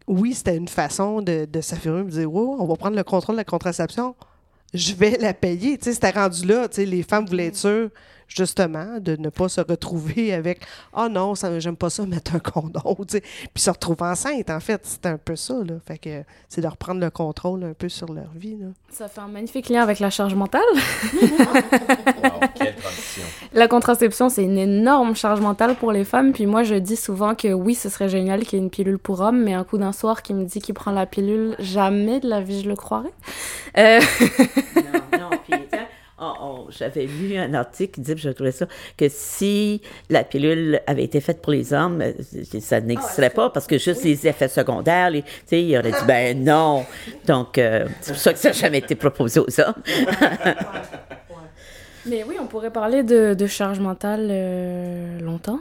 Oui, 0.07 0.33
c'était 0.33 0.55
une 0.55 0.69
façon 0.69 1.21
de, 1.21 1.47
s'affirmer, 1.61 2.03
de 2.03 2.09
dire, 2.09 2.33
oh, 2.33 2.55
on 2.59 2.65
va 2.65 2.75
prendre 2.75 2.95
le 2.95 3.03
contrôle 3.03 3.35
de 3.35 3.41
la 3.41 3.43
contraception, 3.43 4.15
je 4.73 4.93
vais 4.93 5.17
la 5.19 5.33
payer. 5.33 5.77
Tu 5.77 5.85
sais, 5.85 5.93
c'était 5.93 6.11
rendu 6.11 6.45
là. 6.45 6.67
Tu 6.67 6.75
sais, 6.75 6.85
les 6.85 7.03
femmes 7.03 7.25
voulaient 7.25 7.47
être 7.47 7.57
sûres, 7.57 7.89
justement, 8.27 8.99
de 8.99 9.15
ne 9.15 9.29
pas 9.29 9.49
se 9.49 9.61
retrouver 9.61 10.33
avec, 10.33 10.61
ah 10.93 11.09
non, 11.09 11.35
ça, 11.35 11.59
j'aime 11.59 11.77
pas 11.77 11.89
ça, 11.89 12.05
mettre 12.05 12.35
un 12.35 12.39
condom. 12.39 12.95
tu 13.07 13.17
sais. 13.17 13.21
Puis 13.53 13.63
se 13.63 13.69
retrouver 13.69 14.03
enceinte, 14.03 14.49
en 14.49 14.59
fait. 14.59 14.81
C'était 14.83 15.09
un 15.09 15.17
peu 15.17 15.35
ça. 15.35 15.55
Là. 15.55 15.75
Fait 15.85 15.97
que 15.97 16.23
c'est 16.49 16.61
de 16.61 16.67
reprendre 16.67 17.01
le 17.01 17.09
contrôle 17.09 17.63
un 17.63 17.73
peu 17.73 17.89
sur 17.89 18.11
leur 18.13 18.29
vie. 18.35 18.57
Là. 18.57 18.67
Ça 18.89 19.07
fait 19.07 19.21
un 19.21 19.27
magnifique 19.27 19.69
lien 19.69 19.81
avec 19.81 19.99
la 19.99 20.09
charge 20.09 20.35
mentale. 20.35 20.61
Wow, 22.17 22.39
quelle 22.55 22.75
transition. 22.75 23.23
La 23.53 23.67
contraception, 23.67 24.29
c'est 24.29 24.43
une 24.43 24.57
énorme 24.57 25.15
charge 25.15 25.39
mentale 25.39 25.75
pour 25.75 25.91
les 25.91 26.03
femmes. 26.03 26.33
Puis 26.33 26.45
moi, 26.45 26.63
je 26.63 26.75
dis 26.75 26.95
souvent 26.95 27.35
que 27.35 27.53
oui, 27.53 27.75
ce 27.75 27.89
serait 27.89 28.09
génial 28.09 28.43
qu'il 28.43 28.57
y 28.57 28.61
ait 28.61 28.63
une 28.65 28.71
pilule 28.71 28.97
pour 28.97 29.21
hommes, 29.21 29.43
mais 29.43 29.53
un 29.53 29.63
coup 29.63 29.77
d'un 29.77 29.91
soir 29.91 30.23
qui 30.23 30.33
me 30.33 30.45
dit 30.45 30.59
qu'il 30.59 30.73
prend 30.73 30.91
la 30.91 31.05
pilule, 31.05 31.55
jamais 31.59 32.19
de 32.19 32.27
la 32.27 32.41
vie 32.41 32.61
je 32.61 32.69
le 32.69 32.75
croirais. 32.75 33.11
Euh, 33.77 33.99
Non, 34.75 35.19
non, 35.19 35.29
puis, 35.47 35.59
on- 36.19 36.33
on- 36.41 36.65
j'avais 36.71 37.05
lu 37.05 37.37
un 37.37 37.53
article 37.53 37.93
qui 37.95 38.01
disait, 38.01 38.15
puis 38.15 38.23
je 38.23 38.29
trouvais 38.29 38.51
ça, 38.51 38.65
que 38.97 39.05
si 39.09 39.81
la 40.09 40.23
pilule 40.23 40.81
avait 40.87 41.03
été 41.03 41.21
faite 41.21 41.41
pour 41.41 41.51
les 41.53 41.73
hommes, 41.73 42.01
euh, 42.01 42.13
ça 42.59 42.81
n'existerait 42.81 43.29
pas 43.29 43.49
parce 43.49 43.67
que 43.67 43.77
juste 43.77 44.03
les 44.03 44.27
effets 44.27 44.47
secondaires, 44.47 45.09
les- 45.11 45.21
tu 45.23 45.29
sais, 45.45 45.63
il 45.63 45.77
aurait 45.77 45.91
dit, 45.91 46.05
ben 46.07 46.43
non. 46.43 46.85
Donc, 47.25 47.57
euh, 47.57 47.87
c'est 48.01 48.13
pour 48.13 48.21
ça 48.21 48.33
que 48.33 48.39
ça 48.39 48.49
n'a 48.49 48.53
jamais 48.53 48.79
été 48.79 48.95
proposé 48.95 49.39
aux 49.39 49.59
hommes. 49.61 49.75
Mais 52.05 52.23
oui, 52.23 52.35
on 52.39 52.45
pourrait 52.47 52.71
parler 52.71 53.03
de, 53.03 53.33
de 53.33 53.47
charge 53.47 53.79
mentale 53.79 54.27
euh, 54.31 55.19
longtemps. 55.19 55.59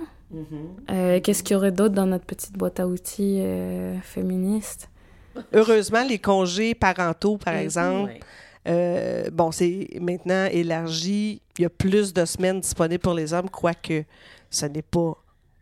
Euh, 0.90 1.20
Qu'est-ce 1.20 1.42
qu'il 1.42 1.54
y 1.54 1.56
aurait 1.56 1.72
d'autre 1.72 1.94
dans 1.94 2.06
notre 2.06 2.24
petite 2.24 2.52
boîte 2.56 2.78
à 2.80 2.86
outils 2.86 3.38
euh, 3.40 3.94
féministe? 4.02 4.88
Heureusement, 5.52 6.04
les 6.08 6.18
congés 6.18 6.74
parentaux, 6.74 7.36
par 7.36 7.54
exemple, 7.54 8.10
Ouais. 8.12 8.20
Euh, 8.66 9.30
bon, 9.30 9.52
c'est 9.52 9.88
maintenant 10.00 10.46
élargi. 10.50 11.40
Il 11.58 11.62
y 11.62 11.64
a 11.64 11.70
plus 11.70 12.12
de 12.12 12.24
semaines 12.24 12.60
disponibles 12.60 13.02
pour 13.02 13.14
les 13.14 13.32
hommes, 13.32 13.48
quoique 13.48 14.04
ce 14.50 14.66
n'est 14.66 14.82
pas 14.82 15.14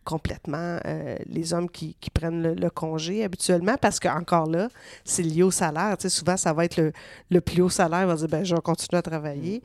complètement 0.05 0.79
euh, 0.85 1.17
les 1.27 1.55
hommes 1.55 1.69
qui, 1.69 1.97
prennent 2.13 2.55
le, 2.55 2.71
congé 2.71 3.25
habituellement 3.25 3.77
parce 3.81 3.99
qu'encore 3.99 4.47
là, 4.47 4.69
c'est 5.05 5.23
lié 5.23 5.43
au 5.43 5.51
salaire. 5.51 5.97
Tu 5.99 6.03
sais, 6.03 6.09
souvent, 6.09 6.37
ça 6.37 6.53
va 6.53 6.65
être 6.65 6.93
le, 7.31 7.41
plus 7.41 7.63
haut 7.63 7.71
salaire. 7.71 8.03
Il 8.03 8.07
va 8.07 8.15
dire 8.15 8.29
ben, 8.29 8.45
je 8.45 8.55
vais 8.55 8.61
continuer 8.61 8.99
à 8.99 9.03
travailler. 9.03 9.63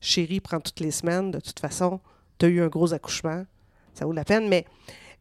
Chérie 0.00 0.40
prend 0.40 0.60
toutes 0.60 0.80
les 0.80 0.90
semaines. 0.90 1.30
De 1.30 1.40
toute 1.40 1.58
façon, 1.58 2.00
tu 2.38 2.46
as 2.46 2.48
eu 2.48 2.62
un 2.62 2.68
gros 2.68 2.92
accouchement. 2.92 3.44
Ça 3.94 4.04
vaut 4.04 4.12
la 4.12 4.24
peine. 4.24 4.48
Mais, 4.48 4.66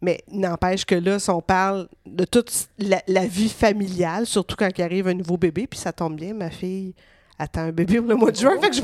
mais 0.01 0.23
n'empêche 0.31 0.85
que 0.85 0.95
là, 0.95 1.17
si 1.17 1.29
on 1.29 1.41
parle 1.41 1.87
de 2.05 2.25
toute 2.25 2.69
la, 2.77 3.01
la 3.07 3.25
vie 3.25 3.49
familiale, 3.49 4.25
surtout 4.25 4.55
quand 4.55 4.69
il 4.77 4.81
arrive 4.81 5.07
un 5.07 5.13
nouveau 5.13 5.37
bébé, 5.37 5.65
puis 5.67 5.79
ça 5.79 5.93
tombe 5.93 6.15
bien, 6.15 6.33
ma 6.33 6.49
fille 6.49 6.93
attends 7.37 7.61
un 7.61 7.71
bébé 7.71 7.97
pour 7.99 8.09
le 8.09 8.15
mois 8.15 8.31
de 8.31 8.37
juin. 8.37 8.59
Fait 8.61 8.69
que 8.69 8.75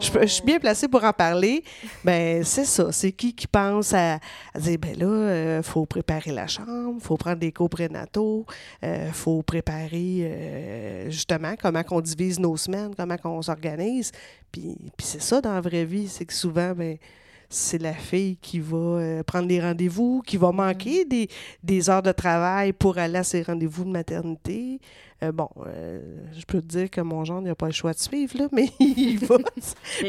je, 0.00 0.26
suis 0.26 0.42
bien 0.42 0.58
placée 0.58 0.88
pour 0.88 1.04
en 1.04 1.12
parler. 1.12 1.62
Ben 2.04 2.42
c'est 2.44 2.64
ça. 2.64 2.92
C'est 2.92 3.12
qui 3.12 3.34
qui 3.34 3.46
pense 3.46 3.92
à, 3.94 4.18
dire, 4.58 4.78
ben 4.78 4.96
là, 4.98 5.06
il 5.06 5.08
euh, 5.08 5.62
faut 5.62 5.86
préparer 5.86 6.32
la 6.32 6.46
chambre, 6.46 6.94
il 6.96 7.02
faut 7.02 7.16
prendre 7.16 7.38
des 7.38 7.52
cours 7.52 7.70
prénataux, 7.70 8.46
il 8.82 8.88
euh, 8.88 9.12
faut 9.12 9.42
préparer 9.42 10.20
euh, 10.22 11.10
justement 11.10 11.54
comment 11.60 11.82
on 11.90 12.00
divise 12.00 12.38
nos 12.38 12.56
semaines, 12.56 12.94
comment 12.96 13.16
on 13.24 13.42
s'organise. 13.42 14.12
Puis, 14.50 14.76
puis 14.96 15.06
c'est 15.06 15.22
ça 15.22 15.40
dans 15.40 15.52
la 15.52 15.60
vraie 15.60 15.84
vie, 15.84 16.08
c'est 16.08 16.24
que 16.24 16.34
souvent, 16.34 16.72
ben 16.74 16.98
c'est 17.48 17.80
la 17.80 17.94
fille 17.94 18.36
qui 18.36 18.60
va 18.60 18.76
euh, 18.76 19.22
prendre 19.22 19.48
les 19.48 19.60
rendez-vous, 19.60 20.22
qui 20.26 20.36
va 20.36 20.52
manquer 20.52 21.04
mm. 21.04 21.08
des, 21.08 21.28
des, 21.62 21.90
heures 21.90 22.02
de 22.02 22.12
travail 22.12 22.72
pour 22.72 22.98
aller 22.98 23.18
à 23.18 23.24
ses 23.24 23.42
rendez-vous 23.42 23.84
de 23.84 23.90
maternité. 23.90 24.80
Euh, 25.22 25.32
bon, 25.32 25.48
euh, 25.66 25.98
je 26.38 26.44
peux 26.44 26.60
te 26.60 26.66
dire 26.66 26.90
que 26.90 27.00
mon 27.00 27.24
genre 27.24 27.42
n'a 27.42 27.56
pas 27.56 27.66
le 27.66 27.72
choix 27.72 27.92
de 27.92 27.98
suivre, 27.98 28.38
là, 28.38 28.48
mais 28.52 28.68
il 28.80 29.18
va. 29.18 29.38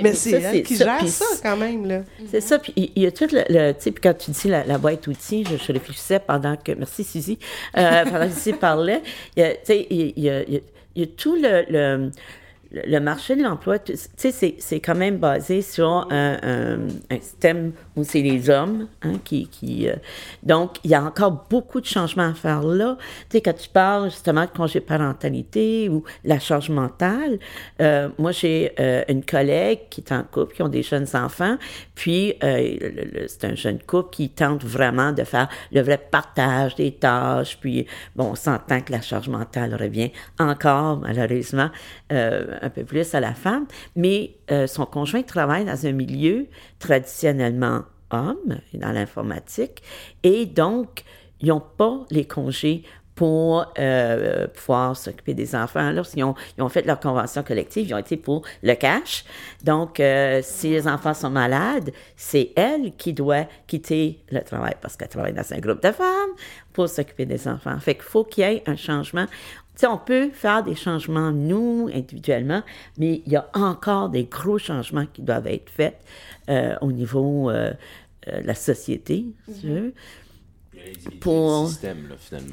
mais, 0.03 0.13
c'est 0.13 0.41
elle 0.41 0.63
qui 0.63 0.75
gère 0.75 1.07
ça, 1.07 1.25
quand 1.41 1.57
même. 1.57 1.85
là. 1.87 2.03
C'est 2.27 2.41
ça. 2.41 2.59
Puis 2.59 2.73
il 2.77 3.01
y 3.01 3.07
a 3.07 3.11
tout 3.11 3.27
le. 3.31 3.71
tu 3.73 3.81
sais, 3.81 3.91
quand 3.91 4.13
tu 4.15 4.31
dis 4.31 4.47
la, 4.47 4.77
boîte 4.77 5.07
outils, 5.07 5.45
je, 5.45 5.57
je, 5.57 5.71
réfléchissais 5.71 6.19
pendant 6.19 6.55
que. 6.55 6.73
Merci, 6.73 7.03
Suzy. 7.03 7.39
pendant 7.73 8.27
que 8.27 8.33
Suzy 8.33 8.53
parlait. 8.53 9.01
Tu 9.35 9.43
sais, 9.63 9.87
il 9.89 10.19
y 10.19 10.29
a, 10.29 10.43
il 10.43 10.61
y 10.95 11.03
a 11.03 11.07
tout 11.07 11.35
le 11.35 11.65
le 11.69 12.11
marché 13.01 13.35
de 13.35 13.43
l'emploi, 13.43 13.79
tu 13.79 13.95
sais, 13.95 14.55
c'est 14.57 14.79
quand 14.79 14.95
même 14.95 15.17
basé 15.17 15.61
sur 15.61 16.07
un, 16.11 16.37
un, 16.43 17.19
système 17.19 17.71
où 17.95 18.03
c'est 18.03 18.21
les 18.21 18.49
hommes 18.49 18.87
hein, 19.01 19.13
qui... 19.23 19.47
qui 19.47 19.89
euh, 19.89 19.95
donc, 20.43 20.77
il 20.83 20.91
y 20.91 20.95
a 20.95 21.03
encore 21.03 21.45
beaucoup 21.49 21.81
de 21.81 21.85
changements 21.85 22.29
à 22.29 22.33
faire 22.33 22.61
là. 22.61 22.97
Tu 23.29 23.37
sais, 23.37 23.41
quand 23.41 23.53
tu 23.53 23.69
parles 23.69 24.09
justement 24.09 24.41
de 24.41 24.51
congé 24.51 24.79
parentalité 24.79 25.89
ou 25.89 26.03
la 26.23 26.39
charge 26.39 26.69
mentale, 26.69 27.39
euh, 27.81 28.09
moi, 28.17 28.31
j'ai 28.31 28.71
euh, 28.79 29.03
une 29.09 29.23
collègue 29.25 29.81
qui 29.89 30.01
est 30.01 30.11
en 30.11 30.23
couple, 30.23 30.55
qui 30.55 30.61
ont 30.61 30.69
des 30.69 30.83
jeunes 30.83 31.07
enfants, 31.13 31.57
puis 31.95 32.35
c'est 32.39 33.43
un 33.45 33.55
jeune 33.55 33.79
couple 33.79 34.09
qui 34.11 34.29
tente 34.29 34.63
vraiment 34.63 35.11
de 35.11 35.23
faire 35.23 35.49
le 35.71 35.81
vrai 35.81 35.97
partage 35.97 36.75
des 36.75 36.91
tâches, 36.91 37.57
puis, 37.59 37.87
bon, 38.15 38.31
on 38.31 38.35
s'entend 38.35 38.81
que 38.81 38.91
la 38.91 39.01
charge 39.01 39.27
mentale 39.27 39.75
revient 39.75 40.11
encore, 40.39 40.97
malheureusement, 40.97 41.69
un 42.61 42.69
peu 42.69 42.83
plus 42.83 43.13
à 43.15 43.19
la 43.19 43.33
femme, 43.33 43.65
mais 43.95 44.35
euh, 44.51 44.67
son 44.67 44.85
conjoint 44.85 45.23
travaille 45.23 45.65
dans 45.65 45.85
un 45.85 45.91
milieu 45.91 46.47
traditionnellement 46.79 47.83
homme, 48.11 48.59
dans 48.73 48.91
l'informatique, 48.91 49.83
et 50.23 50.45
donc, 50.45 51.03
ils 51.41 51.49
n'ont 51.49 51.63
pas 51.77 52.05
les 52.09 52.25
congés 52.25 52.83
pour 53.19 53.65
euh, 53.77 54.47
pouvoir 54.47 54.95
s'occuper 54.95 55.33
des 55.33 55.53
enfants. 55.53 55.91
Lorsqu'ils 55.91 56.23
ont, 56.23 56.35
ils 56.57 56.63
ont 56.63 56.69
fait 56.69 56.85
leur 56.85 57.01
convention 57.01 57.43
collective, 57.43 57.89
ils 57.89 57.93
ont 57.93 57.97
été 57.97 58.15
pour 58.15 58.43
le 58.63 58.75
cash. 58.75 59.25
Donc, 59.61 59.99
euh, 59.99 60.39
si 60.41 60.69
les 60.69 60.87
enfants 60.87 61.13
sont 61.13 61.29
malades, 61.29 61.91
c'est 62.15 62.53
elle 62.55 62.95
qui 62.95 63.11
doit 63.11 63.43
quitter 63.67 64.23
le 64.31 64.39
travail 64.39 64.75
parce 64.79 64.95
qu'elle 64.95 65.09
travaille 65.09 65.33
dans 65.33 65.51
un 65.51 65.59
groupe 65.59 65.83
de 65.83 65.91
femmes 65.91 66.31
pour 66.71 66.87
s'occuper 66.87 67.25
des 67.25 67.45
enfants. 67.49 67.77
Fait 67.81 67.95
qu'il 67.95 68.03
faut 68.03 68.23
qu'il 68.23 68.45
y 68.45 68.47
ait 68.47 68.63
un 68.67 68.77
changement 68.77 69.25
on 69.87 69.97
peut 69.97 70.29
faire 70.31 70.63
des 70.63 70.75
changements, 70.75 71.31
nous, 71.31 71.89
individuellement, 71.93 72.63
mais 72.97 73.21
il 73.25 73.31
y 73.31 73.35
a 73.35 73.49
encore 73.53 74.09
des 74.09 74.25
gros 74.25 74.57
changements 74.57 75.05
qui 75.11 75.21
doivent 75.21 75.47
être 75.47 75.69
faits 75.69 75.99
euh, 76.49 76.75
au 76.81 76.91
niveau 76.91 77.49
euh, 77.49 77.73
euh, 78.27 78.41
de 78.41 78.47
la 78.47 78.55
société, 78.55 79.25
tu 79.61 79.67
veux. 79.67 79.93
Pour... 81.19 81.69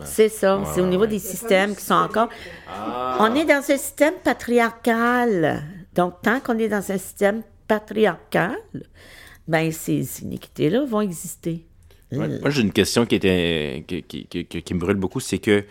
C'est 0.04 0.28
ça, 0.28 0.62
c'est 0.74 0.80
au 0.80 0.86
niveau 0.86 1.06
des 1.06 1.20
systèmes 1.20 1.76
qui 1.76 1.82
sont 1.82 1.94
encore... 1.94 2.28
Ah. 2.68 3.18
On 3.20 3.34
est 3.34 3.44
dans 3.44 3.62
un 3.70 3.76
système 3.76 4.14
patriarcal. 4.24 5.62
Donc, 5.94 6.20
tant 6.22 6.40
qu'on 6.40 6.58
est 6.58 6.68
dans 6.68 6.90
un 6.90 6.98
système 6.98 7.42
patriarcal, 7.68 8.56
ben 9.46 9.70
ces 9.70 10.22
iniquités-là 10.22 10.84
vont 10.84 11.00
exister. 11.00 11.64
moi, 12.10 12.50
j'ai 12.50 12.62
une 12.62 12.72
question 12.72 13.06
qui, 13.06 13.14
était, 13.14 13.84
qui, 13.86 14.02
qui, 14.02 14.44
qui 14.44 14.74
me 14.74 14.80
brûle 14.80 14.96
beaucoup, 14.96 15.20
c'est 15.20 15.38
que 15.38 15.64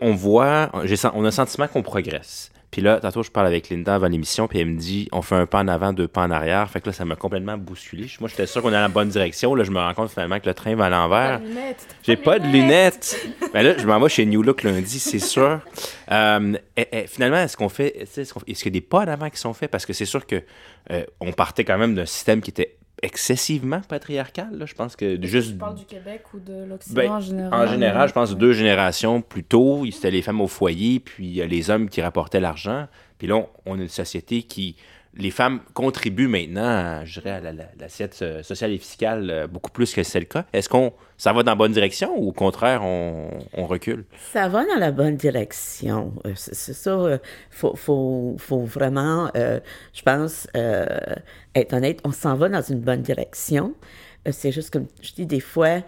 on 0.00 0.14
voit, 0.14 0.70
on 0.72 0.80
a 0.80 1.24
le 1.24 1.30
sentiment 1.30 1.68
qu'on 1.68 1.82
progresse. 1.82 2.52
Puis 2.72 2.80
là, 2.80 3.00
tantôt, 3.00 3.22
je 3.22 3.30
parle 3.30 3.48
avec 3.48 3.68
Linda 3.68 3.94
avant 3.94 4.08
l'émission, 4.08 4.48
puis 4.48 4.58
elle 4.58 4.68
me 4.68 4.78
dit 4.78 5.06
on 5.12 5.20
fait 5.20 5.34
un 5.34 5.44
pas 5.44 5.60
en 5.60 5.68
avant, 5.68 5.92
deux 5.92 6.08
pas 6.08 6.22
en 6.22 6.30
arrière. 6.30 6.70
Fait 6.70 6.80
que 6.80 6.86
là, 6.86 6.94
ça 6.94 7.04
m'a 7.04 7.16
complètement 7.16 7.58
bousculé. 7.58 8.10
Moi, 8.18 8.30
j'étais 8.30 8.46
sûr 8.46 8.62
qu'on 8.62 8.70
est 8.70 8.72
dans 8.72 8.80
la 8.80 8.88
bonne 8.88 9.10
direction. 9.10 9.54
Là, 9.54 9.62
je 9.62 9.70
me 9.70 9.78
rends 9.78 9.92
compte 9.92 10.10
finalement 10.10 10.40
que 10.40 10.46
le 10.46 10.54
train 10.54 10.74
va 10.74 10.86
à 10.86 10.88
l'envers. 10.88 11.42
J'ai 12.02 12.16
pas 12.16 12.38
de 12.38 12.46
lunettes. 12.46 13.14
Mais 13.52 13.62
là, 13.62 13.76
je 13.76 13.86
m'en 13.86 14.00
vais 14.00 14.08
chez 14.08 14.24
New 14.24 14.42
Look 14.42 14.62
lundi, 14.62 14.98
c'est 14.98 15.18
sûr. 15.18 15.60
Euh, 16.10 16.54
finalement, 17.08 17.36
est-ce 17.36 17.58
qu'on 17.58 17.68
fait. 17.68 17.94
Est-ce 17.94 18.32
qu'il 18.42 18.54
y 18.64 18.68
a 18.68 18.70
des 18.70 18.80
pas 18.80 19.00
en 19.00 19.08
avant 19.08 19.28
qui 19.28 19.38
sont 19.38 19.52
faits? 19.52 19.70
Parce 19.70 19.84
que 19.84 19.92
c'est 19.92 20.06
sûr 20.06 20.26
que 20.26 20.42
euh, 20.90 21.04
on 21.20 21.32
partait 21.32 21.64
quand 21.64 21.76
même 21.76 21.94
d'un 21.94 22.06
système 22.06 22.40
qui 22.40 22.50
était 22.50 22.78
excessivement 23.02 23.80
patriarcal. 23.80 24.56
Là. 24.56 24.66
Je 24.66 24.74
pense 24.74 24.96
que 24.96 25.18
juste. 25.26 25.52
Tu 25.52 25.58
parles 25.58 25.74
du 25.74 25.84
Québec 25.84 26.22
ou 26.34 26.38
de 26.38 26.64
l'Occident 26.64 26.94
ben, 26.94 27.10
en 27.10 27.20
général? 27.20 27.68
En 27.68 27.70
général, 27.70 28.08
je 28.08 28.14
pense 28.14 28.36
deux 28.36 28.52
générations 28.52 29.20
plus 29.20 29.44
tôt, 29.44 29.84
c'était 29.90 30.10
les 30.10 30.22
femmes 30.22 30.40
au 30.40 30.48
foyer, 30.48 31.00
puis 31.00 31.46
les 31.46 31.70
hommes 31.70 31.88
qui 31.88 32.00
rapportaient 32.00 32.40
l'argent. 32.40 32.86
Puis 33.18 33.26
là, 33.26 33.44
on, 33.66 33.78
a 33.78 33.82
une 33.82 33.88
société 33.88 34.42
qui 34.42 34.76
les 35.14 35.30
femmes 35.30 35.60
contribuent 35.74 36.28
maintenant, 36.28 37.04
je 37.04 37.20
dirais, 37.20 37.32
à 37.32 37.52
l'assiette 37.78 38.18
euh, 38.22 38.42
sociale 38.42 38.72
et 38.72 38.78
fiscale 38.78 39.30
euh, 39.30 39.46
beaucoup 39.46 39.70
plus 39.70 39.92
que 39.92 40.02
c'est 40.02 40.20
le 40.20 40.24
cas. 40.24 40.46
Est-ce 40.52 40.68
qu'on 40.68 40.92
ça 41.22 41.32
va 41.32 41.44
dans 41.44 41.52
la 41.52 41.56
bonne 41.56 41.72
direction 41.72 42.14
ou 42.18 42.30
au 42.30 42.32
contraire, 42.32 42.82
on, 42.82 43.66
recule? 43.66 44.04
Ça 44.32 44.48
va 44.48 44.64
dans 44.66 44.78
la 44.78 44.90
bonne 44.90 45.14
direction. 45.14 46.12
Euh, 46.26 46.32
c'est 46.34 46.72
ça. 46.72 46.98
Il 47.12 47.20
faut, 47.50 47.76
faut, 47.76 48.64
vraiment, 48.64 49.30
je 49.34 50.02
pense, 50.04 50.48
être 51.54 51.72
honnête, 51.72 52.00
on 52.02 52.10
s'en 52.10 52.34
va 52.34 52.48
dans 52.48 52.62
une 52.62 52.80
bonne 52.80 53.02
direction. 53.02 53.74
c'est 54.30 54.50
juste 54.50 54.70
comme 54.70 54.86
je 55.00 55.12
dis 55.12 55.26
des 55.26 55.38
fois, 55.38 55.82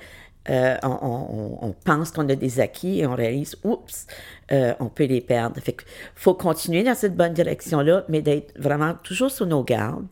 euh, 0.50 0.76
on, 0.82 1.74
pense 1.84 2.10
qu'on 2.10 2.28
a 2.28 2.34
des 2.34 2.60
acquis 2.60 3.00
et 3.00 3.06
on 3.06 3.14
réalise, 3.14 3.56
oups, 3.64 4.06
euh, 4.52 4.74
on 4.78 4.86
peut 4.86 5.04
les 5.04 5.22
perdre. 5.22 5.58
Fait 5.60 5.76
faut 6.14 6.34
continuer 6.34 6.82
dans 6.82 6.94
cette 6.94 7.16
bonne 7.16 7.32
direction-là, 7.32 8.04
mais 8.08 8.20
d'être 8.20 8.52
vraiment 8.60 8.94
toujours 9.02 9.30
sur 9.30 9.46
nos 9.46 9.64
gardes 9.64 10.06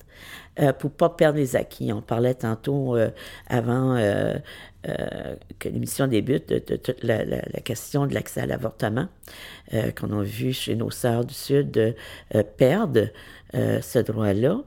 euh, 0.60 0.72
pour 0.72 0.90
pas 0.90 1.10
perdre 1.10 1.38
les 1.38 1.54
acquis. 1.54 1.92
On 1.92 2.00
parlait 2.00 2.34
tantôt 2.34 2.96
avant 3.48 3.96
que 4.82 5.68
l'émission 5.68 6.06
débute 6.08 6.48
de, 6.48 6.76
toute 6.76 7.04
la, 7.04 7.24
question 7.64 8.06
de 8.06 8.14
l'accès 8.14 8.40
à 8.40 8.46
l'avortement 8.46 9.08
qu'on 9.70 10.18
a 10.18 10.22
vu 10.22 10.52
chez 10.52 10.74
nos 10.74 10.90
sœurs 10.90 11.24
du 11.24 11.34
Sud 11.34 11.94
perdre. 12.56 13.08
ce 13.52 13.98
droit-là. 14.00 14.62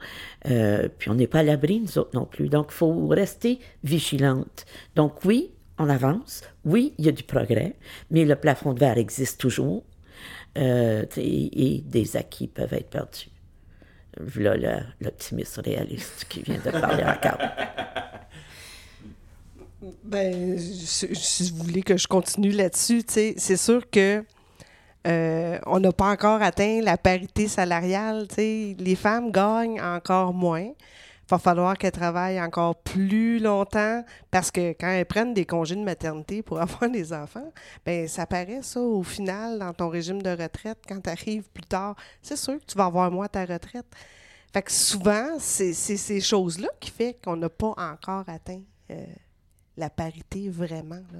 puis 0.97 1.09
on 1.09 1.16
n'est 1.16 1.28
pas 1.28 1.39
à 1.39 1.43
l'abri, 1.43 1.82
nous 1.82 1.97
autres 1.97 2.11
non 2.13 2.26
plus. 2.26 2.47
Donc, 2.47 2.68
il 2.70 2.76
faut 2.76 3.07
rester 3.07 3.59
vigilante. 3.84 4.66
Donc, 4.95 5.26
oui, 5.26 5.51
on 5.78 5.89
avance. 5.89 6.43
Oui, 6.63 6.93
il 6.97 7.05
y 7.05 7.09
a 7.09 7.11
du 7.11 7.24
progrès, 7.24 7.76
mais 8.11 8.26
le 8.26 8.36
plafond 8.36 8.74
de 8.74 8.80
verre 8.80 8.97
existe 8.97 9.39
toujours 9.39 9.84
euh, 10.57 11.05
et, 11.18 11.82
des 11.86 12.18
acquis 12.18 12.47
peuvent 12.47 12.74
être 12.74 12.89
perdus. 12.89 13.30
Voilà 14.20 14.84
l'optimisme 15.01 15.61
réaliste 15.61 16.26
qui 16.30 16.41
vient 16.41 16.59
de 16.63 16.72
parler 16.72 17.03
encore. 17.03 17.39
Ben, 20.03 20.57
si 20.57 21.51
vous 21.51 21.63
voulez 21.63 21.83
que 21.83 21.97
je 21.97 22.07
continue 22.07 22.51
là-dessus, 22.51 23.03
c'est 23.07 23.57
sûr 23.57 23.89
que 23.89 24.23
euh, 25.07 25.59
on 25.65 25.79
n'a 25.79 25.91
pas 25.91 26.09
encore 26.09 26.41
atteint 26.41 26.81
la 26.81 26.97
parité 26.97 27.47
salariale. 27.47 28.27
Les 28.38 28.95
femmes 28.95 29.31
gagnent 29.31 29.81
encore 29.81 30.33
moins 30.33 30.71
va 31.29 31.38
falloir 31.39 31.77
qu'elles 31.77 31.91
travaillent 31.91 32.41
encore 32.41 32.75
plus 32.75 33.39
longtemps 33.39 34.03
parce 34.31 34.51
que 34.51 34.71
quand 34.71 34.88
elles 34.88 35.05
prennent 35.05 35.33
des 35.33 35.45
congés 35.45 35.75
de 35.75 35.83
maternité 35.83 36.41
pour 36.41 36.59
avoir 36.61 36.89
des 36.89 37.13
enfants, 37.13 37.51
ben 37.86 38.07
ça 38.07 38.25
paraît 38.25 38.61
ça 38.61 38.79
au 38.79 39.03
final 39.03 39.59
dans 39.59 39.73
ton 39.73 39.89
régime 39.89 40.21
de 40.21 40.29
retraite 40.29 40.79
quand 40.88 41.01
tu 41.01 41.09
arrives 41.09 41.49
plus 41.49 41.63
tard. 41.63 41.95
C'est 42.21 42.38
sûr 42.38 42.59
que 42.59 42.65
tu 42.65 42.77
vas 42.77 42.86
avoir 42.86 43.11
moins 43.11 43.27
ta 43.27 43.45
retraite. 43.45 43.88
Fait 44.53 44.61
que 44.61 44.71
souvent, 44.71 45.38
c'est 45.39 45.73
ces 45.73 46.21
choses-là 46.21 46.69
qui 46.79 46.89
fait 46.89 47.17
qu'on 47.23 47.36
n'a 47.36 47.49
pas 47.49 47.73
encore 47.77 48.23
atteint 48.27 48.61
euh, 48.91 49.05
la 49.78 49.89
parité 49.89 50.49
vraiment. 50.49 50.95
Là. 51.13 51.19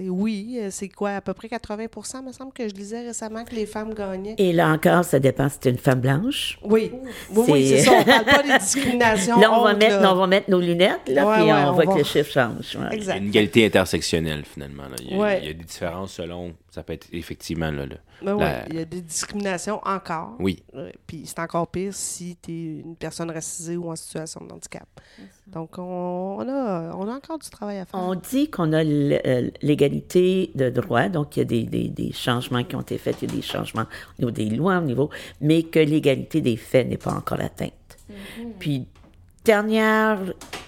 Oui, 0.00 0.56
euh, 0.60 0.68
c'est 0.70 0.88
quoi, 0.88 1.10
à 1.16 1.20
peu 1.20 1.34
près 1.34 1.46
80% 1.48 2.24
me 2.24 2.32
semble 2.32 2.52
que 2.54 2.66
je 2.66 2.74
lisais 2.74 3.02
récemment 3.06 3.44
que 3.44 3.54
les 3.54 3.66
femmes 3.66 3.92
gagnaient. 3.92 4.34
Et 4.38 4.52
là 4.52 4.68
encore, 4.72 5.04
ça 5.04 5.18
dépend 5.20 5.48
si 5.50 5.58
c'est 5.60 5.70
une 5.70 5.76
femme 5.78 6.00
blanche. 6.00 6.58
Oui, 6.64 6.90
oui, 7.30 7.44
oui 7.48 7.68
c'est 7.68 7.80
ça. 7.80 7.92
On 8.00 8.02
parle 8.04 8.24
pas 8.24 8.42
des 8.42 8.58
discriminations. 8.58 9.38
Là, 9.40 9.52
on, 9.52 9.62
va 9.62 9.74
mettre, 9.74 10.00
là. 10.00 10.12
on 10.12 10.16
va 10.16 10.26
mettre 10.26 10.50
nos 10.50 10.58
lunettes, 10.60 11.08
là, 11.08 11.26
Ouais, 11.28 11.34
puis 11.36 11.44
ouais, 11.44 11.52
on, 11.52 11.68
on 11.68 11.72
voit 11.74 11.84
va- 11.84 11.92
que 11.92 11.98
le 11.98 12.04
chiffre 12.04 12.32
change. 12.32 12.76
ouais. 12.76 12.80
Il 12.80 12.80
y 12.80 12.86
a 12.86 12.94
Exact. 12.94 13.18
une 13.18 13.28
égalité 13.28 13.66
intersectionnelle, 13.66 14.44
finalement. 14.46 14.84
là. 14.84 14.96
Il, 15.00 15.10
y 15.10 15.14
a, 15.14 15.18
Ouais. 15.18 15.40
il 15.42 15.46
y 15.48 15.50
a 15.50 15.52
des 15.52 15.64
différences 15.64 16.12
selon. 16.14 16.54
Ça 16.74 16.82
peut 16.82 16.92
être 16.94 17.06
effectivement 17.12 17.70
là. 17.70 17.86
là. 17.86 17.96
Ben 18.20 18.34
ouais, 18.34 18.40
La- 18.40 18.68
Il 18.68 18.74
y 18.74 18.78
a 18.80 18.84
des 18.84 19.00
discriminations 19.00 19.80
encore. 19.84 20.34
Oui. 20.40 20.64
Ouais, 20.74 20.92
Puis 21.06 21.22
c'est 21.24 21.38
encore 21.38 21.68
pire 21.68 21.94
si 21.94 22.36
tu 22.42 22.50
es 22.50 22.80
une 22.80 22.96
personne 22.96 23.30
racisée 23.30 23.76
ou 23.76 23.90
en 23.92 23.94
situation 23.96 24.44
de 24.44 24.52
handicap. 24.52 24.88
Donc, 25.46 25.78
on, 25.78 25.82
on 26.40 26.48
a, 26.48 26.92
on 26.96 27.06
a 27.08 27.12
encore 27.14 27.38
du 27.38 27.48
travail 27.48 27.78
à 27.78 27.84
faire. 27.84 28.00
On 28.00 28.16
dit 28.16 28.50
qu'on 28.50 28.72
a 28.72 28.82
euh, 28.84 29.50
l'égalité 29.62 30.50
de 30.56 30.68
droit, 30.70 31.08
donc 31.08 31.36
il 31.36 31.40
y 31.40 31.42
a 31.42 31.44
des, 31.44 31.62
des- 31.62 31.88
des 31.90 32.12
changements 32.12 32.64
qui 32.64 32.74
ont 32.74 32.80
été 32.80 32.98
faits, 32.98 33.22
il 33.22 33.28
y 33.30 33.32
a 33.32 33.36
des 33.36 33.42
changements 33.42 33.84
au 34.18 34.22
niveau 34.22 34.30
des 34.32 34.50
lois, 34.50 34.78
au 34.78 34.82
niveau, 34.82 35.10
mais 35.40 35.62
que 35.62 35.78
l'égalité 35.78 36.40
des 36.40 36.56
faits 36.56 36.88
n'est 36.88 36.96
pas 36.96 37.12
encore 37.12 37.40
atteinte. 37.40 37.72
Puis, 38.58 38.86
dernière 39.44 40.18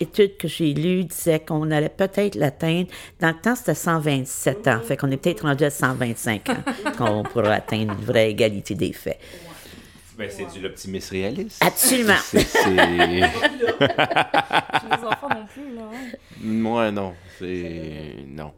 étude 0.01 0.37
que 0.37 0.49
j'ai 0.49 0.74
lue 0.74 1.05
disait 1.05 1.41
qu'on 1.41 1.70
allait 1.70 1.89
peut-être 1.89 2.35
l'atteindre. 2.35 2.89
Dans 3.20 3.29
le 3.29 3.35
temps, 3.41 3.55
c'était 3.57 3.74
127 3.74 4.68
ans, 4.68 4.81
fait 4.81 4.97
qu'on 4.97 5.11
est 5.11 5.16
peut-être 5.16 5.43
rendu 5.43 5.64
à 5.64 5.70
125 5.70 6.49
ans 6.51 6.57
qu'on 6.99 7.22
pourra 7.22 7.55
atteindre 7.55 7.93
une 7.95 8.05
vraie 8.05 8.31
égalité 8.31 8.74
des 8.74 8.93
faits. 8.93 9.18
Ben, 10.18 10.31
c'est 10.31 10.51
du 10.51 10.61
l'optimisme 10.61 11.14
réaliste. 11.14 11.62
Absolument. 11.62 12.14
C'est- 12.22 12.41
c'est- 12.41 12.70
Les 12.70 13.22
enfants 15.05 15.29
non 15.29 15.47
plus, 15.53 15.74
là. 15.77 15.83
Moi, 16.43 16.91
non. 16.91 17.12
C'est. 17.39 18.14
Non. 18.29 18.53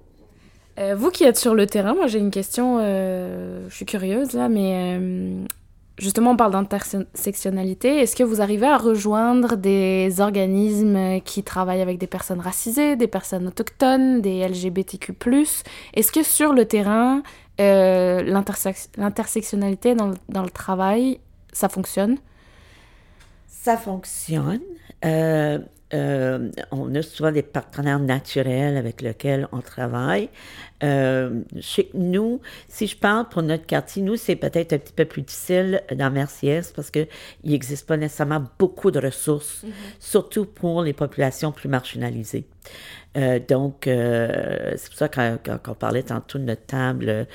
Euh, 0.79 0.95
vous 0.95 1.11
qui 1.11 1.25
êtes 1.25 1.37
sur 1.37 1.57
le 1.57 1.67
terrain, 1.67 1.95
moi 1.95 2.07
j'ai 2.07 2.21
une 2.21 2.31
question, 2.31 2.79
euh, 2.81 3.67
je 3.69 3.75
suis 3.75 3.85
curieuse 3.85 4.35
là, 4.35 4.49
mais 4.49 4.97
euh, 5.01 5.45
justement 5.99 6.31
on 6.33 6.37
parle 6.37 6.53
d'intersectionnalité. 6.53 7.99
Est-ce 8.01 8.17
que 8.17 8.23
vous 8.25 8.41
arrivez 8.41 8.67
à 8.67 8.77
rejoindre 8.79 9.57
des 9.57 10.21
organismes 10.21 11.21
qui 11.21 11.43
travaillent 11.43 11.81
avec 11.83 11.99
des 11.99 12.07
personnes 12.07 12.41
racisées, 12.41 12.97
des 12.97 13.07
personnes 13.09 13.47
autochtones, 13.49 14.21
des 14.21 14.47
LGBTQ+. 14.47 15.13
Est-ce 15.95 16.13
que 16.13 16.23
sur 16.23 16.53
le 16.53 16.65
terrain, 16.65 17.23
euh, 17.61 18.23
l'intersectionnalité 18.97 19.95
dans, 19.95 20.09
le- 20.09 20.17
dans 20.29 20.43
le 20.43 20.51
travail, 20.51 21.21
ça 21.53 21.69
fonctionne? 21.69 22.17
Ça 23.49 23.77
fonctionne. 23.77 24.61
Euh, 25.05 25.59
euh, 25.95 26.51
on 26.71 26.95
a 26.95 27.03
souvent 27.03 27.33
des 27.33 27.43
partenaires 27.43 27.99
naturels 27.99 28.77
avec 28.77 29.01
lesquels 29.01 29.49
on 29.53 29.61
travaille. 29.61 30.29
Euh, 30.83 31.41
chez 31.61 31.91
nous, 31.95 32.41
si 32.69 32.87
je 32.87 32.97
parle 32.97 33.29
pour 33.29 33.43
notre 33.43 33.67
quartier, 33.67 34.03
nous, 34.03 34.17
c'est 34.17 34.37
peut-être 34.37 34.75
un 34.75 34.79
petit 34.79 34.93
peu 34.93 35.07
plus 35.07 35.23
difficile 35.23 35.83
dans 35.95 36.11
Merciès 36.11 36.73
parce 36.73 36.91
qu'il 36.91 37.09
n'existe 37.45 37.87
pas 37.87 37.97
nécessairement 37.97 38.45
beaucoup 38.59 38.91
de 38.91 39.01
ressources, 39.01 39.65
surtout 39.99 40.45
pour 40.45 40.83
les 40.83 40.93
populations 40.93 41.53
plus 41.53 41.69
marginalisées. 41.69 42.47
Euh, 43.17 43.39
donc, 43.39 43.87
euh, 43.87 44.73
c'est 44.77 44.89
pour 44.89 44.99
ça 44.99 45.09
qu'on 45.09 45.39
quand 45.43 45.59
on 45.69 45.75
parlait 45.75 46.03
tantôt 46.03 46.39
de 46.39 46.45
notre 46.45 46.67
table 46.67 47.27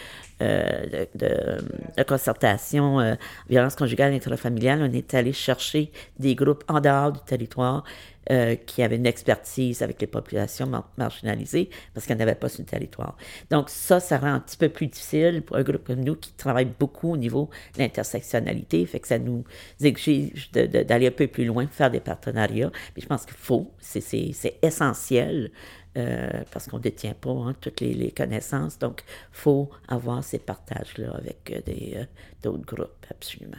euh, 0.41 1.07
de, 1.15 1.59
de- 1.97 2.03
concertation 2.03 3.17
violence 3.49 3.75
conjugale 3.75 4.13
intrafamiliale, 4.13 4.81
on 4.81 4.93
est 4.93 5.13
allé 5.13 5.33
chercher 5.33 5.91
des 6.19 6.35
groupes 6.35 6.63
en 6.67 6.79
dehors 6.79 7.11
du 7.11 7.19
territoire 7.21 7.83
euh, 8.31 8.55
qui 8.55 8.81
avaient 8.83 8.95
une 8.95 9.05
expertise 9.05 9.81
avec 9.81 9.99
les 10.01 10.07
populations 10.07 10.67
mar- 10.67 10.89
marginalisées 10.97 11.69
parce 11.93 12.05
qu'il 12.05 12.15
n'y 12.15 12.21
en 12.21 12.25
avait 12.27 12.35
pas 12.35 12.49
sur 12.49 12.63
territoire. 12.65 13.17
Donc 13.49 13.69
ça, 13.69 13.99
ça 13.99 14.17
rend 14.17 14.33
un 14.33 14.39
petit 14.39 14.57
peu 14.57 14.69
plus 14.69 14.87
difficile 14.87 15.41
pour 15.41 15.57
un 15.57 15.63
groupe 15.63 15.85
comme 15.85 16.03
nous 16.03 16.15
qui 16.15 16.31
travaille 16.33 16.67
beaucoup 16.79 17.11
au 17.13 17.17
niveau 17.17 17.49
de 17.75 17.79
l'intersectionnalité, 17.79 18.85
fait 18.85 18.99
que 18.99 19.07
ça 19.07 19.19
nous 19.19 19.43
exige 19.81 20.51
d'aller 20.51 21.07
un 21.07 21.11
peu 21.11 21.27
plus 21.27 21.45
loin, 21.45 21.67
faire 21.67 21.91
des 21.91 21.99
partenariats. 21.99 22.71
Mais 22.95 23.01
je 23.01 23.07
pense 23.07 23.25
qu'il 23.25 23.35
faut, 23.35 23.71
c'est- 23.79 24.33
essentiel 24.61 25.51
euh, 25.97 26.43
parce 26.51 26.67
qu'on 26.67 26.77
ne 26.77 26.81
détient 26.81 27.13
pas 27.13 27.31
hein, 27.31 27.55
toutes 27.59 27.81
les, 27.81 28.11
connaissances. 28.11 28.79
Donc, 28.79 29.03
il 29.07 29.37
faut 29.37 29.69
avoir 29.87 30.23
ces 30.23 30.39
partages-là 30.39 31.11
avec 31.13 31.51
euh, 31.51 31.61
euh, 31.67 32.05
d'autres 32.41 32.65
groupes, 32.65 33.05
absolument. 33.11 33.57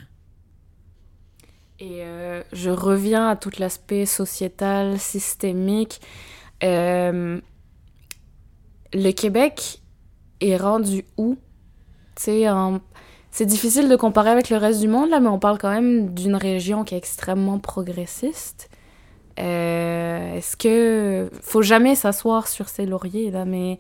Et 1.85 2.03
euh, 2.03 2.43
je 2.55 2.71
reviens 2.71 3.29
à 3.29 3.37
tout 3.37 3.51
l'aspect 3.59 4.07
sociétal, 4.07 4.99
systémique. 4.99 6.01
Euh, 6.63 7.39
le 8.95 9.11
Québec 9.11 9.83
est 10.41 10.57
rendu 10.57 11.05
où? 11.19 11.37
C'est 12.17 13.45
difficile 13.45 13.91
de 13.91 13.97
comparer 13.97 14.31
avec 14.31 14.49
le 14.49 14.57
reste 14.57 14.81
du 14.81 14.89
monde, 14.89 15.11
là, 15.11 15.21
mais 15.21 15.29
on 15.29 15.39
parle 15.39 15.59
quand 15.59 15.71
même 15.71 16.15
d'une 16.15 16.37
région 16.37 16.85
qui 16.85 16.95
est 16.95 16.99
extrêmement 16.99 17.59
progressiste. 17.59 18.71
Euh, 19.39 20.37
Est-ce 20.37 20.57
que... 20.57 21.29
Faut 21.43 21.61
jamais 21.61 21.97
s'asseoir 21.97 22.49
sur 22.49 22.71
ses 22.71 22.87
lauriers, 22.87 23.31
là, 23.31 23.45
mais 23.45 23.79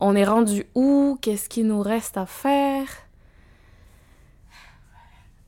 on 0.00 0.16
est 0.16 0.24
rendu 0.24 0.66
où? 0.74 1.16
Qu'est-ce 1.22 1.48
qu'il 1.48 1.68
nous 1.68 1.80
reste 1.80 2.16
à 2.16 2.26
faire? 2.26 2.88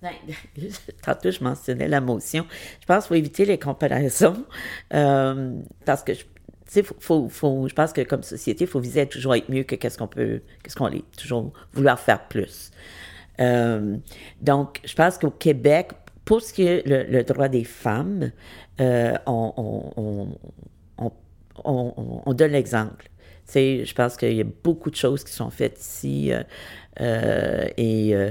Tantôt, 1.03 1.31
je 1.31 1.43
mentionnais 1.45 1.89
la 1.89 2.01
motion. 2.01 2.47
Je 2.81 2.87
pense 2.87 3.05
qu'il 3.05 3.09
faut 3.09 3.15
éviter 3.15 3.45
les 3.45 3.59
comparaisons 3.59 4.45
euh, 4.95 5.55
parce 5.85 6.03
que 6.03 6.13
tu 6.13 6.25
sais, 6.67 6.83
faut, 7.01 7.29
faut, 7.29 7.69
je 7.69 7.75
pense 7.75 7.93
que 7.93 8.01
comme 8.03 8.23
société, 8.23 8.65
il 8.65 8.67
faut 8.71 8.81
viser 8.81 9.01
à 9.03 9.07
toujours 9.07 9.35
être 9.35 9.49
mieux 9.51 9.65
que 9.65 9.75
qu'est-ce 9.75 9.99
qu'on 9.99 10.07
peut, 10.07 10.41
qu'est-ce 10.63 10.77
qu'on 10.77 10.89
est, 10.89 11.05
toujours 11.17 11.53
vouloir 11.73 11.99
faire 11.99 12.29
plus. 12.29 12.71
Euh, 13.41 13.97
donc, 14.41 14.81
je 14.85 14.95
pense 14.95 15.19
qu'au 15.19 15.31
Québec, 15.31 15.91
pour 16.25 16.41
ce 16.43 16.53
qui 16.53 16.63
est 16.63 16.87
le, 16.87 17.23
droit 17.25 17.49
des 17.49 17.65
femmes, 17.65 18.31
euh, 18.81 19.15
on, 19.27 19.53
on- 19.57 19.93
on- 19.97 20.39
on- 20.99 21.13
on- 21.65 21.95
on- 21.97 22.23
on 22.27 22.33
donne 22.35 22.53
l'exemple. 22.53 23.07
Tu 23.47 23.53
sais, 23.55 23.85
je 23.85 23.95
pense 23.95 24.17
qu'il 24.17 24.35
y 24.35 24.41
a 24.41 24.45
beaucoup 24.63 24.91
de 24.91 24.97
choses 24.97 25.25
qui 25.25 25.33
sont 25.33 25.51
faites 25.51 25.81
ici 25.81 26.31
et 26.99 28.15
euh, 28.15 28.31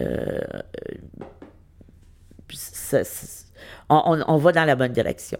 euh, 0.00 0.40
on, 3.88 4.22
on- 4.26 4.36
va 4.38 4.52
dans 4.52 4.64
la 4.64 4.76
bonne 4.76 4.92
direction. 4.92 5.38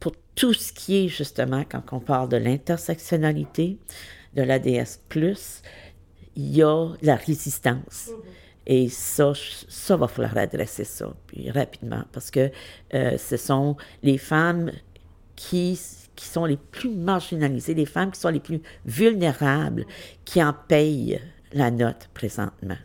Pour 0.00 0.12
tout 0.34 0.52
ce 0.54 0.72
qui 0.72 1.04
est 1.04 1.08
justement, 1.08 1.64
quand 1.68 1.82
on 1.92 2.00
parle 2.00 2.28
de 2.28 2.36
l'intersectionnalité, 2.36 3.78
de 4.34 4.42
l'ADS, 4.42 4.98
il 6.36 6.56
y 6.56 6.62
a 6.62 6.88
la 7.02 7.16
résistance. 7.16 8.10
Et 8.66 8.88
ça, 8.90 9.32
ça 9.68 9.96
va 9.96 10.06
falloir 10.08 10.36
adresser 10.36 10.84
ça, 10.84 11.12
puis 11.26 11.50
rapidement, 11.50 12.04
parce 12.12 12.30
que 12.30 12.50
euh, 12.92 13.16
ce 13.16 13.38
sont 13.38 13.76
les 14.02 14.18
femmes 14.18 14.70
qui, 15.36 15.80
qui 16.14 16.24
sont 16.26 16.44
les 16.44 16.58
plus 16.58 16.90
marginalisées, 16.94 17.72
les 17.72 17.86
femmes 17.86 18.10
qui 18.10 18.20
sont 18.20 18.28
les 18.28 18.40
plus 18.40 18.60
vulnérables, 18.84 19.86
qui 20.26 20.42
en 20.42 20.52
payent 20.52 21.18
la 21.52 21.70
note 21.70 22.08
présentement. 22.14 22.78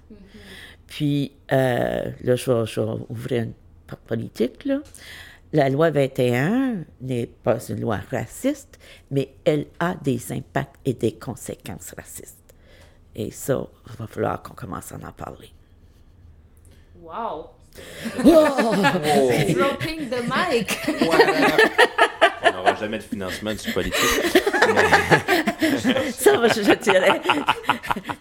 Puis, 0.87 1.31
euh, 1.51 2.11
là, 2.23 2.35
je 2.35 2.51
vais, 2.51 2.65
je 2.65 2.81
vais 2.81 3.05
ouvrir 3.09 3.43
une 3.43 3.53
porte 3.87 4.01
politique, 4.01 4.65
là. 4.65 4.79
La 5.53 5.69
loi 5.69 5.91
21 5.91 6.77
n'est 7.01 7.27
pas 7.27 7.59
une 7.69 7.81
loi 7.81 7.99
raciste, 8.09 8.79
mais 9.11 9.35
elle 9.45 9.67
a 9.79 9.93
des 9.93 10.31
impacts 10.31 10.77
et 10.83 10.93
des 10.93 11.11
conséquences 11.13 11.93
racistes. 11.95 12.55
Et 13.15 13.29
ça, 13.29 13.67
il 13.87 13.95
va 13.95 14.07
falloir 14.07 14.41
qu'on 14.41 14.55
commence 14.55 14.91
à 14.91 14.95
en 14.95 15.11
parler. 15.11 15.51
Wow! 16.99 17.49
Dropping 18.23 20.09
the 20.09 20.23
mic! 20.27 20.79
On 22.43 22.51
n'aura 22.51 22.75
jamais 22.75 22.97
de 22.97 23.03
financement 23.03 23.53
du 23.53 23.71
politique. 23.71 24.43
Ça, 26.11 26.37
moi, 26.37 26.47
je, 26.49 26.61
je 26.63 26.73
dirais, 26.75 27.21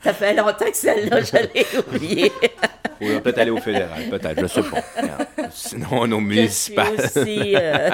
ça 0.02 0.12
fait 0.12 0.34
longtemps 0.34 0.70
que 0.70 0.76
celle-là, 0.76 1.20
je 1.22 1.36
l'ai 1.54 1.66
oubliée. 1.78 2.32
On 3.00 3.06
va 3.14 3.20
peut-être 3.20 3.38
aller 3.38 3.50
au 3.50 3.58
fédéral, 3.58 4.02
peut-être, 4.10 4.40
je 4.40 4.46
sais 4.46 4.62
pas. 4.62 4.82
Sinon, 5.50 6.06
suis 6.06 6.20
municipales. 6.20 6.94
aussi... 6.98 7.54
euh, 7.56 7.90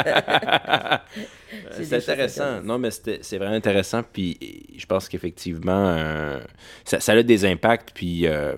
C'est 1.80 1.94
intéressant. 1.94 2.60
Non, 2.62 2.78
mais 2.78 2.90
c'est 2.90 3.38
vraiment 3.38 3.54
intéressant. 3.56 4.02
Puis 4.02 4.38
je 4.76 4.84
pense 4.86 5.08
qu'effectivement, 5.08 5.94
euh, 5.96 6.40
ça, 6.84 7.00
ça 7.00 7.12
a 7.12 7.22
des 7.22 7.44
impacts. 7.46 7.90
Puis 7.94 8.26
euh, 8.26 8.54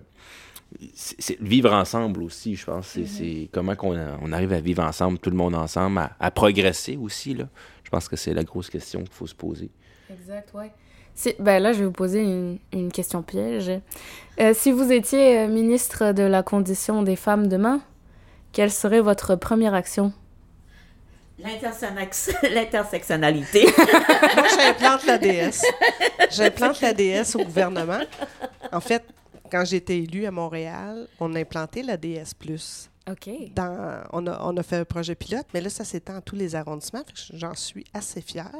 c'est 0.95 1.17
c'est 1.21 1.41
vivre 1.41 1.73
ensemble 1.73 2.23
aussi, 2.23 2.57
je 2.57 2.65
pense. 2.65 2.87
C'est 2.89 3.07
c'est 3.07 3.49
comment 3.53 3.75
qu'on 3.77 3.97
a- 3.97 4.19
on 4.23 4.33
arrive 4.33 4.53
à 4.53 4.61
vivre 4.61 4.83
ensemble, 4.83 5.19
tout 5.19 5.31
le 5.31 5.37
monde 5.37 5.55
ensemble, 5.55 5.99
à, 5.99 6.13
à 6.21 6.31
progresser 6.31 6.97
aussi. 6.97 7.35
Là. 7.35 7.45
Je 7.85 7.91
pense 7.91 8.09
que 8.09 8.17
c'est 8.17 8.35
la 8.35 8.45
grosse 8.45 8.71
question 8.71 9.01
qu'il 9.01 9.13
faut 9.13 9.27
se 9.27 9.35
poser. 9.35 9.71
Exact, 10.11 10.53
ouais. 10.55 10.71
Si, 11.15 11.35
ben 11.39 11.61
là, 11.63 11.73
je 11.73 11.81
vais 11.81 11.85
vous 11.87 11.93
poser 11.93 12.23
une, 12.23 12.59
une 12.73 12.91
question 12.93 13.23
piège. 13.23 13.71
Euh, 14.41 14.55
si 14.55 14.71
vous 14.73 14.91
étiez 14.93 15.39
euh, 15.41 15.49
ministre 15.49 16.13
de 16.13 16.23
la 16.23 16.43
condition 16.43 17.03
des 17.03 17.17
femmes 17.17 17.49
demain, 17.49 17.81
quelle 18.53 18.71
serait 18.71 19.01
votre 19.01 19.35
première 19.37 19.75
action? 19.75 20.13
L'intersectionnalité. 22.55 23.65
Moi, 24.37 24.45
j'implante 24.57 25.07
la 25.07 25.19
DS. 25.19 25.63
J'implante 26.31 26.81
la 26.81 26.93
DS 26.95 27.35
au 27.35 27.45
gouvernement. 27.45 28.01
En 28.73 28.81
fait, 28.81 29.03
quand 29.51 29.65
j'ai 29.65 29.77
été 29.77 29.99
élue 29.99 30.27
à 30.27 30.31
Montréal, 30.31 31.07
on 31.19 31.35
a 31.35 31.41
implanté 31.41 31.83
la 31.83 31.97
DS+. 31.97 32.33
OK. 33.11 33.31
Dans, 33.57 34.03
on, 34.13 34.27
a, 34.27 34.41
on 34.45 34.57
a 34.57 34.63
fait 34.63 34.77
un 34.77 34.85
projet 34.85 35.15
pilote, 35.15 35.47
mais 35.53 35.61
là, 35.61 35.69
ça 35.71 35.85
s'étend 35.85 36.17
à 36.17 36.21
tous 36.21 36.37
les 36.37 36.55
arrondissements. 36.55 37.03
J'en 37.33 37.55
suis 37.55 37.85
assez 37.93 38.21
fière. 38.21 38.53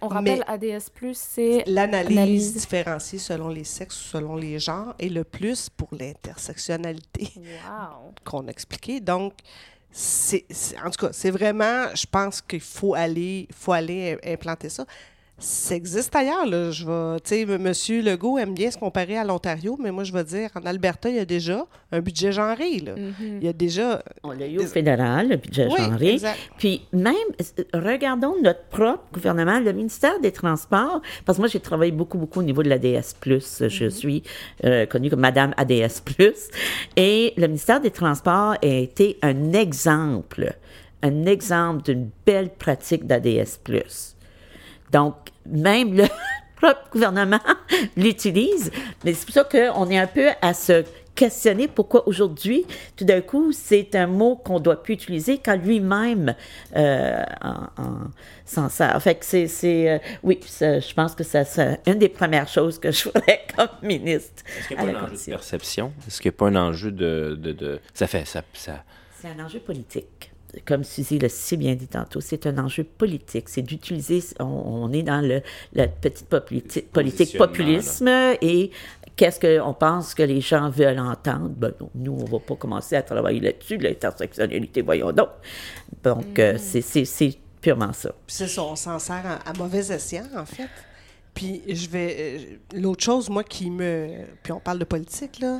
On 0.00 0.08
rappelle 0.08 0.42
ADS+, 0.48 0.90
c'est 1.14 1.62
L'analyse 1.66 2.16
Analyse. 2.18 2.54
différenciée 2.54 3.18
selon 3.18 3.48
les 3.50 3.64
sexes 3.64 4.00
ou 4.06 4.08
selon 4.08 4.36
les 4.36 4.58
genres 4.58 4.94
et 4.98 5.08
le 5.08 5.22
plus 5.22 5.68
pour 5.68 5.88
l'intersectionnalité 5.92 7.30
Wow. 7.36 8.14
qu'on 8.24 8.48
a 8.48 8.50
expliqué. 8.50 9.00
Donc, 9.00 9.34
c'est, 9.90 10.44
en 10.84 10.90
tout 10.90 11.06
cas, 11.06 11.12
c'est 11.12 11.30
vraiment, 11.30 11.86
je 11.94 12.06
pense 12.10 12.40
qu'il 12.40 12.60
faut 12.60 12.94
aller, 12.94 13.48
faut 13.54 13.72
aller 13.72 14.18
im- 14.24 14.32
implanter 14.32 14.68
ça. 14.70 14.84
Ça 15.40 15.76
existe 15.76 16.16
ailleurs, 16.16 16.46
là. 16.46 16.72
Je 16.72 16.84
vais, 16.84 17.20
tu 17.20 17.28
sais, 17.28 17.40
M. 17.42 17.62
Monsieur 17.62 18.02
Legault 18.02 18.38
aime 18.38 18.54
bien 18.54 18.72
se 18.72 18.76
comparer 18.76 19.16
à 19.16 19.22
l'Ontario, 19.24 19.78
mais 19.80 19.92
moi, 19.92 20.02
je 20.02 20.12
vais 20.12 20.24
dire, 20.24 20.50
en 20.56 20.66
Alberta, 20.66 21.08
il 21.08 21.14
y 21.14 21.20
a 21.20 21.24
déjà 21.24 21.64
un 21.92 22.00
budget 22.00 22.32
genré, 22.32 22.78
là. 22.80 22.96
Mhm. 22.96 23.38
Il 23.40 23.44
y 23.44 23.48
a 23.48 23.52
déjà... 23.52 24.02
On 24.24 24.32
l'a 24.32 24.48
eu 24.48 24.58
au 24.58 24.66
fédéral, 24.66 25.28
le 25.28 25.36
budget 25.36 25.68
Oui, 25.70 25.76
genré. 25.78 26.12
exact. 26.14 26.38
Puis 26.58 26.82
même, 26.92 27.14
regardons 27.72 28.34
notre 28.42 28.64
propre 28.64 29.04
gouvernement, 29.12 29.60
le 29.60 29.72
ministère 29.72 30.18
des 30.20 30.32
Transports, 30.32 31.02
parce 31.24 31.38
que 31.38 31.42
moi, 31.42 31.48
j'ai 31.48 31.60
travaillé 31.60 31.92
beaucoup, 31.92 32.18
beaucoup 32.18 32.40
au 32.40 32.44
niveau 32.44 32.64
de 32.64 32.68
l'ADS+. 32.68 33.14
Je 33.24 33.88
suis 33.88 34.24
euh, 34.64 34.86
connue 34.86 35.08
comme 35.08 35.20
Madame 35.20 35.54
ADS+. 35.56 36.02
Et 36.96 37.32
le 37.36 37.46
ministère 37.46 37.80
des 37.80 37.92
Transports 37.92 38.56
a 38.60 38.66
été 38.66 39.18
un 39.22 39.52
exemple, 39.52 40.52
un 41.04 41.26
exemple 41.26 41.82
d'une 41.84 42.10
belle 42.26 42.50
pratique 42.50 43.06
d'ADS+. 43.06 43.60
Donc, 44.92 45.14
même 45.46 45.94
le 45.96 46.04
propre 46.56 46.90
gouvernement 46.92 47.40
l'utilise. 47.96 48.70
Mais 49.04 49.12
c'est 49.14 49.24
pour 49.26 49.34
ça 49.34 49.44
qu'on 49.44 49.88
est 49.90 49.98
un 49.98 50.06
peu 50.06 50.28
à 50.42 50.54
se 50.54 50.84
questionner 51.14 51.66
pourquoi 51.66 52.06
aujourd'hui, 52.06 52.64
tout 52.96 53.04
d'un 53.04 53.20
coup, 53.20 53.50
c'est 53.50 53.96
un 53.96 54.06
mot 54.06 54.36
qu'on 54.36 54.60
doit 54.60 54.80
plus 54.84 54.94
utiliser 54.94 55.38
quand 55.38 55.56
lui-même 55.56 56.36
euh, 56.76 57.24
en, 57.40 57.82
en- 57.82 57.98
s'en 58.44 58.68
sert. 58.68 59.02
Fait 59.02 59.16
que 59.16 59.24
c'est, 59.24 59.48
c'est, 59.48 59.90
euh, 59.90 59.98
oui, 60.22 60.38
ça, 60.46 60.78
je 60.78 60.94
pense 60.94 61.16
que 61.16 61.24
ça, 61.24 61.44
c'est 61.44 61.80
une 61.88 61.98
des 61.98 62.08
premières 62.08 62.46
choses 62.46 62.78
que 62.78 62.92
je 62.92 63.00
ferais 63.08 63.40
comme 63.56 63.66
ministre. 63.82 64.44
Est-ce 64.60 64.68
qu'il 64.68 64.76
n'y 64.76 64.82
a 64.90 64.92
pas 64.92 64.98
un 65.00 65.04
enjeu 65.06 65.16
de 65.16 65.30
perception? 65.30 65.92
Est-ce 66.06 66.20
qu'il 66.20 66.30
n'y 66.30 66.36
a 66.36 66.38
pas 66.38 66.46
un 66.46 66.56
enjeu 66.68 66.92
de... 66.92 67.36
de, 67.36 67.50
de- 67.50 67.80
Ça 67.94 68.06
fait... 68.06 68.24
Ça, 68.24 68.42
ça... 68.52 68.84
C'est 69.20 69.26
un 69.28 69.44
enjeu 69.44 69.58
politique. 69.58 70.27
Comme 70.64 70.82
Suzy 70.82 71.18
l'a 71.18 71.28
si 71.28 71.56
bien 71.56 71.74
dit 71.74 71.86
tantôt, 71.88 72.20
c'est 72.20 72.46
un 72.46 72.56
enjeu 72.58 72.82
politique. 72.84 73.48
C'est 73.48 73.62
d'utiliser, 73.62 74.22
on, 74.40 74.44
on 74.44 74.92
est 74.92 75.02
dans 75.02 75.20
le, 75.20 75.42
la 75.74 75.88
petite 75.88 76.28
politi- 76.28 76.82
politique 76.82 77.36
populisme 77.38 78.08
et 78.40 78.70
qu'est-ce 79.14 79.40
qu'on 79.40 79.74
pense 79.74 80.14
que 80.14 80.22
les 80.22 80.40
gens 80.40 80.70
veulent 80.70 80.98
entendre? 81.00 81.50
Ben 81.50 81.72
non, 81.80 81.90
nous, 81.94 82.12
on 82.12 82.24
ne 82.24 82.30
va 82.30 82.38
pas 82.38 82.56
commencer 82.56 82.96
à 82.96 83.02
travailler 83.02 83.40
là-dessus, 83.40 83.76
l'intersectionnalité, 83.76 84.80
voyons 84.82 85.12
donc. 85.12 85.28
Donc, 86.02 86.38
euh, 86.38 86.56
c'est- 86.58 86.80
c'est 87.04 87.34
purement 87.60 87.92
ça. 87.92 88.10
Puis 88.26 88.36
c'est 88.36 88.46
ça, 88.48 88.62
on 88.62 88.76
s'en 88.76 88.98
sert 88.98 89.22
à, 89.26 89.50
à 89.50 89.52
mauvais 89.54 89.90
escient, 89.92 90.24
en 90.36 90.46
fait. 90.46 90.68
Puis 91.34 91.62
je 91.68 91.88
vais. 91.90 92.16
euh, 92.18 92.80
L'autre 92.80 93.04
chose, 93.04 93.28
moi, 93.28 93.44
qui 93.44 93.70
me. 93.70 94.08
Puis 94.42 94.52
on 94.52 94.60
parle 94.60 94.78
de 94.78 94.84
politique, 94.84 95.40
là. 95.40 95.58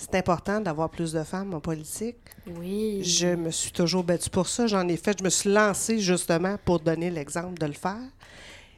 C'est 0.00 0.14
important 0.14 0.60
d'avoir 0.60 0.88
plus 0.90 1.12
de 1.12 1.22
femmes 1.24 1.52
en 1.54 1.60
politique. 1.60 2.16
Oui. 2.46 3.02
Je 3.02 3.34
me 3.34 3.50
suis 3.50 3.72
toujours 3.72 4.04
battue 4.04 4.30
pour 4.30 4.46
ça. 4.46 4.68
J'en 4.68 4.86
ai 4.86 4.96
fait. 4.96 5.18
Je 5.18 5.24
me 5.24 5.28
suis 5.28 5.50
lancée 5.50 5.98
justement 5.98 6.56
pour 6.64 6.78
donner 6.78 7.10
l'exemple 7.10 7.58
de 7.58 7.66
le 7.66 7.72
faire. 7.72 7.98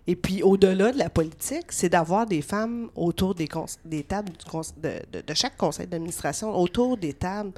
Et 0.07 0.17
puis, 0.17 0.43
au-delà 0.43 0.93
de 0.93 0.99
la 0.99 1.11
politique, 1.11 1.67
c'est 1.71 1.91
d'avoir 1.91 2.25
des 2.27 2.41
femmes 2.41 2.89
autour 2.97 3.35
des, 3.35 3.49
des 3.85 4.03
tables 4.03 4.31
du 4.33 4.81
de, 4.81 4.93
de- 5.13 5.21
de 5.21 5.35
chaque 5.35 5.59
conseil 5.59 5.87
d'administration, 5.87 6.59
autour 6.59 6.97
des 6.97 7.13
tables, 7.13 7.53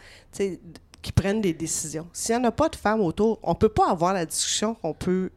qui 1.01 1.13
prennent 1.13 1.41
des 1.41 1.55
décisions. 1.55 2.09
S'il 2.13 2.35
n'y 2.37 2.43
en 2.43 2.49
a 2.49 2.51
pas 2.53 2.69
de 2.69 2.77
femmes 2.77 3.01
autour, 3.01 3.39
on 3.45 3.51
ne 3.51 3.57
peut 3.57 3.69
pas 3.69 3.89
avoir 3.91 4.13
la 4.13 4.27
discussion 4.27 4.75
qu'on 4.75 4.93
peut 4.93 5.31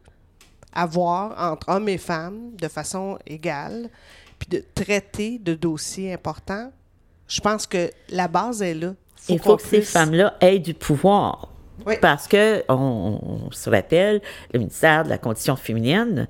avoir 0.72 1.52
entre 1.52 1.68
hommes 1.70 1.88
et 1.88 1.96
femmes 1.96 2.50
de 2.56 2.66
façon 2.68 3.18
égale, 3.24 3.88
puis 4.40 4.48
de 4.48 4.64
traiter 4.74 5.38
de 5.38 5.54
dossiers 5.54 6.12
importants. 6.12 6.70
Je 7.28 7.40
pense 7.40 7.66
que 7.66 7.90
la 8.10 8.28
base 8.28 8.62
est 8.62 8.74
là. 8.74 8.94
Il 9.28 9.40
faut 9.40 9.56
que 9.56 9.62
ces 9.62 9.82
femmes-là 9.82 10.36
aient 10.40 10.58
du 10.58 10.74
pouvoir. 10.74 11.48
Oui. 11.84 11.94
Parce 12.00 12.26
que, 12.26 12.64
on, 12.68 13.20
on 13.22 13.50
se 13.50 13.68
rappelle, 13.68 14.20
le 14.52 14.58
ministère 14.60 15.04
de 15.04 15.08
la 15.08 15.18
Condition 15.18 15.56
féminine 15.56 16.26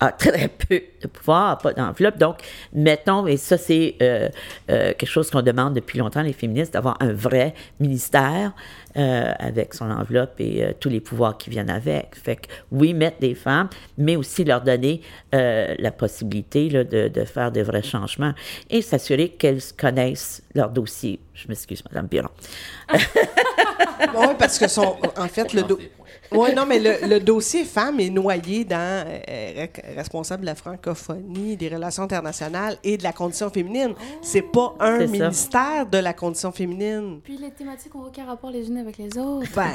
a 0.00 0.12
très 0.12 0.48
peu 0.48 0.82
de 1.00 1.06
pouvoir, 1.08 1.58
pas 1.58 1.72
d'enveloppe. 1.72 2.18
Donc, 2.18 2.36
mettons, 2.72 3.26
et 3.26 3.36
ça, 3.36 3.56
c'est 3.56 3.96
euh, 4.02 4.28
euh, 4.70 4.92
quelque 4.92 5.08
chose 5.08 5.30
qu'on 5.30 5.42
demande 5.42 5.74
depuis 5.74 5.98
longtemps, 5.98 6.22
les 6.22 6.32
féministes, 6.32 6.74
d'avoir 6.74 6.96
un 7.00 7.12
vrai 7.12 7.54
ministère 7.80 8.52
euh, 8.96 9.32
avec 9.38 9.72
son 9.74 9.90
enveloppe 9.90 10.38
et 10.40 10.74
tous 10.80 10.88
les 10.88 11.00
pouvoirs 11.00 11.38
qui 11.38 11.48
viennent 11.50 11.70
avec. 11.70 12.14
Fait 12.14 12.36
que, 12.36 12.48
oui, 12.72 12.92
mettre 12.94 13.18
des 13.20 13.34
femmes, 13.34 13.68
mais 13.96 14.16
aussi 14.16 14.44
leur 14.44 14.60
donner 14.60 15.00
la 15.32 15.90
possibilité 15.90 16.68
de, 16.68 17.24
faire 17.24 17.52
de 17.52 17.60
vrais 17.60 17.82
changements 17.82 18.32
et 18.70 18.82
s'assurer 18.82 19.30
qu'elles 19.30 19.60
connaissent 19.78 20.42
leur 20.54 20.70
dossier. 20.70 21.20
Je 21.34 21.48
m'excuse, 21.48 21.82
Mme 21.90 22.06
Biron. 22.06 22.30
Oui, 24.14 24.26
parce 24.38 24.58
que 24.58 24.68
son, 24.68 24.96
en 25.16 25.28
fait, 25.28 25.52
le, 25.52 25.62
do- 25.62 25.78
ouais, 26.32 26.54
non, 26.54 26.64
mais 26.66 26.78
le, 26.78 27.06
le 27.08 27.20
dossier 27.20 27.64
femmes 27.64 28.00
est 28.00 28.10
noyé 28.10 28.64
dans 28.64 29.04
euh, 29.06 29.52
rec- 29.56 29.82
responsable 29.94 30.42
de 30.42 30.46
la 30.46 30.54
francophonie, 30.54 31.56
des 31.56 31.68
relations 31.68 32.02
internationales 32.04 32.76
et 32.84 32.96
de 32.96 33.02
la 33.02 33.12
condition 33.12 33.50
féminine. 33.50 33.94
C'est 34.22 34.42
pas 34.42 34.74
un 34.80 34.98
C'est 35.00 35.06
ça. 35.06 35.12
ministère 35.12 35.86
de 35.86 35.98
la 35.98 36.12
condition 36.12 36.52
féminine. 36.52 37.20
Puis 37.22 37.36
les 37.38 37.50
thématiques 37.50 37.94
ont 37.94 38.04
aucun 38.06 38.24
rapport 38.24 38.50
les 38.50 38.68
unes 38.68 38.78
avec 38.78 38.98
les 38.98 39.16
autres. 39.18 39.48
Ben, 39.54 39.70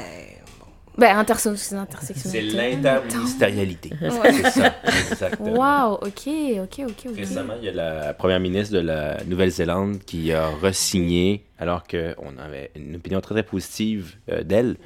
Ben, 0.98 1.24
C'est 1.56 1.74
intersectionnalité. 1.74 2.54
l'interministérialité. 2.54 3.90
Ouais. 4.02 4.32
C'est 4.32 4.50
ça, 4.50 4.74
exactement. 5.10 5.88
Wow, 5.88 5.94
ok, 6.02 6.28
ok, 6.64 6.80
ok, 6.86 7.06
ok. 7.08 7.16
Récemment, 7.16 7.54
il 7.60 7.64
y 7.64 7.68
a 7.68 7.72
la 7.72 8.12
première 8.14 8.40
ministre 8.40 8.74
de 8.74 8.80
la 8.80 9.22
Nouvelle-Zélande 9.24 10.00
qui 10.04 10.32
a 10.34 10.48
resigné 10.50 11.44
alors 11.58 11.84
qu'on 11.84 12.36
avait 12.38 12.70
une 12.76 12.96
opinion 12.96 13.20
très, 13.22 13.34
très 13.36 13.42
positive 13.42 14.16
euh, 14.30 14.42
d'elle. 14.42 14.76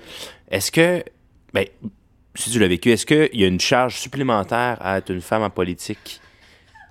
Est-ce 0.50 0.70
que, 0.70 1.02
ben, 1.61 1.66
si 2.34 2.50
tu 2.50 2.59
l'as 2.59 2.68
vécu, 2.68 2.90
est-ce 2.90 3.07
qu'il 3.07 3.40
y 3.40 3.44
a 3.44 3.46
une 3.46 3.61
charge 3.61 3.96
supplémentaire 3.98 4.78
à 4.80 4.98
être 4.98 5.11
une 5.11 5.22
femme 5.22 5.42
en 5.42 5.50
politique? 5.50 6.20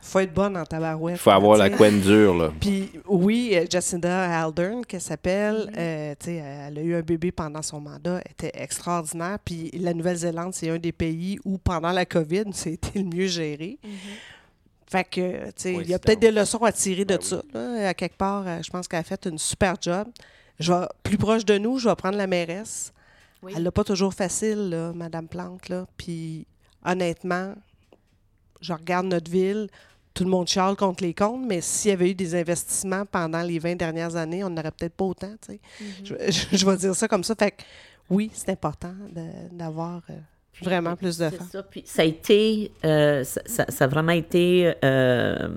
faut 0.05 0.19
être 0.19 0.33
bonne 0.33 0.55
en 0.55 0.65
tabarouette. 0.65 1.15
Il 1.15 1.19
faut 1.19 1.31
avoir 1.31 1.57
la 1.57 1.69
couenne 1.69 1.99
dure, 1.99 2.35
là. 2.35 2.51
Puis 2.59 2.91
oui, 3.07 3.51
euh, 3.53 3.65
Jacinda 3.69 4.43
Aldern, 4.43 4.85
qu'elle 4.85 5.01
s'appelle, 5.01 5.71
euh, 5.77 6.13
tu 6.19 6.27
sais, 6.27 6.35
elle 6.35 6.77
a 6.77 6.81
eu 6.81 6.95
un 6.95 7.01
bébé 7.01 7.31
pendant 7.31 7.61
son 7.61 7.81
mandat, 7.81 8.21
elle 8.23 8.31
était 8.31 8.61
extraordinaire. 8.61 9.39
Puis 9.43 9.71
la 9.73 9.93
Nouvelle-Zélande, 9.93 10.53
c'est 10.53 10.69
un 10.69 10.77
des 10.77 10.91
pays 10.91 11.39
où 11.43 11.57
pendant 11.57 11.91
la 11.91 12.05
COVID, 12.05 12.43
c'était 12.53 12.99
le 12.99 13.05
mieux 13.05 13.27
géré. 13.27 13.79
Fait 14.87 15.03
que, 15.03 15.45
tu 15.47 15.51
sais, 15.57 15.73
il 15.73 15.89
y 15.89 15.93
a 15.93 15.99
peut-être 15.99 16.19
des 16.19 16.31
leçons 16.31 16.63
à 16.63 16.71
tirer 16.71 17.03
de 17.03 17.15
Ben 17.15 17.19
oui. 17.19 17.27
ça. 17.27 17.41
là. 17.53 17.89
À 17.89 17.93
quelque 17.93 18.17
part, 18.17 18.43
euh, 18.47 18.59
je 18.63 18.69
pense 18.69 18.87
qu'elle 18.87 18.99
a 18.99 19.03
fait 19.03 19.25
une 19.25 19.39
super 19.39 19.75
job. 19.81 20.07
Je 20.59 20.71
vais, 20.71 20.85
plus 21.03 21.17
proche 21.17 21.43
de 21.43 21.57
nous, 21.57 21.79
je 21.79 21.89
vais 21.89 21.95
prendre 21.95 22.17
la 22.17 22.27
mairesse. 22.27 22.93
Oui. 23.45 23.53
Elle 23.55 23.63
l'a 23.63 23.71
pas 23.71 23.83
toujours 23.83 24.13
facile, 24.13 24.69
là, 24.69 24.91
Madame 24.93 25.27
Plante. 25.27 25.69
Là. 25.69 25.85
Puis, 25.97 26.45
honnêtement, 26.83 27.53
je 28.61 28.73
regarde 28.73 29.05
notre 29.07 29.29
ville, 29.31 29.67
tout 30.13 30.23
le 30.23 30.29
monde 30.29 30.47
chiale 30.47 30.75
contre 30.75 31.03
les 31.03 31.13
comptes, 31.13 31.45
mais 31.45 31.61
s'il 31.61 31.91
y 31.91 31.93
avait 31.93 32.11
eu 32.11 32.15
des 32.15 32.35
investissements 32.35 33.05
pendant 33.05 33.41
les 33.41 33.59
20 33.59 33.75
dernières 33.75 34.15
années, 34.15 34.43
on 34.43 34.49
n'aurait 34.49 34.71
peut-être 34.71 34.95
pas 34.95 35.05
autant. 35.05 35.33
tu 35.45 35.53
sais. 35.53 35.59
je, 36.03 36.15
je- 36.31 36.57
je 36.57 36.65
vais 36.65 36.77
dire 36.77 36.95
ça 36.95 37.07
comme 37.07 37.23
ça. 37.23 37.35
Fait 37.35 37.51
que, 37.51 37.63
oui, 38.09 38.31
c'est 38.33 38.49
important 38.49 38.93
de- 39.13 39.55
d'avoir 39.55 40.01
euh, 40.09 40.13
vraiment 40.61 40.95
plus 40.95 41.17
de 41.17 41.29
C'est 41.29 41.37
femmes. 41.37 41.47
ça. 41.51 41.63
Puis 41.63 41.83
ça 41.85 42.01
a 42.01 42.05
été, 42.05 42.71
euh, 42.85 43.23
ça, 43.23 43.41
ça- 43.45 43.65
ça 43.69 43.83
a 43.83 43.87
vraiment 43.87 44.13
été 44.13 44.73
euh, 44.85 45.49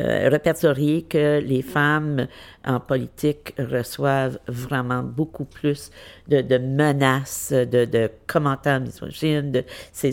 euh, 0.00 0.28
répertorié 0.30 1.02
que 1.02 1.40
les 1.40 1.62
femmes 1.62 2.26
en 2.64 2.80
politique 2.80 3.54
reçoivent 3.58 4.38
vraiment 4.48 5.02
beaucoup 5.02 5.44
plus 5.44 5.90
de, 6.30 6.40
de 6.40 6.58
menaces, 6.58 7.52
de, 7.52 7.84
de 7.84 8.10
commentaires 8.26 8.80
misogynes. 8.80 9.62
C'est, 9.92 10.12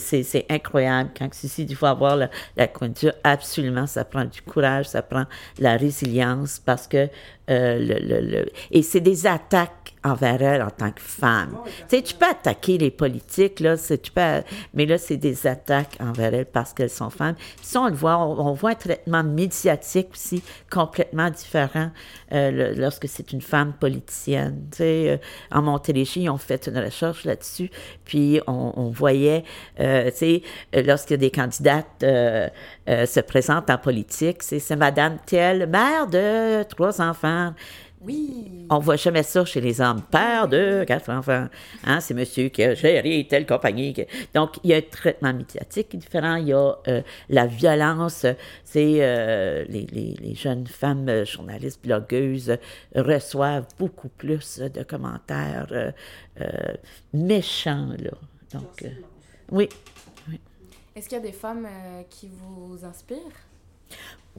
incroyable. 0.49 1.11
Quand 1.17 1.29
ici, 1.43 1.65
il 1.69 1.75
faut 1.75 1.85
avoir 1.85 2.15
la, 2.15 2.29
la 2.55 2.67
absolument, 3.23 3.87
ça 3.87 4.03
prend 4.03 4.25
du 4.25 4.41
courage, 4.41 4.87
ça 4.87 5.01
prend 5.01 5.25
la 5.59 5.77
résilience 5.77 6.59
parce 6.63 6.87
que 6.87 7.07
euh, 7.49 7.79
le, 7.79 7.99
le- 8.05 8.29
le- 8.29 8.45
et 8.71 8.81
c'est 8.81 8.99
des 8.99 9.25
attaques 9.25 9.93
envers 10.03 10.41
elle 10.41 10.61
en 10.61 10.69
tant 10.69 10.91
que 10.91 11.01
femme. 11.01 11.57
Tu 11.89 11.97
sais, 11.97 12.01
tu 12.01 12.13
peux 12.13 12.25
attaquer 12.29 12.77
les 12.77 12.91
politiques, 12.91 13.59
là, 13.61 13.77
c'est- 13.77 13.97
tu 14.01 14.11
peux, 14.11 14.21
mais 14.73 14.85
là, 14.85 14.97
c'est 14.97 15.17
des 15.17 15.47
attaques 15.47 15.97
envers 15.99 16.33
elles 16.33 16.45
parce 16.45 16.73
qu'elles 16.73 16.89
sont 16.89 17.09
femmes. 17.09 17.35
Puis 17.35 17.65
ça, 17.65 17.81
on 17.81 17.87
le 17.87 17.95
voit, 17.95 18.17
on, 18.17 18.47
on 18.47 18.53
voit 18.53 18.71
un 18.71 18.75
traitement 18.75 19.23
médiatique 19.23 20.09
aussi 20.13 20.43
complètement 20.69 21.29
différent 21.29 21.89
euh, 22.33 22.51
le- 22.51 22.73
lorsque 22.79 23.07
c'est 23.07 23.31
une 23.31 23.41
femme 23.41 23.73
politicienne. 23.79 24.67
Tu 24.71 24.77
sais, 24.77 25.09
euh, 25.09 25.17
en 25.51 25.61
Montérégie, 25.61 26.06
ont 26.29 26.37
fait 26.37 26.67
une 26.67 26.77
recherche 26.77 27.25
là-dessus, 27.25 27.69
puis 28.05 28.39
on, 28.47 28.73
on 28.75 28.89
voyait, 28.89 29.43
euh, 29.79 30.09
tu 30.11 30.17
sais, 30.17 30.41
lorsque 30.73 31.13
des 31.13 31.31
candidates 31.31 31.85
euh, 32.03 32.47
euh, 32.89 33.05
se 33.05 33.19
présentent 33.19 33.69
en 33.69 33.77
politique, 33.77 34.43
c'est 34.43 34.59
c'est 34.59 34.75
Madame 34.75 35.17
Thiel, 35.25 35.67
mère 35.67 36.07
de 36.07 36.63
trois 36.63 37.01
enfants. 37.01 37.53
Oui. 38.01 38.67
On 38.69 38.79
voit 38.79 38.95
jamais 38.95 39.23
ça 39.23 39.43
chez 39.43 39.59
les 39.59 39.81
hommes. 39.81 40.01
Père 40.03 40.47
de 40.47 40.83
quatre 40.85 41.09
enfants. 41.09 41.47
Hein, 41.83 41.99
c'est 41.99 42.13
monsieur 42.13 42.49
qui 42.49 42.63
a 42.63 42.75
géré 42.75 43.25
telle 43.29 43.45
compagnie. 43.45 43.93
Donc, 44.33 44.59
il 44.63 44.69
y 44.69 44.73
a 44.73 44.77
un 44.77 44.81
traitement 44.81 45.33
médiatique 45.33 45.95
différent. 45.97 46.35
Il 46.35 46.47
y 46.49 46.53
a 46.53 46.75
euh, 46.87 47.01
la 47.29 47.47
violence. 47.47 48.25
C'est 48.63 48.97
euh, 49.01 49.65
les, 49.69 49.87
les- 49.87 50.15
les 50.21 50.35
jeunes 50.35 50.67
femmes 50.67 51.09
euh, 51.09 51.25
journalistes, 51.25 51.83
blogueuses 51.83 52.57
reçoivent 52.95 53.67
beaucoup 53.79 54.09
plus 54.09 54.59
de 54.59 54.83
commentaires 54.83 55.67
euh, 55.71 56.73
méchants, 57.13 57.89
là. 57.97 58.11
Donc, 58.53 58.83
euh, 58.83 58.89
oui, 59.51 59.69
Est-ce 60.95 61.09
qu'il 61.09 61.17
y 61.17 61.21
a 61.21 61.23
des 61.23 61.31
femmes 61.31 61.67
qui 62.09 62.29
vous 62.29 62.77
inspirent? 62.85 63.17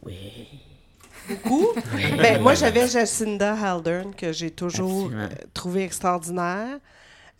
oui. 0.04 0.48
Beaucoup. 1.28 1.66
ben, 2.18 2.40
moi, 2.40 2.54
j'avais 2.54 2.88
Jacinda 2.88 3.54
Haldern, 3.54 4.14
que 4.14 4.32
j'ai 4.32 4.50
toujours 4.50 5.06
Absolument. 5.06 5.22
euh, 5.22 5.28
trouvé 5.54 5.82
extraordinaire. 5.84 6.78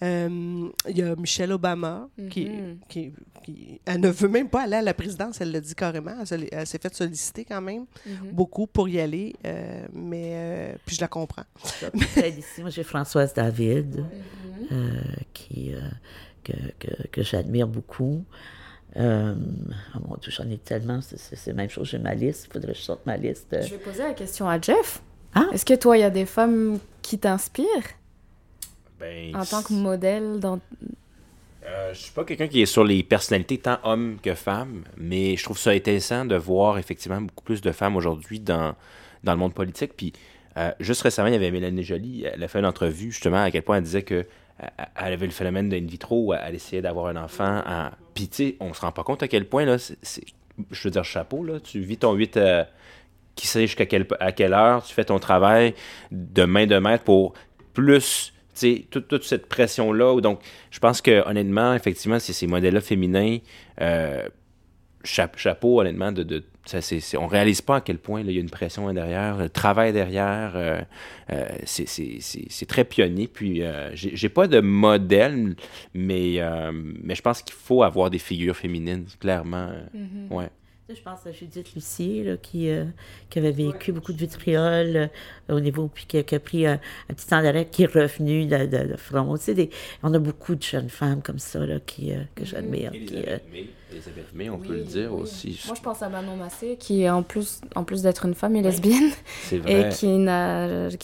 Euh, 0.02 0.68
Il 0.88 0.96
y 0.98 1.02
a 1.02 1.16
Michelle 1.16 1.50
Obama, 1.52 2.08
qui, 2.30 2.44
Mhm. 2.48 2.78
qui, 2.88 3.12
qui- 3.42 3.80
Elle 3.84 4.00
ne 4.00 4.08
veut 4.10 4.28
même 4.28 4.48
pas 4.48 4.62
aller 4.62 4.76
à 4.76 4.82
la 4.82 4.94
présidence, 4.94 5.40
elle 5.40 5.50
l'a 5.50 5.60
dit 5.60 5.74
carrément. 5.74 6.12
Elle, 6.20 6.26
se- 6.26 6.48
elle 6.52 6.66
s'est 6.68 6.78
fait 6.78 6.94
solliciter 6.94 7.44
quand 7.44 7.60
même 7.60 7.84
Mhm. 8.06 8.30
beaucoup 8.32 8.66
pour 8.68 8.88
y 8.88 9.00
aller, 9.00 9.34
euh, 9.44 9.86
mais 9.92 10.30
euh, 10.34 10.74
puis 10.86 10.94
je 10.94 11.00
la 11.00 11.08
comprends. 11.08 11.42
Moi, 12.60 12.70
j'ai 12.70 12.84
Françoise 12.84 13.34
David. 13.34 13.96
Mhm. 13.96 14.06
euh, 14.70 15.00
qui, 15.32 15.72
que, 16.44 16.52
que, 16.78 17.06
que 17.08 17.22
j'admire 17.22 17.66
beaucoup. 17.66 18.24
Euh, 18.98 19.34
oh 19.94 19.98
mon 20.08 20.16
Dieu, 20.16 20.32
j'en 20.32 20.48
ai 20.50 20.58
tellement, 20.58 21.00
c'est- 21.00 21.46
la 21.46 21.52
même 21.52 21.70
chose, 21.70 21.88
j'ai 21.88 21.98
ma 21.98 22.14
liste, 22.14 22.46
il 22.48 22.52
faudrait 22.52 22.72
que 22.72 22.78
je 22.78 22.82
sorte 22.82 23.06
ma 23.06 23.16
liste. 23.16 23.46
Je 23.62 23.70
vais 23.70 23.78
poser 23.78 24.02
la 24.02 24.14
question 24.14 24.48
à 24.48 24.60
Jeff. 24.60 25.00
Ah. 25.34 25.46
Est-ce 25.52 25.64
que 25.64 25.74
toi, 25.74 25.96
il 25.96 26.00
y 26.00 26.04
a 26.04 26.10
des 26.10 26.26
femmes 26.26 26.78
qui 27.02 27.18
t'inspirent? 27.18 27.66
Ben, 28.98 29.34
en 29.36 29.44
tant 29.44 29.62
que 29.62 29.72
modèle 29.72 30.40
dans... 30.40 30.58
Euh, 31.64 31.92
je 31.92 31.98
suis 31.98 32.12
pas 32.12 32.24
quelqu'un 32.24 32.48
qui 32.48 32.62
est 32.62 32.66
sur 32.66 32.82
les 32.82 33.02
personnalités 33.02 33.58
tant 33.58 33.78
hommes 33.84 34.18
que 34.22 34.34
femmes, 34.34 34.82
mais 34.96 35.36
je 35.36 35.44
trouve 35.44 35.58
ça 35.58 35.70
intéressant 35.70 36.24
de 36.24 36.34
voir 36.34 36.78
effectivement 36.78 37.20
beaucoup 37.20 37.44
plus 37.44 37.60
de 37.60 37.70
femmes 37.72 37.94
aujourd'hui 37.94 38.40
dans, 38.40 38.74
dans 39.22 39.32
le 39.32 39.38
monde 39.38 39.54
politique. 39.54 39.92
Puis 39.96 40.12
euh, 40.56 40.72
juste 40.80 41.02
récemment, 41.02 41.28
il 41.28 41.34
y 41.34 41.36
avait 41.36 41.50
Mélanie 41.50 41.84
Joly, 41.84 42.24
elle 42.24 42.42
a 42.42 42.48
fait 42.48 42.58
une 42.58 42.66
entrevue 42.66 43.12
justement 43.12 43.42
à 43.42 43.50
quel 43.50 43.62
point 43.62 43.76
elle 43.76 43.84
disait 43.84 44.02
que 44.02 44.14
euh, 44.14 44.24
elle 44.58 45.12
avait 45.12 45.26
le 45.26 45.32
phénomène 45.32 45.68
d'in 45.68 45.80
vitro, 45.80 46.26
où 46.26 46.34
elle 46.34 46.54
essayait 46.54 46.82
d'avoir 46.82 47.06
un 47.06 47.16
enfant. 47.16 47.62
En... 47.66 47.90
Puis 48.14 48.28
tu 48.28 48.36
sais, 48.36 48.56
on 48.60 48.72
se 48.74 48.80
rend 48.80 48.92
pas 48.92 49.04
compte 49.04 49.22
à 49.22 49.28
quel 49.28 49.46
point, 49.46 49.64
là, 49.64 49.76
je 50.70 50.82
veux 50.82 50.90
dire, 50.90 51.04
chapeau, 51.04 51.44
là, 51.44 51.60
tu 51.60 51.80
vis 51.80 51.98
ton 51.98 52.12
8 52.14 52.36
euh, 52.36 52.64
qui 53.34 53.46
sait 53.46 53.66
jusqu'à 53.66 53.84
à 54.20 54.32
quelle 54.32 54.52
heure, 54.52 54.84
tu 54.84 54.92
fais 54.92 55.04
ton 55.04 55.18
travail 55.18 55.74
de 56.10 56.44
main 56.44 56.66
de 56.66 56.78
maître 56.78 57.04
pour 57.04 57.34
plus, 57.72 58.32
tu 58.54 58.60
sais, 58.60 58.86
toute, 58.90 59.06
toute 59.06 59.24
cette 59.24 59.46
pression-là. 59.46 60.20
Donc, 60.20 60.40
je 60.70 60.80
pense 60.80 61.00
que, 61.00 61.26
honnêtement, 61.28 61.74
effectivement, 61.74 62.18
c'est 62.18 62.32
ces 62.32 62.48
modèles-là 62.48 62.80
féminins, 62.80 63.38
euh, 63.80 64.28
cha- 65.04 65.30
chapeau, 65.36 65.80
honnêtement, 65.80 66.10
de, 66.10 66.24
de 66.24 66.44
ça, 66.68 66.82
c'est, 66.82 67.00
c'est- 67.00 67.16
on 67.16 67.26
réalise 67.26 67.62
pas 67.62 67.76
à 67.76 67.80
quel 67.80 67.96
point 67.98 68.20
il 68.20 68.30
y 68.30 68.36
a 68.36 68.40
une 68.40 68.50
pression 68.50 68.92
derrière, 68.92 69.38
le 69.38 69.48
travail 69.48 69.92
derrière, 69.94 70.52
euh, 70.54 70.80
euh, 71.32 71.46
c'est, 71.64 72.66
très 72.66 72.84
pionnier. 72.84 73.26
Puis, 73.26 73.62
euh, 73.62 73.90
j'ai, 73.94 74.14
j'ai 74.14 74.28
pas 74.28 74.46
de 74.46 74.60
modèle, 74.60 75.56
mais, 75.94 76.34
euh, 76.40 76.70
mais 77.02 77.14
je 77.14 77.22
pense 77.22 77.40
qu'il 77.42 77.54
faut 77.54 77.82
avoir 77.82 78.10
des 78.10 78.18
figures 78.18 78.56
féminines, 78.56 79.06
clairement. 79.18 79.70
Mhm. 79.94 80.26
Ouais. 80.30 80.48
Je 80.90 81.02
pense 81.02 81.26
à 81.26 81.32
Judith 81.32 81.74
Lucier, 81.74 82.24
là, 82.24 82.36
qui, 82.38 82.70
euh, 82.70 82.84
qui 83.28 83.38
avait 83.38 83.50
vécu 83.50 83.92
beaucoup 83.92 84.14
de 84.14 84.16
vitriol 84.16 84.96
euh, 84.96 85.54
au 85.54 85.60
niveau, 85.60 85.88
puis 85.92 86.06
qui, 86.06 86.16
a- 86.16 86.22
qui 86.22 86.34
a 86.34 86.40
pris 86.40 86.66
un, 86.66 86.80
un 87.10 87.14
petit 87.14 87.26
temps 87.26 87.42
d'arrêt, 87.42 87.66
qui 87.70 87.82
est 87.82 87.92
revenu 87.94 88.46
de, 88.46 88.64
de, 88.64 88.92
de 88.92 88.96
front. 88.96 89.36
Tu 89.36 89.44
sais, 89.44 89.54
des- 89.54 89.68
on 90.02 90.14
a 90.14 90.18
beaucoup 90.18 90.54
de 90.54 90.62
jeunes 90.62 90.88
femmes 90.88 91.20
comme 91.20 91.38
ça 91.38 91.58
là, 91.66 91.78
qui, 91.84 92.12
euh, 92.14 92.20
que 92.34 92.46
j'admire. 92.46 92.92
qui, 92.92 93.16
euh, 93.16 93.36
Elisabeth 93.36 93.42
May, 93.52 93.68
Elisabeth 93.92 94.34
May, 94.34 94.48
on 94.48 94.56
Oui, 94.56 94.66
peut 94.66 94.74
le 94.76 94.84
dire 94.84 95.12
oui. 95.12 95.20
aussi. 95.22 95.60
Moi, 95.66 95.74
je 95.76 95.82
pense 95.82 96.02
à 96.02 96.08
Manon 96.08 96.36
Massé, 96.36 96.76
qui, 96.80 97.06
en 97.10 97.22
plus, 97.22 97.60
en 97.74 97.84
plus 97.84 98.00
d'être 98.00 98.24
une 98.24 98.34
femme, 98.34 98.56
est 98.56 98.62
lesbienne 98.62 99.10
C'est 99.42 99.56
et 99.56 99.60
vrai. 99.60 99.88
qui, 99.90 100.26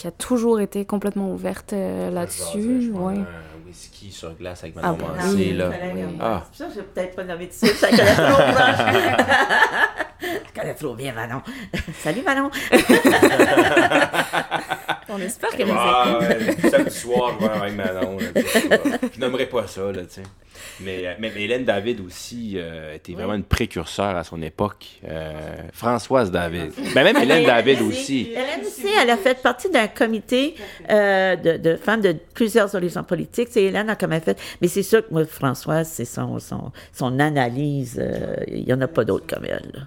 a 0.07 0.11
toujours 0.12 0.61
été 0.61 0.87
complètement 0.87 1.30
ouverte 1.30 1.74
euh, 1.74 2.11
là-dessus. 2.11 2.91
Ouais. 2.91 3.18
Un 3.18 3.54
whisky 3.75 4.12
sur 4.12 4.33
glace 4.35 4.62
avec 4.62 4.77
Ah, 4.83 4.93
bah, 4.93 5.14
Massé, 5.16 5.35
oui, 5.35 5.53
là. 5.53 5.70
Oui. 5.93 6.01
Ah. 6.20 6.43
C'est 6.45 6.49
pour 6.49 6.57
ça 6.57 6.64
que 6.66 6.70
je 6.70 6.77
vais 6.77 6.83
peut-être 6.87 7.16
pas 7.16 7.25
nommer 7.25 7.49
tout 7.49 7.61
de 7.61 7.66
suite, 7.66 7.77
ça 7.77 7.91
connaît 7.91 8.14
trop. 8.14 8.43
Je 10.20 10.53
connais 10.61 10.75
trop 10.75 10.95
bien 10.95 11.12
Manon. 11.12 11.43
Salut 12.03 12.22
Manon. 12.22 12.51
On 15.15 15.21
espère 15.21 15.51
qu'elle 15.51 15.69
nous 15.69 15.75
Ah, 15.77 16.19
écoute. 16.21 16.65
ouais, 16.65 16.71
samedi 16.71 16.91
soir, 16.95 17.37
je 17.41 17.47
vais 17.47 17.53
avec 17.53 17.75
Manon. 17.77 18.19
là, 18.19 18.99
je 19.15 19.21
nommerai 19.21 19.47
pas 19.47 19.67
ça, 19.67 19.93
là, 19.93 20.03
tu 20.03 20.15
sais. 20.15 20.23
Mais, 20.81 21.07
euh, 21.07 21.15
mais, 21.19 21.31
mais 21.35 21.43
Hélène 21.45 21.65
David 21.65 22.01
aussi 22.01 22.55
euh, 22.57 22.95
était 22.95 23.12
vraiment 23.12 23.35
une 23.35 23.45
précurseur 23.45 24.17
à 24.17 24.25
son 24.25 24.41
époque. 24.43 24.87
Euh, 25.07 25.33
Françoise 25.73 26.31
David. 26.31 26.73
Ben, 26.95 27.05
même 27.05 27.17
Hélène 27.17 27.41
Mais 27.41 27.47
David 27.47 27.79
elle 27.81 27.87
aussi. 27.87 28.31
Hélène 28.33 28.61
aussi, 28.67 28.87
elle 29.01 29.11
a 29.11 29.17
fait 29.17 29.41
partie 29.43 29.69
d'un 29.71 29.87
comité 29.89 30.55
euh, 30.91 31.37
de, 31.37 31.57
de 31.59 31.77
femmes 31.77 32.01
de 32.01 32.15
plusieurs 32.35 32.75
horizons 32.75 33.05
politiques. 33.05 33.49
C'est 33.51 33.62
Hélène 33.65 33.91
a 33.91 33.97
quand 33.97 34.09
même 34.09 34.23
fait. 34.23 34.41
Mais 34.62 34.69
c'est 34.69 34.83
sûr 34.83 35.07
que 35.07 35.12
moi, 35.12 35.25
Françoise, 35.27 35.89
c'est 35.93 36.05
son, 36.05 36.39
son, 36.39 36.73
son 36.93 37.19
analyse. 37.21 37.99
euh, 38.01 38.37
Il 38.49 38.65
n'y 38.65 38.73
en 38.73 38.81
a 38.81 38.89
pas 38.89 39.05
d'autres 39.05 39.27
comme 39.27 39.45
elle. 39.45 39.71
là. 39.75 39.81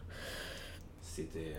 C'était. 1.02 1.56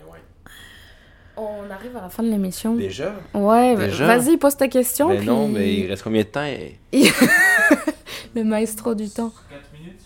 On 1.41 1.69
arrive 1.71 1.95
à 1.95 2.01
la 2.01 2.09
fin 2.09 2.21
de 2.23 2.29
l'émission. 2.29 2.75
Déjà? 2.75 3.15
Ouais, 3.33 3.75
Déjà? 3.77 4.05
vas-y, 4.17 4.35
pose 4.37 4.57
ta 4.57 4.67
question. 4.67 5.07
Ben 5.09 5.17
puis 5.19 5.27
non, 5.27 5.47
mais 5.47 5.73
il 5.73 5.87
reste 5.87 6.03
combien 6.03 6.21
de 6.23 6.27
temps? 6.27 6.45
Le 8.35 8.43
maestro 8.43 8.93
du 8.95 9.09
temps. 9.09 9.31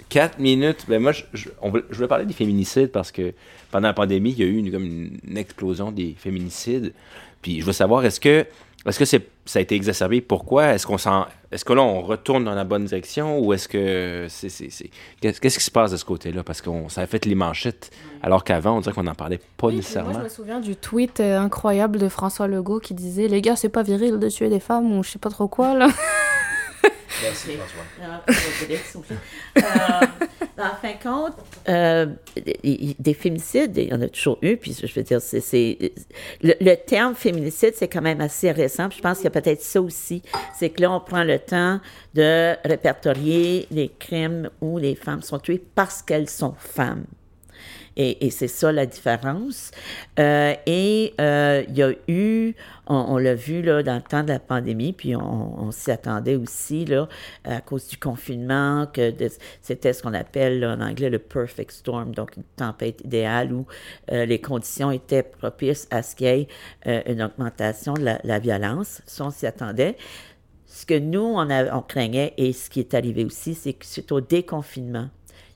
4 0.10 0.38
minutes? 0.40 0.86
Ben 0.88 1.02
moi, 1.02 1.12
je, 1.12 1.24
je, 1.34 1.50
on 1.62 1.70
voulait- 1.72 1.84
je 1.90 1.96
voulais 1.96 2.08
parler 2.08 2.26
des 2.26 2.34
féminicides 2.34 2.92
parce 2.92 3.12
que 3.12 3.34
pendant 3.72 3.88
la 3.88 3.94
pandémie, 3.94 4.32
il 4.32 4.40
y 4.40 4.44
a 4.44 4.46
eu 4.46 4.58
une, 4.58 4.72
comme 4.72 4.86
une, 4.86 5.18
une 5.28 5.38
explosion 5.38 5.92
des 5.92 6.16
féminicides. 6.18 6.94
Puis 7.42 7.60
je 7.62 7.66
veux 7.66 7.74
savoir, 7.74 8.06
est-ce 8.06 8.20
que, 8.20 8.46
est-ce 8.86 9.00
que 9.00 9.06
c'est, 9.06 9.28
ça 9.46 9.60
a 9.60 9.62
été 9.62 9.76
exacerbé? 9.76 10.22
Pourquoi? 10.22 10.74
Est-ce 10.74 10.86
qu'on 10.86 10.98
s'en, 11.00 11.26
est-ce 11.54 11.64
que 11.66 11.74
là, 11.74 11.82
on 11.82 12.02
retourne 12.02 12.44
dans 12.44 12.56
la 12.56 12.64
bonne 12.64 12.86
direction 12.86 13.40
ou 13.40 13.54
est-ce 13.54 13.68
que 13.68 14.26
c'est, 14.30 14.50
c'est, 14.50 14.70
c'est- 14.70 14.90
Qu'est-ce, 15.22 15.40
qui 15.40 15.64
se 15.64 15.72
passe 15.72 15.92
de 15.92 15.98
ce 15.98 16.06
côté-là? 16.06 16.44
Parce 16.44 16.62
qu'on 16.62 16.90
ça 16.90 17.02
a 17.02 17.08
fait 17.08 17.26
les 17.26 17.36
manchettes, 17.36 17.92
alors 18.22 18.44
qu'avant, 18.44 18.78
on 18.78 18.82
dirait 18.82 18.94
qu'on 18.94 19.04
n'en 19.04 19.16
parlait 19.16 19.40
pas 19.58 19.68
Oui, 19.68 19.76
nécessairement. 19.78 20.12
moi, 20.12 20.20
je 20.20 20.24
me 20.26 20.30
souviens 20.30 20.60
du 20.60 20.76
tweet 20.76 21.20
euh, 21.20 21.40
incroyable 21.40 22.00
de 22.00 22.10
François 22.10 22.48
Legault 22.48 22.80
qui 22.80 22.94
disait 22.94 23.28
Les 23.28 23.42
gars, 23.42 23.56
c'est 23.56 23.70
pas 23.70 23.84
viril 23.84 24.20
de 24.20 24.30
tuer 24.30 24.50
des 24.50 24.60
femmes 24.60 24.92
ou 24.98 25.04
je 25.04 25.12
sais 25.12 25.20
pas 25.20 25.30
trop 25.30 25.48
quoi, 25.48 25.74
là. 25.76 25.88
Merci, 27.22 27.52
François. 27.58 27.84
Ah. 28.02 28.24
Euh, 29.58 30.62
en 30.62 30.76
fin 30.82 30.92
de 30.94 31.02
compte, 31.04 31.34
euh, 31.70 32.08
des, 32.36 32.96
des 33.00 33.14
féminicides, 33.14 33.76
il 33.78 33.90
y 33.90 33.94
en 33.94 34.02
a 34.02 34.08
toujours 34.08 34.38
eu, 34.42 34.56
puis 34.58 34.74
je 34.82 34.94
veux 34.94 35.04
dire, 35.04 35.22
c'est- 35.22 35.94
le, 36.42 36.54
le 36.62 36.76
terme 36.76 37.16
féminicide, 37.16 37.74
c'est 37.76 37.88
quand 37.88 38.02
même 38.02 38.22
assez 38.22 38.52
récent, 38.52 38.88
puis 38.90 38.98
je 38.98 39.04
pense 39.04 39.18
qu'il 39.18 39.26
y 39.26 39.28
a 39.28 39.32
peut-être 39.32 39.62
ça 39.62 39.82
aussi, 39.82 40.22
c'est 40.58 40.70
que 40.70 40.82
là, 40.82 40.92
on 40.92 41.00
prend 41.00 41.24
le 41.24 41.40
temps 41.40 41.80
de 42.14 42.56
répertorier 42.68 43.68
les 43.72 43.90
crimes 43.90 44.50
où 44.62 44.78
les 44.78 44.96
femmes 44.96 45.22
sont 45.22 45.40
tuées 45.40 45.64
parce 45.76 46.02
qu'elles 46.02 46.30
sont 46.30 46.54
femmes. 46.58 47.06
Et, 47.96 48.30
c'est 48.32 48.48
ça 48.48 48.72
la 48.72 48.86
différence. 48.86 49.72
Euh, 50.20 50.56
et 50.66 51.14
euh, 51.22 51.64
il 51.68 51.78
y 51.78 51.84
a 51.84 51.92
eu, 52.08 52.56
on, 52.88 53.18
l'a 53.18 53.36
vu 53.36 53.62
là, 53.62 53.84
dans 53.84 53.96
le 53.96 54.02
temps 54.02 54.24
de 54.24 54.30
la 54.30 54.40
pandémie, 54.40 54.94
puis 54.94 55.16
on, 55.16 55.72
s'y 55.72 55.92
attendait 55.92 56.36
aussi 56.36 56.86
là, 56.86 57.08
à 57.44 57.62
cause 57.62 57.88
du 57.88 57.98
confinement, 57.98 58.88
que 58.92 59.14
c'était 59.62 59.94
ce 59.94 60.02
qu'on 60.02 60.14
appelle 60.14 60.66
en 60.66 60.82
anglais 60.82 61.10
le 61.10 61.20
perfect 61.20 61.72
storm, 61.72 62.14
donc 62.16 62.38
une 62.38 62.44
tempête 62.56 63.02
idéale 63.02 63.54
où 63.54 63.66
euh, 64.12 64.26
les 64.26 64.42
conditions 64.42 64.92
étaient 64.92 65.24
propices 65.24 65.88
à 65.92 66.02
ce 66.02 66.16
qu'il 66.16 66.28
y 66.28 66.30
ait 66.30 66.48
une 67.08 67.22
augmentation 67.22 67.94
de 67.94 68.10
la, 68.24 68.40
violence. 68.40 69.02
Ça, 69.06 69.26
on 69.26 69.32
s'y 69.32 69.46
attendait. 69.46 69.96
Ce 70.66 70.86
que 70.86 70.98
nous, 70.98 71.36
on 71.38 71.82
craignait 71.82 72.34
et 72.38 72.52
ce 72.52 72.70
qui 72.70 72.80
est 72.80 72.94
arrivé 72.96 73.24
aussi, 73.24 73.54
c'est 73.54 73.74
que 73.74 73.86
suite 73.86 74.12
au 74.12 74.22
déconfinement, 74.22 75.10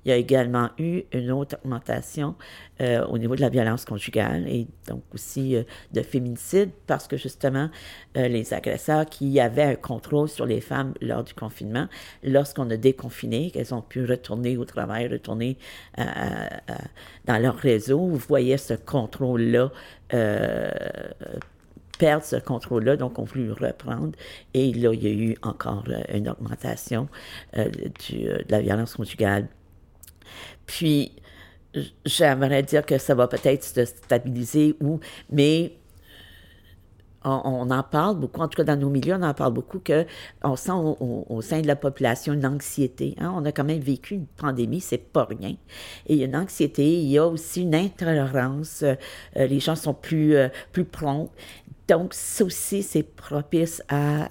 il 0.07 0.11
y 0.11 0.13
a 0.13 0.15
également 0.15 0.69
eu 0.77 1.03
une 1.11 1.31
autre 1.31 1.57
augmentation 1.61 2.35
euh, 2.79 3.05
au 3.07 3.17
niveau 3.17 3.35
de 3.35 3.41
la 3.41 3.49
violence 3.49 3.83
conjugale 3.83 4.47
et 4.47 4.65
donc 4.87 5.03
aussi 5.13 5.57
euh, 5.57 5.63
de 5.91 6.01
féminicide 6.01 6.69
parce 6.87 7.09
que 7.09 7.17
justement, 7.17 7.69
euh, 8.15 8.29
les 8.29 8.53
agresseurs 8.53 9.05
qui 9.05 9.37
avaient 9.41 9.63
un 9.63 9.75
contrôle 9.75 10.29
sur 10.29 10.45
les 10.45 10.61
femmes 10.61 10.93
lors 11.01 11.25
du 11.25 11.33
confinement, 11.33 11.87
lorsqu'on 12.23 12.69
a 12.69 12.77
déconfiné, 12.77 13.51
qu'elles 13.51 13.73
ont 13.73 13.81
pu 13.81 14.05
retourner 14.05 14.55
au 14.55 14.63
travail, 14.63 15.09
retourner 15.09 15.57
dans 17.25 17.41
leur 17.41 17.55
réseau, 17.57 17.99
vous 17.99 18.15
voyez 18.15 18.57
ce 18.57 18.75
contrôle-là 18.75 19.71
perdre 21.99 22.23
ce 22.23 22.35
contrôle-là, 22.35 22.95
donc 22.95 23.17
on 23.19 23.23
voulu 23.23 23.51
reprendre. 23.51 24.11
Et 24.53 24.71
là, 24.73 24.93
il 24.93 25.03
y 25.03 25.07
a 25.07 25.11
eu 25.11 25.35
encore 25.41 25.83
une 26.13 26.29
augmentation 26.29 27.09
de 27.55 28.43
la 28.49 28.61
violence 28.61 28.95
conjugale. 28.95 29.47
Puis, 30.67 31.13
j'aimerais 32.05 32.61
dire 32.61 32.85
que 32.85 32.97
ça 32.97 33.15
va 33.15 33.27
peut-être 33.27 33.63
se 33.63 33.85
stabiliser, 33.85 34.75
ou, 34.81 34.99
mais 35.31 35.73
on, 37.23 37.69
en 37.71 37.83
parle 37.83 38.17
beaucoup, 38.19 38.41
en 38.41 38.47
tout 38.47 38.57
cas 38.57 38.63
dans 38.63 38.79
nos 38.79 38.89
milieux, 38.89 39.15
on 39.15 39.23
en 39.23 39.33
parle 39.33 39.53
beaucoup, 39.53 39.79
qu'on 39.79 40.55
sent 40.55 40.71
au, 40.71 41.41
sein 41.41 41.61
de 41.61 41.67
la 41.67 41.75
population 41.75 42.33
une 42.33 42.45
anxiété. 42.45 43.15
Hein. 43.19 43.33
On 43.35 43.43
a 43.45 43.51
quand 43.51 43.63
même 43.63 43.79
vécu 43.79 44.15
une 44.15 44.27
pandémie, 44.27 44.79
c'est 44.79 44.97
pas 44.97 45.25
rien. 45.25 45.55
Et 46.05 46.13
il 46.13 46.17
y 46.17 46.23
a 46.23 46.25
une 46.25 46.35
anxiété, 46.35 47.01
il 47.01 47.09
y 47.09 47.17
a 47.17 47.27
aussi 47.27 47.63
une 47.63 47.75
intolérance, 47.75 48.83
euh, 48.83 48.95
les 49.35 49.59
gens 49.59 49.75
sont 49.75 49.93
plus, 49.93 50.35
euh, 50.35 50.47
plus 50.71 50.85
prompts. 50.85 51.31
Donc, 51.87 52.13
ça 52.13 52.43
aussi, 52.43 52.83
c'est 52.83 53.03
propice 53.03 53.81
à, 53.87 54.29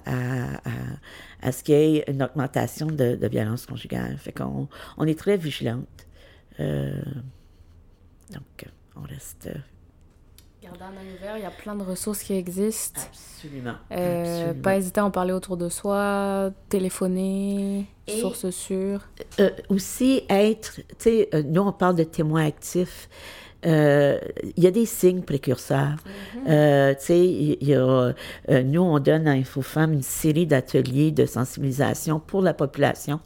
à, 1.41 1.51
ce 1.51 1.63
qu'il 1.63 1.75
y 1.75 1.97
ait 1.97 2.03
une 2.07 2.21
augmentation 2.21 2.85
de, 2.87 3.15
de 3.15 3.27
violence 3.27 3.65
conjugale. 3.65 4.17
Fait 4.17 4.31
qu'on 4.31 4.67
on 4.97 5.05
est 5.05 5.17
très 5.17 5.37
vigilante. 5.37 6.06
Euh, 6.59 6.91
donc, 8.33 8.65
on 8.95 9.01
reste. 9.01 9.47
Euh, 9.47 9.59
Gardez 10.61 10.83
un 10.83 11.01
œil 11.01 11.13
ouvert, 11.17 11.37
il 11.37 11.43
y 11.43 11.45
a 11.45 11.51
plein 11.51 11.75
de 11.75 11.83
ressources 11.83 12.23
qui 12.23 12.33
existent. 12.33 13.01
Absolument. 13.07 13.75
Euh, 13.91 14.53
pas 14.53 14.77
hésiter 14.77 14.99
à 14.99 15.05
en 15.05 15.11
parler 15.11 15.31
autour 15.31 15.55
de 15.55 15.69
soi, 15.69 16.51
téléphoner, 16.67 17.85
sources 18.07 18.49
sûres. 18.49 19.07
aussi 19.69 20.23
être, 20.29 20.75
tu 20.75 20.83
sais, 20.97 21.29
nous 21.45 21.61
on 21.61 21.71
parle 21.71 21.95
de 21.95 22.03
témoins 22.03 22.45
actifs. 22.45 23.07
Il 23.63 24.53
y 24.57 24.67
a 24.67 24.71
des 24.71 24.85
signes 24.85 25.21
précurseurs. 25.21 25.97
Mm-hmm. 26.45 26.95
tu 26.95 27.05
sais, 27.05 27.25
il 27.25 27.63
y 27.67 27.75
a, 27.75 28.13
nous, 28.63 28.81
on 28.81 28.99
donne 28.99 29.27
à 29.27 29.31
InfoFemme 29.31 29.93
une 29.93 30.01
série 30.01 30.47
d'ateliers 30.47 31.11
de 31.11 31.25
sensibilisation 31.25 32.19
pour 32.19 32.41
la 32.41 32.53
population 32.53 33.19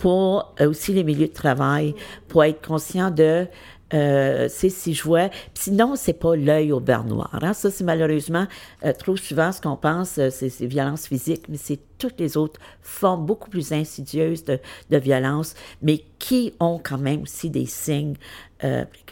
pour 0.00 0.54
euh, 0.60 0.68
aussi 0.68 0.92
les 0.92 1.04
milieux 1.04 1.28
de 1.28 1.32
travail, 1.32 1.94
pour 2.26 2.42
être 2.42 2.66
conscient 2.66 3.12
de 3.12 3.46
euh, 3.92 4.46
c'est 4.48 4.68
si 4.68 4.94
je 4.94 5.02
vois. 5.02 5.30
Sinon, 5.54 5.96
c'est 5.96 6.12
pas 6.12 6.36
l'œil 6.36 6.72
au 6.72 6.80
beurre 6.80 7.04
noir. 7.04 7.38
Hein. 7.42 7.52
Ça, 7.52 7.70
c'est 7.70 7.84
malheureusement 7.84 8.46
euh, 8.84 8.92
trop 8.92 9.16
souvent 9.16 9.50
ce 9.52 9.60
qu'on 9.60 9.76
pense, 9.76 10.18
euh, 10.18 10.30
c'est, 10.30 10.48
violence 10.66 11.06
physique, 11.06 11.48
mais 11.48 11.56
c'est 11.56 11.80
toutes 11.98 12.20
les 12.20 12.36
autres 12.36 12.60
formes 12.82 13.26
beaucoup 13.26 13.50
plus 13.50 13.72
insidieuses 13.72 14.44
de, 14.44 14.58
de 14.90 14.96
violence, 14.96 15.54
mais 15.82 16.04
qui 16.18 16.54
ont 16.60 16.80
quand 16.82 16.98
même 16.98 17.22
aussi 17.22 17.50
des 17.50 17.66
signes 17.66 18.14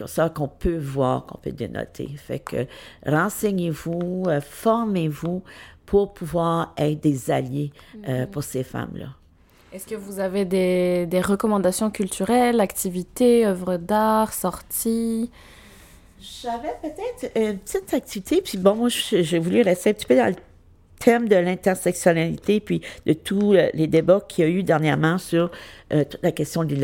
ça 0.05 0.28
qu'on 0.28 0.47
peut 0.47 0.76
voir, 0.76 1.24
qu'on 1.24 1.39
peut 1.39 1.53
dénoter. 1.53 2.09
Fait 2.16 2.39
que 2.39 2.66
renseignez-vous, 3.07 4.26
formez-vous 4.43 5.43
pour 5.86 6.12
pouvoir 6.12 6.74
être 6.76 7.03
des 7.03 7.30
alliés 7.30 7.72
mm-hmm. 7.97 8.26
pour 8.26 8.43
ces 8.43 8.62
femmes-là. 8.62 9.09
Est-ce 9.72 9.86
que 9.86 9.94
vous 9.94 10.18
avez 10.18 10.44
des, 10.44 11.06
des, 11.06 11.20
recommandations 11.20 11.90
culturelles, 11.90 12.60
activités, 12.60 13.46
œuvres 13.46 13.76
d'art, 13.76 14.32
sorties? 14.32 15.30
J'avais 16.20 16.74
peut-être 16.82 17.36
une 17.36 17.58
petite 17.58 17.92
activité, 17.92 18.40
puis 18.42 18.56
bon, 18.58 18.74
moi, 18.74 18.88
j'ai 18.88 19.38
voulu 19.38 19.60
rester 19.62 19.90
un 19.90 19.92
petit 19.92 20.06
peu 20.06 20.16
dans 20.16 20.26
le 20.26 20.34
thème 20.98 21.28
de 21.28 21.36
l'intersectionnalité, 21.36 22.60
puis 22.60 22.80
de 23.06 23.12
tous 23.12 23.52
les 23.52 23.86
débats 23.86 24.20
qu'il 24.26 24.44
y 24.44 24.48
a 24.48 24.50
eu 24.50 24.62
dernièrement 24.62 25.18
sur 25.18 25.50
euh, 25.92 26.04
toute 26.04 26.22
la 26.22 26.32
question 26.32 26.64
de 26.64 26.74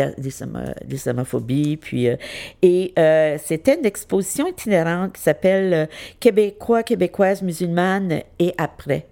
l'islamophobie. 0.86 1.76
Puis, 1.76 2.08
euh, 2.08 2.16
et 2.62 2.92
euh, 2.98 3.38
c'était 3.42 3.76
une 3.78 3.86
exposition 3.86 4.46
itinérante 4.46 5.14
qui 5.14 5.22
s'appelle 5.22 5.88
Québécois, 6.20 6.82
Québécoises, 6.82 7.42
musulmanes 7.42 8.20
et 8.38 8.54
après. 8.56 9.06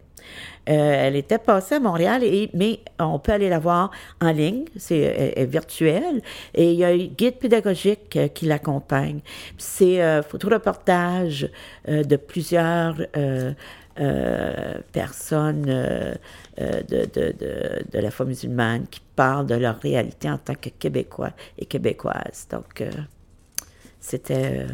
Euh, 0.69 1.07
elle 1.07 1.17
était 1.17 1.39
passée 1.39 1.77
à 1.77 1.81
Montréal, 1.81 2.23
et, 2.23 2.49
mais 2.55 2.81
on 3.01 3.19
peut 3.19 3.33
aller 3.33 3.49
la 3.49 3.59
voir 3.59 3.91
en 4.21 4.31
ligne, 4.31 4.65
c'est 4.77 5.35
euh, 5.39 5.45
virtuel, 5.45 6.23
et 6.55 6.73
il 6.73 6.79
y 6.79 6.85
a 6.85 6.89
un 6.89 6.97
guide 6.97 7.39
pédagogique 7.39 8.17
euh, 8.17 8.29
qui 8.29 8.47
l'accompagne. 8.47 9.21
C'est 9.59 10.01
un 10.01 10.23
photo-reportage 10.23 11.51
de 11.89 12.17
plusieurs 12.17 12.97
personnes 14.93 15.65
de, 15.65 16.17
de, 16.59 17.09
de, 17.13 17.35
de, 17.93 17.99
la 17.99 18.11
foi 18.11 18.27
musulmane 18.27 18.87
qui 18.89 19.01
parlent 19.17 19.47
de 19.47 19.55
leur 19.57 19.79
réalité 19.81 20.31
en 20.31 20.39
tant 20.39 20.55
que 20.55 20.69
Québécois 20.69 21.33
et 21.59 21.67
Québécoises. 21.67 22.47
Donc, 22.51 22.85
c'était 24.01 24.67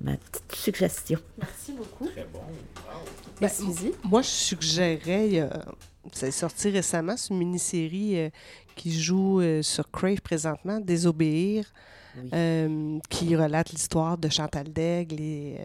ma 0.00 0.16
petite 0.16 0.54
suggestion. 0.54 1.18
Merci 1.38 1.72
beaucoup. 1.72 2.08
Très 2.08 2.26
bon. 2.32 2.40
Ben, 3.40 3.48
moi, 4.04 4.22
je 4.22 4.28
suggérerais, 4.28 5.48
c'est 6.12 6.30
sorti 6.30 6.70
récemment, 6.70 7.16
c'est 7.16 7.32
une 7.32 7.38
mini-série 7.38 8.18
euh, 8.18 8.30
qui 8.76 8.98
joue 8.98 9.40
euh, 9.40 9.62
sur 9.62 9.90
Crave 9.90 10.20
présentement, 10.20 10.80
Désobéir, 10.80 11.72
euh, 12.32 12.98
qui 13.08 13.36
relate 13.36 13.70
l'histoire 13.70 14.18
de 14.18 14.28
Chantal 14.28 14.72
Daigle 14.72 15.20
et, 15.20 15.58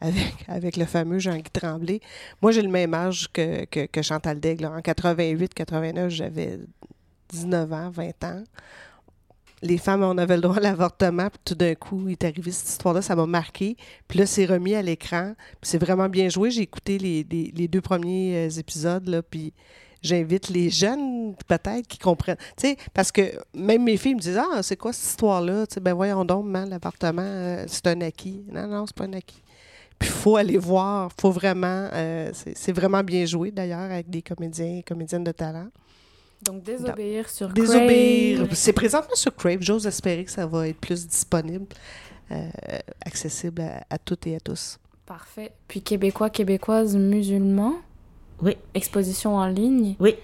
avec, 0.00 0.34
avec 0.48 0.76
le 0.76 0.84
fameux 0.84 1.18
Jean-Guy 1.18 1.50
Tremblay. 1.52 2.00
Moi, 2.40 2.52
j'ai 2.52 2.62
le 2.62 2.68
même 2.68 2.94
âge 2.94 3.28
que, 3.32 3.64
que, 3.64 3.86
que 3.86 4.02
Chantal 4.02 4.38
Daigle. 4.38 4.66
En 4.66 4.78
88-89, 4.78 6.08
j'avais 6.08 6.60
19 7.30 7.72
ans, 7.72 7.90
20 7.90 8.24
ans 8.24 8.44
les 9.64 9.78
femmes, 9.78 10.02
on 10.02 10.18
avait 10.18 10.36
le 10.36 10.42
droit 10.42 10.58
à 10.58 10.60
l'avortement, 10.60 11.28
puis 11.30 11.40
tout 11.44 11.54
d'un 11.54 11.74
coup, 11.74 12.04
il 12.06 12.12
est 12.12 12.24
arrivé 12.24 12.52
cette 12.52 12.68
histoire-là, 12.68 13.00
ça 13.00 13.16
m'a 13.16 13.26
marqué. 13.26 13.76
Puis 14.06 14.18
là, 14.18 14.26
c'est 14.26 14.44
remis 14.44 14.74
à 14.74 14.82
l'écran, 14.82 15.34
c'est 15.62 15.78
vraiment 15.78 16.08
bien 16.08 16.28
joué. 16.28 16.50
J'ai 16.50 16.62
écouté 16.62 16.98
les, 16.98 17.24
deux 17.68 17.80
premiers 17.80 18.46
euh, 18.46 18.60
épisodes, 18.60 19.08
là, 19.08 19.22
puis 19.22 19.54
j'invite 20.02 20.50
les 20.50 20.68
jeunes, 20.68 21.34
peut-être, 21.48 21.86
qui 21.88 21.98
comprennent. 21.98 22.36
Tu 22.58 22.68
sais, 22.68 22.76
parce 22.92 23.10
que 23.10 23.22
même 23.54 23.84
mes 23.84 23.96
filles 23.96 24.16
me 24.16 24.20
disent 24.20 24.38
Ah, 24.38 24.62
c'est 24.62 24.76
quoi 24.76 24.92
cette 24.92 25.10
histoire-là? 25.10 25.66
Tu 25.66 25.74
sais, 25.74 25.80
ben 25.80 25.94
voyons 25.94 26.26
donc, 26.26 26.46
l'appartement, 26.68 27.22
euh, 27.24 27.64
c'est 27.66 27.86
un 27.86 28.02
acquis. 28.02 28.44
Non, 28.52 28.66
non, 28.66 28.84
c'est 28.86 28.96
pas 28.96 29.04
un 29.04 29.14
acquis. 29.14 29.42
Puis 29.98 30.10
il 30.10 30.14
faut 30.14 30.36
aller 30.36 30.58
voir, 30.58 31.10
faut 31.18 31.30
vraiment, 31.30 31.88
euh, 31.94 32.30
c'est 32.34 32.72
vraiment 32.72 33.02
bien 33.02 33.24
joué 33.24 33.50
d'ailleurs 33.50 33.90
avec 33.90 34.10
des 34.10 34.20
comédiens 34.20 34.78
et 34.78 34.82
comédiennes 34.82 35.24
de 35.24 35.32
talent. 35.32 35.68
Donc, 36.44 36.62
désobéir 36.62 37.28
sur 37.28 37.48
Crave. 37.48 37.66
Désobéir. 37.66 38.46
C'est 38.52 38.72
présentement 38.72 39.14
sur 39.14 39.34
Crave. 39.34 39.58
J'ose 39.60 39.86
espérer 39.86 40.24
que 40.24 40.30
ça 40.30 40.46
va 40.46 40.68
être 40.68 40.78
plus 40.78 41.06
disponible, 41.06 41.66
euh, 42.30 42.48
accessible 43.04 43.62
à, 43.88 43.98
toutes 43.98 44.26
et 44.26 44.36
à 44.36 44.40
tous. 44.40 44.78
Parfait. 45.06 45.52
Puis 45.68 45.82
Québécois, 45.82 46.30
Québécoises, 46.30 46.96
musulmans? 46.96 47.76
Oui. 48.42 48.56
Exposition 48.74 49.36
en 49.36 49.46
ligne? 49.46 49.94
Oui. 50.00 50.16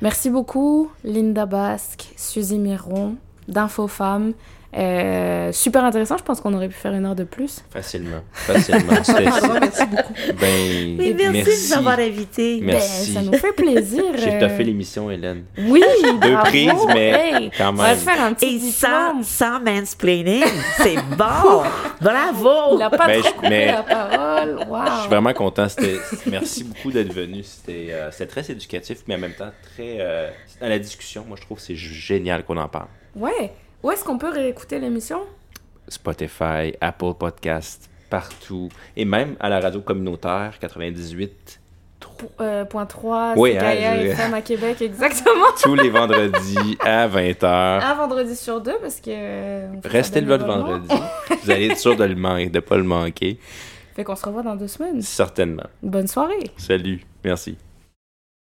Merci 0.00 0.30
beaucoup, 0.30 0.90
Linda 1.04 1.46
Basque, 1.46 2.12
Suzy 2.16 2.58
Miron, 2.58 3.16
d'InfoFemme. 3.46 4.32
Euh, 4.76 5.50
super 5.52 5.82
intéressant, 5.82 6.18
je 6.18 6.22
pense 6.22 6.42
qu'on 6.42 6.52
aurait 6.52 6.68
pu 6.68 6.74
faire 6.74 6.92
une 6.92 7.06
heure 7.06 7.14
de 7.14 7.24
plus. 7.24 7.64
Facilement, 7.70 8.20
facilement. 8.32 8.92
merci 9.60 9.86
beaucoup. 9.86 10.12
Ben, 10.38 10.98
oui, 10.98 11.16
merci, 11.18 11.68
de 11.68 11.68
nous 11.68 11.78
avoir 11.78 11.98
invités. 11.98 12.60
Merci. 12.62 13.14
Ben, 13.14 13.24
ça 13.24 13.30
nous 13.30 13.38
fait 13.38 13.52
plaisir. 13.52 14.04
J'ai 14.16 14.34
euh... 14.34 14.48
fait 14.50 14.64
l'émission, 14.64 15.10
Hélène. 15.10 15.44
Oui, 15.58 15.82
Deux 16.20 16.36
prises, 16.44 16.72
mais 16.88 17.50
quand 17.56 17.72
même. 17.72 17.80
On 17.80 17.82
va 17.82 17.94
faire 17.96 18.22
un 18.22 18.34
petit 18.34 18.56
Et 18.56 18.70
sans, 18.70 19.22
sans 19.22 19.58
mansplaining, 19.60 20.44
c'est 20.76 20.96
bon. 21.16 21.62
Bravo. 22.00 22.74
Il 22.74 22.78
n'a 22.78 22.90
pas 22.90 23.06
ben, 23.06 23.22
trop 23.22 23.40
mais... 23.42 23.66
la 23.66 23.82
parole. 23.82 24.66
Wow. 24.68 24.78
Je 24.84 25.00
suis 25.00 25.08
vraiment 25.08 25.32
content. 25.32 25.66
Merci 26.26 26.64
beaucoup 26.64 26.92
d'être 26.92 27.12
venu. 27.12 27.42
Euh, 27.68 28.10
c'était 28.12 28.26
très 28.26 28.50
éducatif, 28.50 28.98
mais 29.06 29.14
en 29.14 29.18
même 29.18 29.34
temps 29.34 29.50
très 29.74 29.96
euh, 30.00 30.30
dans 30.60 30.68
la 30.68 30.78
discussion. 30.78 31.24
Moi, 31.26 31.38
je 31.40 31.44
trouve 31.46 31.56
que 31.56 31.64
c'est 31.64 31.74
génial 31.74 32.44
qu'on 32.44 32.58
en 32.58 32.68
parle. 32.68 32.88
Ouais. 33.16 33.52
Où 33.82 33.90
est-ce 33.92 34.04
qu'on 34.04 34.18
peut 34.18 34.30
réécouter 34.30 34.80
l'émission? 34.80 35.20
Spotify, 35.86 36.74
Apple 36.80 37.14
Podcast, 37.18 37.88
partout. 38.10 38.68
Et 38.96 39.04
même 39.04 39.36
à 39.38 39.48
la 39.48 39.60
radio 39.60 39.80
communautaire 39.80 40.58
98. 40.58 41.60
Euh, 42.40 42.64
point 42.64 42.86
3, 42.86 43.34
oui, 43.36 43.56
hein, 43.56 43.70
FM 43.70 44.34
à 44.34 44.42
Québec, 44.42 44.82
exactement. 44.82 45.46
Tous 45.62 45.76
les 45.76 45.88
vendredis 45.88 46.76
à 46.80 47.06
20h. 47.08 47.44
Un 47.46 47.94
vendredi 47.94 48.34
sur 48.34 48.60
deux, 48.60 48.76
parce 48.80 48.96
que... 49.00 49.10
Euh, 49.10 49.68
Restez 49.84 50.20
le 50.20 50.36
vendredi. 50.36 50.88
Vous 51.44 51.50
allez 51.50 51.66
être 51.70 51.78
sûr 51.78 51.94
de 51.94 52.04
ne 52.04 52.48
de 52.48 52.60
pas 52.60 52.76
le 52.76 52.82
manquer. 52.82 53.38
Fait 53.94 54.02
qu'on 54.02 54.16
se 54.16 54.26
revoit 54.26 54.42
dans 54.42 54.56
deux 54.56 54.66
semaines. 54.68 55.00
Certainement. 55.02 55.66
Bonne 55.82 56.08
soirée. 56.08 56.50
Salut. 56.56 57.02
Merci. 57.24 57.56